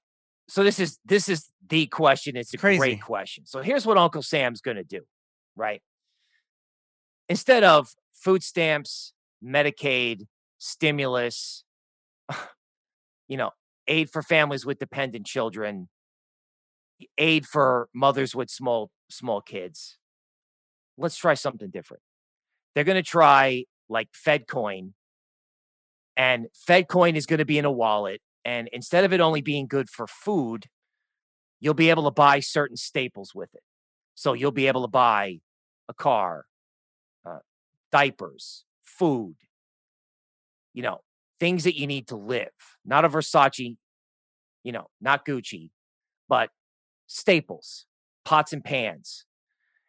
So 0.49 0.63
this 0.63 0.79
is 0.79 0.99
this 1.05 1.29
is 1.29 1.51
the 1.69 1.87
question. 1.87 2.37
It's 2.37 2.53
a 2.55 2.59
Crazy. 2.59 2.79
great 2.79 3.03
question. 3.03 3.47
So 3.47 3.61
here's 3.61 3.87
what 3.87 3.97
Uncle 3.97 4.23
Sam's 4.23 4.61
going 4.61 4.77
to 4.77 4.85
do, 4.85 5.01
right? 5.57 5.83
Instead 7.29 7.65
of 7.65 7.89
food 8.15 8.43
stamps, 8.43 9.13
Medicaid, 9.45 10.27
stimulus, 10.59 11.65
you 13.29 13.37
know, 13.37 13.51
aid 13.89 14.11
for 14.11 14.23
families 14.23 14.65
with 14.65 14.79
dependent 14.79 15.27
children, 15.27 15.89
aid 17.19 17.47
for 17.47 17.89
mothers 17.95 18.35
with 18.35 18.51
small 18.51 18.91
small 19.11 19.41
kids. 19.41 19.99
Let's 20.99 21.17
try 21.17 21.35
something 21.35 21.71
different. 21.71 22.03
They're 22.77 22.85
going 22.85 23.03
to 23.03 23.03
try 23.03 23.65
like 23.89 24.11
FedCoin, 24.13 24.93
and 26.15 26.49
FedCoin 26.69 27.17
is 27.17 27.25
going 27.25 27.39
to 27.39 27.47
be 27.47 27.57
in 27.57 27.65
a 27.65 27.73
wallet. 27.73 28.21
And 28.45 28.69
instead 28.71 29.03
of 29.03 29.15
it 29.15 29.21
only 29.21 29.41
being 29.41 29.67
good 29.67 29.89
for 29.89 30.07
food, 30.07 30.67
you'll 31.59 31.73
be 31.73 31.89
able 31.89 32.05
to 32.05 32.11
buy 32.11 32.41
certain 32.41 32.77
staples 32.77 33.35
with 33.35 33.49
it. 33.55 33.63
So 34.15 34.35
you'll 34.35 34.53
be 34.53 34.67
able 34.67 34.83
to 34.83 34.89
buy 34.89 35.39
a 35.89 35.95
car, 35.95 36.45
uh, 37.25 37.39
diapers, 37.91 38.65
food, 38.83 39.37
you 40.75 40.83
know, 40.83 41.01
things 41.41 41.65
that 41.65 41.79
you 41.79 41.87
need 41.87 42.07
to 42.09 42.17
live. 42.17 42.51
Not 42.85 43.07
a 43.07 43.09
Versace, 43.09 43.79
you 44.65 44.73
know, 44.73 44.89
not 45.01 45.25
Gucci, 45.25 45.71
but 46.29 46.51
staples, 47.07 47.87
pots 48.27 48.53
and 48.53 48.63
pans. 48.63 49.25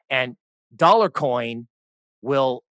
And 0.09 0.38
dollar 0.73 1.09
coin 1.09 1.67
will 2.21 2.63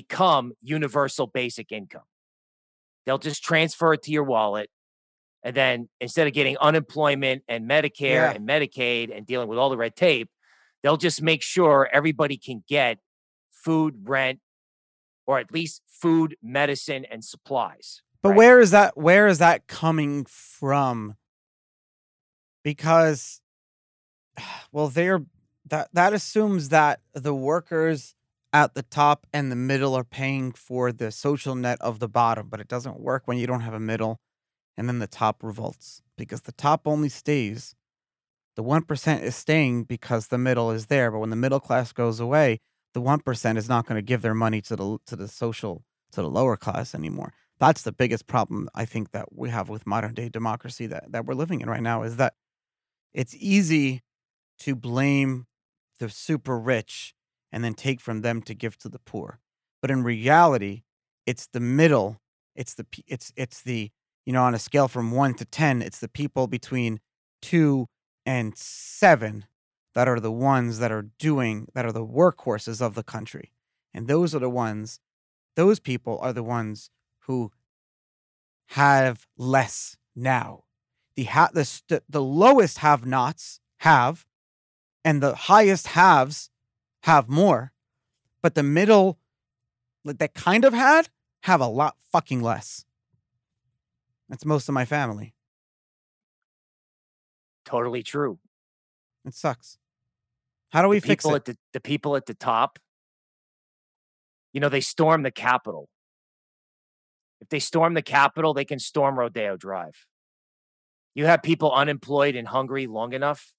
become 0.00 0.52
universal 0.60 1.26
basic 1.26 1.72
income. 1.72 2.02
They'll 3.04 3.18
just 3.18 3.42
transfer 3.42 3.92
it 3.94 4.02
to 4.02 4.10
your 4.10 4.24
wallet. 4.24 4.68
And 5.42 5.54
then 5.56 5.88
instead 6.00 6.26
of 6.26 6.32
getting 6.32 6.56
unemployment 6.58 7.44
and 7.48 7.70
Medicare 7.70 8.26
Yeah. 8.26 8.32
and 8.32 8.48
Medicaid 8.48 9.16
and 9.16 9.24
dealing 9.24 9.48
with 9.48 9.58
all 9.58 9.70
the 9.70 9.76
red 9.76 9.94
tape, 9.94 10.28
they'll 10.82 10.96
just 10.96 11.22
make 11.22 11.42
sure 11.42 11.88
everybody 11.92 12.36
can 12.36 12.64
get 12.68 12.98
food, 13.52 14.08
rent, 14.08 14.40
or 15.26 15.38
at 15.38 15.52
least 15.52 15.82
food, 15.86 16.36
medicine, 16.42 17.04
and 17.04 17.24
supplies. 17.24 18.02
But 18.22 18.30
right? 18.30 18.38
where 18.38 18.60
is 18.60 18.72
that? 18.72 18.96
Where 18.96 19.28
is 19.28 19.38
that 19.38 19.68
coming 19.68 20.24
from? 20.24 21.14
Because, 22.64 23.40
well, 24.72 24.88
they're 24.88 25.24
that 25.66 25.88
that 25.92 26.12
assumes 26.12 26.70
that 26.70 27.00
the 27.14 27.34
workers 27.34 28.15
at 28.56 28.72
the 28.72 28.82
top 28.82 29.26
and 29.34 29.52
the 29.52 29.56
middle 29.56 29.94
are 29.94 30.04
paying 30.04 30.50
for 30.50 30.90
the 30.90 31.10
social 31.10 31.54
net 31.54 31.78
of 31.82 31.98
the 31.98 32.08
bottom, 32.08 32.48
but 32.48 32.58
it 32.58 32.68
doesn't 32.68 32.98
work 32.98 33.22
when 33.26 33.36
you 33.36 33.46
don't 33.46 33.60
have 33.60 33.74
a 33.74 33.80
middle, 33.80 34.18
and 34.78 34.88
then 34.88 34.98
the 34.98 35.06
top 35.06 35.42
revolts 35.42 36.00
because 36.16 36.40
the 36.42 36.52
top 36.52 36.88
only 36.88 37.10
stays. 37.10 37.74
The 38.54 38.62
one 38.62 38.82
percent 38.82 39.22
is 39.22 39.36
staying 39.36 39.84
because 39.84 40.28
the 40.28 40.38
middle 40.38 40.70
is 40.70 40.86
there, 40.86 41.10
but 41.10 41.18
when 41.18 41.28
the 41.28 41.36
middle 41.36 41.60
class 41.60 41.92
goes 41.92 42.18
away, 42.18 42.60
the 42.94 43.02
one 43.02 43.20
percent 43.20 43.58
is 43.58 43.68
not 43.68 43.84
going 43.84 43.98
to 43.98 44.02
give 44.02 44.22
their 44.22 44.34
money 44.34 44.62
to 44.62 44.76
the 44.76 44.98
to 45.06 45.16
the 45.16 45.28
social 45.28 45.84
to 46.12 46.22
the 46.22 46.30
lower 46.30 46.56
class 46.56 46.94
anymore 46.94 47.34
that's 47.58 47.82
the 47.82 47.92
biggest 47.92 48.26
problem 48.26 48.68
I 48.74 48.84
think 48.84 49.12
that 49.12 49.34
we 49.34 49.50
have 49.50 49.68
with 49.68 49.86
modern 49.86 50.14
day 50.14 50.28
democracy 50.28 50.86
that, 50.86 51.10
that 51.12 51.24
we're 51.24 51.34
living 51.34 51.60
in 51.60 51.70
right 51.70 51.82
now 51.82 52.02
is 52.02 52.16
that 52.16 52.34
it's 53.14 53.34
easy 53.34 54.02
to 54.60 54.74
blame 54.74 55.46
the 55.98 56.08
super 56.08 56.58
rich 56.58 57.15
and 57.52 57.64
then 57.64 57.74
take 57.74 58.00
from 58.00 58.22
them 58.22 58.42
to 58.42 58.54
give 58.54 58.76
to 58.78 58.88
the 58.88 58.98
poor. 58.98 59.40
But 59.80 59.90
in 59.90 60.02
reality, 60.02 60.82
it's 61.26 61.46
the 61.46 61.60
middle. 61.60 62.20
It's 62.54 62.74
the 62.74 62.86
it's 63.06 63.32
it's 63.36 63.62
the 63.62 63.90
you 64.24 64.32
know 64.32 64.42
on 64.42 64.54
a 64.54 64.58
scale 64.58 64.88
from 64.88 65.10
1 65.12 65.34
to 65.34 65.44
10, 65.44 65.82
it's 65.82 65.98
the 65.98 66.08
people 66.08 66.46
between 66.46 67.00
2 67.42 67.86
and 68.24 68.56
7 68.56 69.44
that 69.94 70.08
are 70.08 70.20
the 70.20 70.32
ones 70.32 70.78
that 70.78 70.92
are 70.92 71.08
doing 71.18 71.68
that 71.74 71.86
are 71.86 71.92
the 71.92 72.04
workhorses 72.04 72.80
of 72.80 72.94
the 72.94 73.02
country. 73.02 73.52
And 73.94 74.08
those 74.08 74.34
are 74.34 74.38
the 74.40 74.50
ones 74.50 75.00
those 75.56 75.80
people 75.80 76.18
are 76.20 76.34
the 76.34 76.42
ones 76.42 76.90
who 77.20 77.50
have 78.70 79.26
less 79.36 79.96
now. 80.14 80.64
The 81.16 81.24
ha- 81.24 81.50
the, 81.52 82.02
the 82.08 82.22
lowest 82.22 82.78
have 82.78 83.06
nots 83.06 83.60
have, 83.78 84.26
and 85.04 85.22
the 85.22 85.34
highest 85.34 85.88
haves 85.88 86.50
have 87.06 87.28
more, 87.28 87.72
but 88.42 88.56
the 88.56 88.64
middle 88.64 89.18
like, 90.04 90.18
that 90.18 90.34
kind 90.34 90.64
of 90.64 90.74
had 90.74 91.08
have 91.44 91.60
a 91.60 91.66
lot 91.66 91.94
fucking 92.10 92.42
less. 92.42 92.84
That's 94.28 94.44
most 94.44 94.68
of 94.68 94.74
my 94.74 94.84
family. 94.84 95.32
Totally 97.64 98.02
true. 98.02 98.40
It 99.24 99.34
sucks. 99.34 99.78
How 100.70 100.82
do 100.82 100.88
we 100.88 100.98
the 100.98 101.06
fix 101.06 101.24
it? 101.24 101.32
at 101.32 101.44
the, 101.44 101.56
the 101.72 101.80
people 101.80 102.16
at 102.16 102.26
the 102.26 102.34
top, 102.34 102.80
you 104.52 104.60
know, 104.60 104.68
they 104.68 104.80
storm 104.80 105.22
the 105.22 105.30
Capitol. 105.30 105.88
If 107.40 107.50
they 107.50 107.60
storm 107.60 107.94
the 107.94 108.02
Capitol, 108.02 108.52
they 108.52 108.64
can 108.64 108.80
storm 108.80 109.16
Rodeo 109.16 109.56
Drive. 109.56 110.06
You 111.14 111.26
have 111.26 111.44
people 111.44 111.72
unemployed 111.72 112.34
and 112.34 112.48
hungry 112.48 112.88
long 112.88 113.12
enough, 113.12 113.52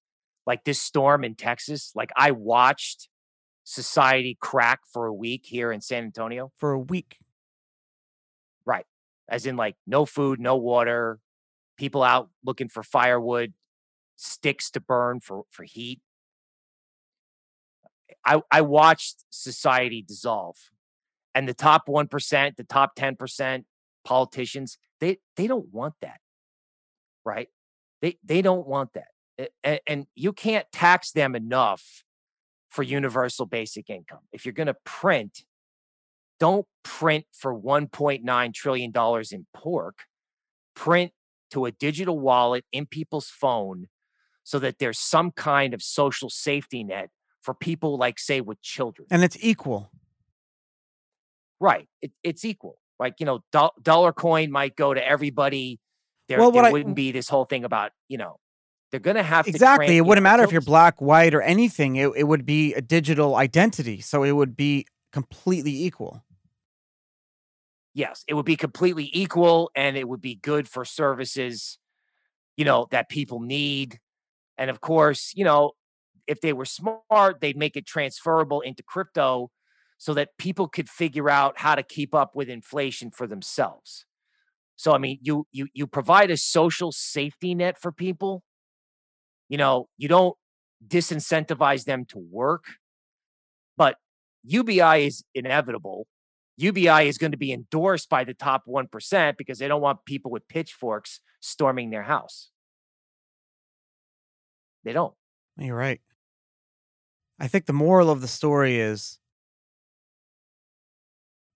like 0.46 0.66
this 0.66 0.82
storm 0.82 1.24
in 1.24 1.36
Texas. 1.36 1.94
Like 1.96 2.12
I 2.14 2.32
watched 2.32 3.08
society 3.68 4.38
crack 4.40 4.80
for 4.90 5.08
a 5.08 5.14
week 5.14 5.46
here 5.46 5.74
in 5.74 5.82
San 5.82 6.06
Antonio, 6.06 6.54
For 6.56 6.72
a 6.72 6.80
week. 6.80 7.18
Right. 8.66 8.86
As 9.28 9.46
in 9.46 9.58
like 9.58 9.76
no 9.86 10.06
food, 10.06 10.40
no 10.40 10.56
water, 10.56 11.20
people 11.78 12.02
out 12.02 12.30
looking 12.46 12.70
for 12.70 12.82
firewood, 12.82 13.54
sticks 14.16 14.72
to 14.72 14.80
burn 14.80 15.20
for, 15.20 15.44
for 15.52 15.64
heat. 15.64 16.00
I, 18.26 18.42
I 18.50 18.62
watched 18.62 19.26
society 19.30 20.02
dissolve. 20.02 20.56
And 21.36 21.48
the 21.48 21.54
top 21.54 21.88
1%, 21.88 22.56
the 22.56 22.64
top 22.64 22.96
10% 22.96 23.66
politicians, 24.06 24.78
they 25.02 25.18
they 25.36 25.46
don't 25.46 25.74
want 25.74 25.96
that. 26.02 26.22
Right? 27.26 27.50
They 28.02 28.18
they 28.24 28.42
don't 28.42 28.66
want 28.66 28.94
that. 28.94 29.50
And, 29.62 29.80
and 29.86 30.08
you 30.16 30.32
can't 30.32 30.66
tax 30.72 31.12
them 31.12 31.36
enough 31.36 32.06
for 32.78 32.84
universal 32.84 33.48
basic 33.48 33.90
income. 33.90 34.20
If 34.32 34.46
you're 34.46 34.54
going 34.54 34.68
to 34.68 34.76
print, 34.86 35.46
don't 36.40 36.68
print 36.84 37.26
for 37.34 37.52
1.9 37.60 38.54
trillion 38.54 38.92
dollars 38.92 39.32
in 39.32 39.48
pork. 39.52 40.04
Print 40.76 41.12
to 41.50 41.66
a 41.66 41.72
digital 41.72 42.20
wallet 42.20 42.66
in 42.72 42.86
people's 42.86 43.30
phone 43.30 43.88
so 44.44 44.60
that 44.60 44.78
there's 44.78 45.00
some 45.00 45.32
kind 45.32 45.74
of 45.74 45.82
social 45.82 46.30
safety 46.30 46.84
net 46.84 47.10
for 47.42 47.56
people 47.56 47.98
like 47.98 48.20
say 48.20 48.42
with 48.42 48.62
children. 48.62 49.08
And 49.10 49.24
it's 49.24 49.38
equal. 49.42 49.90
Right. 51.60 51.90
It, 52.04 52.12
it's 52.24 52.46
equal. 52.46 52.78
Like, 53.00 53.16
you 53.20 53.26
know, 53.26 53.40
do- 53.52 53.72
dollar 53.82 54.14
coin 54.14 54.52
might 54.52 54.76
go 54.76 54.94
to 54.94 55.04
everybody. 55.04 55.80
There, 56.28 56.38
Well, 56.38 56.52
there 56.52 56.66
I- 56.66 56.72
wouldn't 56.72 56.96
be 56.96 57.12
this 57.12 57.28
whole 57.28 57.46
thing 57.46 57.64
about, 57.64 57.90
you 58.08 58.20
know, 58.20 58.38
they're 58.92 59.00
going 59.00 59.18
to 59.18 59.24
have. 59.24 59.48
Exactly. 59.48 59.88
crank- 59.88 59.98
It 59.98 60.02
wouldn't 60.02 60.24
matter 60.24 60.44
if 60.44 60.52
you're 60.52 60.62
black, 60.62 61.02
white, 61.02 61.34
or 61.34 61.42
anything. 61.42 61.96
It, 61.98 62.12
it 62.16 62.24
would 62.24 62.46
be 62.46 62.74
a 62.74 62.82
digital 62.82 63.36
identity. 63.36 64.02
So 64.02 64.24
it 64.24 64.32
would 64.32 64.56
be 64.56 64.86
completely 65.12 65.72
equal. 65.84 66.24
yes, 67.94 68.24
it 68.28 68.34
would 68.36 68.46
be 68.46 68.56
completely 68.56 69.10
equal 69.14 69.72
and 69.76 69.98
it 69.98 70.08
would 70.08 70.22
be 70.22 70.36
good 70.36 70.68
for 70.68 70.86
services, 70.86 71.80
you 72.56 72.66
know, 72.66 72.88
that 72.92 73.10
people 73.10 73.40
need. 73.40 74.00
And 74.58 74.70
of 74.70 74.82
course, 74.82 75.34
you 75.36 75.44
know, 75.44 75.72
if 76.28 76.42
they 76.42 76.54
were 76.54 76.66
smart, 76.66 77.42
they'd 77.42 77.58
make 77.58 77.76
it 77.76 77.86
transferable 77.86 78.62
into 78.62 78.84
crypto 78.84 79.50
so 79.98 80.14
that 80.14 80.30
people 80.38 80.68
could 80.68 80.90
figure 80.90 81.30
out 81.30 81.60
how 81.60 81.74
to 81.76 81.82
keep 81.84 82.14
up 82.14 82.36
with 82.36 82.50
inflation 82.50 83.10
for 83.10 83.26
themselves. 83.26 84.06
So 84.76 84.94
I 84.94 85.00
mean, 85.00 85.18
you 85.22 85.48
you 85.52 85.68
you 85.74 85.88
provide 85.88 86.30
a 86.30 86.38
social 86.38 86.92
safety 86.92 87.56
net 87.56 87.80
for 87.80 87.92
people. 87.92 88.44
You 89.50 89.58
know, 89.58 89.88
you 89.98 90.08
don't 90.08 90.36
disincentivize 90.86 91.86
them 91.86 92.06
to 92.06 92.18
work, 92.18 92.66
but 93.78 93.96
UBI 94.44 95.06
is 95.06 95.24
inevitable. 95.34 96.08
UBI 96.58 97.08
is 97.08 97.18
going 97.18 97.32
to 97.32 97.38
be 97.38 97.52
endorsed 97.52 98.10
by 98.10 98.24
the 98.24 98.34
top 98.34 98.64
1% 98.68 99.38
because 99.38 99.60
they 99.60 99.68
don't 99.68 99.82
want 99.82 100.06
people 100.06 100.32
with 100.32 100.48
pitchforks 100.48 101.20
storming 101.40 101.92
their 101.92 102.04
house. 102.04 102.50
They 104.84 104.94
don't. 104.94 105.14
You're 105.58 105.76
right. 105.76 106.02
I 107.40 107.48
think 107.48 107.66
the 107.66 107.74
moral 107.74 108.10
of 108.10 108.22
the 108.22 108.28
story 108.28 108.80
is 108.80 109.20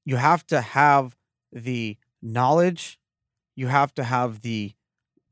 you 0.05 0.17
have 0.17 0.45
to 0.47 0.61
have 0.61 1.15
the 1.51 1.97
knowledge, 2.21 2.99
you 3.55 3.67
have 3.67 3.93
to 3.95 4.03
have 4.03 4.41
the 4.41 4.73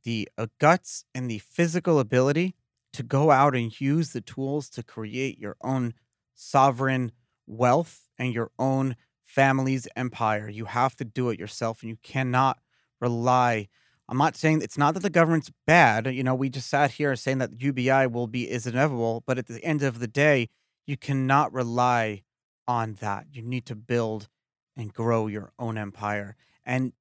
the 0.03 0.29
uh, 0.37 0.47
guts 0.59 1.05
and 1.13 1.29
the 1.29 1.39
physical 1.39 1.99
ability 1.99 2.55
to 2.93 3.03
go 3.03 3.31
out 3.31 3.55
and 3.55 3.79
use 3.79 4.11
the 4.11 4.21
tools 4.21 4.69
to 4.69 4.83
create 4.83 5.37
your 5.37 5.55
own 5.61 5.93
sovereign 6.35 7.11
wealth 7.45 8.07
and 8.17 8.33
your 8.33 8.51
own 8.57 8.95
family's 9.23 9.87
empire. 9.95 10.49
You 10.49 10.65
have 10.65 10.95
to 10.97 11.05
do 11.05 11.29
it 11.29 11.39
yourself 11.39 11.81
and 11.81 11.89
you 11.89 11.97
cannot 12.01 12.59
rely. 12.99 13.67
I'm 14.07 14.17
not 14.17 14.35
saying 14.35 14.61
it's 14.61 14.77
not 14.77 14.95
that 14.95 15.03
the 15.03 15.09
government's 15.09 15.51
bad. 15.67 16.07
You 16.07 16.23
know, 16.23 16.33
we 16.33 16.49
just 16.49 16.69
sat 16.69 16.91
here 16.91 17.15
saying 17.15 17.37
that 17.39 17.61
UBI 17.61 18.07
will 18.07 18.27
be 18.27 18.49
is 18.49 18.65
inevitable, 18.65 19.23
but 19.27 19.37
at 19.37 19.47
the 19.47 19.63
end 19.63 19.83
of 19.83 19.99
the 19.99 20.07
day, 20.07 20.49
you 20.87 20.97
cannot 20.97 21.53
rely 21.53 22.23
on 22.67 22.95
that. 23.01 23.27
You 23.31 23.43
need 23.43 23.65
to 23.67 23.75
build 23.75 24.27
and 24.75 24.93
grow 24.93 25.27
your 25.27 25.51
own 25.59 25.77
empire. 25.77 26.35
And 26.65 26.93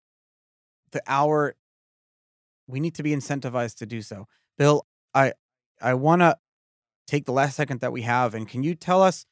the 0.90 1.02
hour 1.06 1.54
we 2.68 2.78
need 2.78 2.94
to 2.94 3.02
be 3.02 3.10
incentivized 3.10 3.78
to 3.78 3.86
do 3.86 4.02
so. 4.02 4.28
Bill, 4.56 4.86
I 5.14 5.32
I 5.80 5.94
want 5.94 6.22
to 6.22 6.36
take 7.06 7.24
the 7.24 7.32
last 7.32 7.56
second 7.56 7.80
that 7.80 7.90
we 7.90 8.02
have 8.02 8.34
and 8.34 8.46
can 8.46 8.62
you 8.62 8.74
tell 8.74 9.02
us 9.02 9.24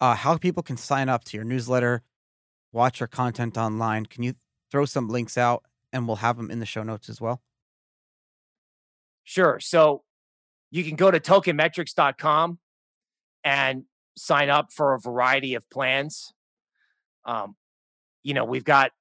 uh, 0.00 0.14
how 0.14 0.38
people 0.38 0.62
can 0.62 0.76
sign 0.76 1.08
up 1.08 1.24
to 1.24 1.36
your 1.36 1.44
newsletter, 1.44 2.02
watch 2.72 3.00
your 3.00 3.06
content 3.08 3.58
online? 3.58 4.06
Can 4.06 4.22
you 4.22 4.34
throw 4.70 4.84
some 4.84 5.08
links 5.08 5.36
out 5.36 5.64
and 5.92 6.06
we'll 6.06 6.16
have 6.16 6.36
them 6.36 6.50
in 6.50 6.60
the 6.60 6.66
show 6.66 6.82
notes 6.82 7.08
as 7.08 7.20
well? 7.20 7.42
Sure. 9.24 9.58
So 9.58 10.04
you 10.70 10.84
can 10.84 10.94
go 10.94 11.10
to 11.10 11.18
tokenmetrics.com 11.18 12.58
and 13.42 13.84
sign 14.16 14.50
up 14.50 14.72
for 14.72 14.94
a 14.94 15.00
variety 15.00 15.54
of 15.54 15.68
plans. 15.70 16.32
Um, 17.24 17.56
you 18.22 18.34
know, 18.34 18.44
we've 18.44 18.64
got 18.64 18.92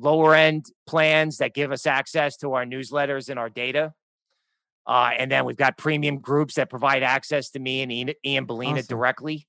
lower 0.00 0.34
end 0.34 0.66
plans 0.86 1.38
that 1.38 1.54
give 1.54 1.72
us 1.72 1.86
access 1.86 2.36
to 2.38 2.54
our 2.54 2.64
newsletters 2.64 3.28
and 3.28 3.38
our 3.38 3.50
data. 3.50 3.92
Uh, 4.86 5.10
and 5.16 5.30
then 5.30 5.44
we've 5.44 5.56
got 5.56 5.76
premium 5.76 6.18
groups 6.18 6.54
that 6.54 6.70
provide 6.70 7.02
access 7.02 7.50
to 7.50 7.58
me 7.58 7.82
and 7.82 7.92
Ian, 7.92 8.10
Ian 8.24 8.46
Balina 8.46 8.78
awesome. 8.78 8.86
directly. 8.88 9.46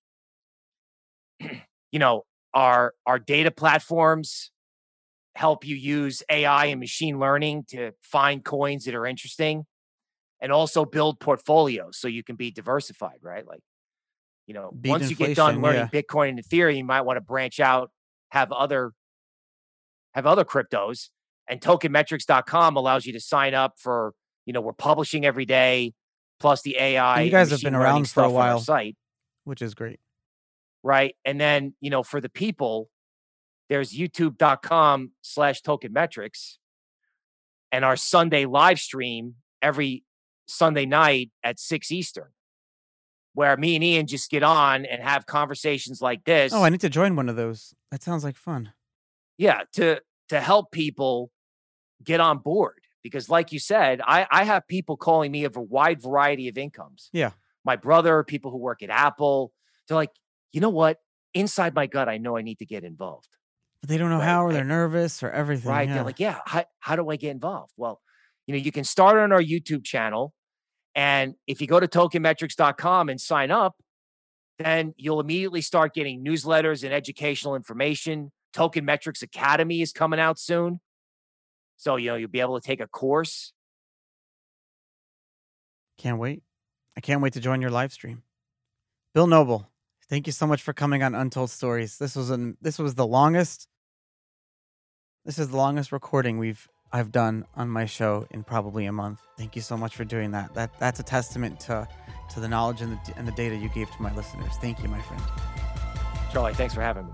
you 1.40 2.00
know, 2.00 2.24
our 2.54 2.94
our 3.06 3.18
data 3.18 3.50
platforms 3.50 4.52
help 5.36 5.66
you 5.66 5.76
use 5.76 6.22
AI 6.30 6.66
and 6.66 6.80
machine 6.80 7.18
learning 7.18 7.64
to 7.70 7.92
find 8.02 8.44
coins 8.44 8.86
that 8.86 8.96
are 8.96 9.06
interesting 9.06 9.66
and 10.42 10.52
also 10.52 10.84
build 10.84 11.20
portfolios 11.20 11.98
so 11.98 12.08
you 12.08 12.24
can 12.24 12.36
be 12.36 12.52
diversified, 12.52 13.20
right? 13.22 13.48
Like, 13.48 13.62
you 14.48 14.54
know, 14.54 14.72
Beat 14.80 14.90
once 14.90 15.10
you 15.10 15.16
get 15.16 15.36
done 15.36 15.62
learning 15.62 15.88
yeah. 15.92 16.02
Bitcoin 16.02 16.30
and 16.30 16.44
Ethereum, 16.44 16.78
you 16.78 16.84
might 16.84 17.02
want 17.02 17.18
to 17.18 17.22
branch 17.22 17.60
out, 17.60 17.92
have 18.32 18.52
other 18.52 18.92
have 20.14 20.26
other 20.26 20.46
cryptos. 20.46 21.10
And 21.48 21.60
tokenmetrics.com 21.60 22.76
allows 22.76 23.06
you 23.06 23.14
to 23.14 23.20
sign 23.20 23.54
up 23.54 23.74
for, 23.78 24.14
you 24.46 24.54
know, 24.54 24.62
we're 24.62 24.74
publishing 24.74 25.26
every 25.26 25.46
day, 25.46 25.94
plus 26.40 26.62
the 26.62 26.78
AI. 26.80 27.18
And 27.18 27.26
you 27.26 27.32
guys 27.32 27.52
have 27.52 27.62
been 27.62 27.76
around 27.76 28.10
for 28.10 28.24
a 28.24 28.30
while, 28.30 28.60
site, 28.60 28.96
which 29.44 29.62
is 29.62 29.74
great 29.74 30.00
right? 30.84 31.16
And 31.26 31.40
then, 31.40 31.74
you 31.80 31.90
know, 31.90 32.04
for 32.04 32.22
the 32.22 32.30
people, 32.30 32.90
there's 33.70 33.94
youtube.com 33.94 35.12
slash 35.22 35.62
tokenmetrics 35.62 36.58
and 37.72 37.86
our 37.86 37.96
Sunday 37.96 38.46
live 38.46 38.80
stream 38.80 39.36
every 39.62 40.04
Sunday 40.48 40.86
night 40.86 41.32
at 41.44 41.60
6 41.60 41.92
Eastern, 41.92 42.30
where 43.34 43.56
me 43.56 43.76
and 43.76 43.84
Ian 43.84 44.08
just 44.08 44.30
get 44.30 44.44
on 44.44 44.86
and 44.86 45.02
have 45.02 45.26
conversations 45.26 46.02
like 46.02 46.26
this. 46.26 46.52
Oh, 46.52 46.64
I 46.64 46.70
need 46.70 46.82
to 46.82 46.90
join 46.90 47.16
one 47.16 47.30
of 47.30 47.36
those. 47.36 47.74
That 47.92 48.04
sounds 48.04 48.24
like 48.24 48.36
fun. 48.36 48.74
Yeah, 49.42 49.62
to 49.74 50.00
to 50.30 50.40
help 50.40 50.72
people 50.72 51.32
get 52.04 52.20
on 52.20 52.38
board. 52.38 52.78
Because 53.02 53.28
like 53.28 53.52
you 53.52 53.58
said, 53.58 54.00
I, 54.06 54.28
I 54.30 54.44
have 54.44 54.68
people 54.68 54.98
calling 54.98 55.32
me 55.32 55.46
of 55.46 55.58
a 55.58 55.62
wide 55.62 56.00
variety 56.00 56.48
of 56.48 56.60
incomes. 56.60 57.10
Yeah. 57.12 57.32
My 57.66 57.76
brother, 57.76 58.24
people 58.24 58.52
who 58.52 58.60
work 58.60 58.84
at 58.84 58.92
Apple. 58.92 59.52
They're 59.88 59.98
like, 59.98 60.12
you 60.54 60.62
know 60.62 60.70
what? 60.70 61.00
Inside 61.34 61.74
my 61.74 61.88
gut, 61.88 62.08
I 62.08 62.20
know 62.20 62.38
I 62.38 62.44
need 62.44 62.60
to 62.60 62.68
get 62.68 62.84
involved. 62.84 63.30
But 63.82 63.90
they 63.90 63.98
don't 63.98 64.12
know 64.12 64.20
right? 64.20 64.26
how, 64.26 64.46
or 64.46 64.54
they're 64.54 64.64
nervous, 64.64 65.24
or 65.24 65.32
everything. 65.32 65.72
Right? 65.72 65.88
Yeah. 65.88 65.96
They're 65.96 66.04
like, 66.04 66.20
yeah, 66.20 66.38
how, 66.46 66.66
how 66.78 66.96
do 66.96 67.10
I 67.10 67.16
get 67.16 67.32
involved? 67.32 67.74
Well, 67.78 68.00
you 68.46 68.54
know, 68.54 68.60
you 68.60 68.72
can 68.72 68.84
start 68.84 69.18
on 69.18 69.32
our 69.32 69.42
YouTube 69.42 69.84
channel. 69.84 70.34
And 70.94 71.34
if 71.48 71.62
you 71.62 71.66
go 71.66 71.80
to 71.80 71.88
tokenmetrics.com 71.88 73.10
and 73.10 73.20
sign 73.20 73.50
up, 73.50 73.76
then 74.60 74.94
you'll 74.98 75.20
immediately 75.20 75.62
start 75.62 75.96
getting 75.96 76.24
newsletters 76.24 76.84
and 76.84 76.94
educational 76.94 77.56
information. 77.56 78.32
Token 78.54 78.86
Metrics 78.86 79.22
Academy 79.22 79.82
is 79.82 79.92
coming 79.92 80.20
out 80.20 80.40
soon. 80.40 80.80
So, 81.78 81.96
you 81.96 82.12
know, 82.12 82.16
you'll 82.16 82.30
be 82.30 82.42
able 82.42 82.60
to 82.60 82.66
take 82.66 82.80
a 82.80 82.88
course. 82.88 83.54
Can't 85.98 86.20
wait. 86.20 86.44
I 86.96 87.02
can't 87.02 87.22
wait 87.22 87.34
to 87.34 87.40
join 87.40 87.62
your 87.62 87.72
live 87.72 87.92
stream. 87.92 88.24
Bill 89.14 89.28
Noble, 89.28 89.72
Thank 90.12 90.28
you 90.28 90.34
so 90.34 90.46
much 90.46 90.62
for 90.62 90.74
coming 90.74 91.04
on 91.04 91.16
Untold 91.16 91.50
Stories. 91.50 91.98
This 91.98 92.18
was 92.18 92.32
an 92.32 92.58
this 92.62 92.78
was 92.78 92.96
the 92.96 93.08
longest 93.08 93.70
this 95.24 95.40
is 95.40 95.48
the 95.48 95.56
longest 95.56 95.94
recording 95.94 96.38
we've 96.38 96.68
I've 96.92 97.14
done 97.14 97.46
on 97.56 97.70
my 97.70 97.86
show 97.86 98.28
in 98.30 98.44
probably 98.44 98.86
a 98.88 98.92
month. 98.92 99.22
Thank 99.38 99.56
you 99.56 99.62
so 99.62 99.78
much 99.78 99.96
for 99.96 100.04
doing 100.04 100.32
that. 100.32 100.54
That 100.54 100.78
that's 100.80 101.00
a 101.00 101.04
testament 101.04 101.62
to 101.62 101.88
to 102.34 102.40
the 102.42 102.50
knowledge 102.50 102.82
and 102.82 102.92
the 102.92 103.14
and 103.18 103.26
the 103.26 103.32
data 103.32 103.56
you 103.56 103.70
gave 103.70 103.90
to 103.90 104.02
my 104.02 104.14
listeners. 104.14 104.52
Thank 104.60 104.84
you, 104.84 104.90
my 104.90 105.02
friend. 105.04 105.24
Charlie, 106.34 106.56
thanks 106.56 106.74
for 106.74 106.82
having 106.82 107.06
me. 107.06 107.14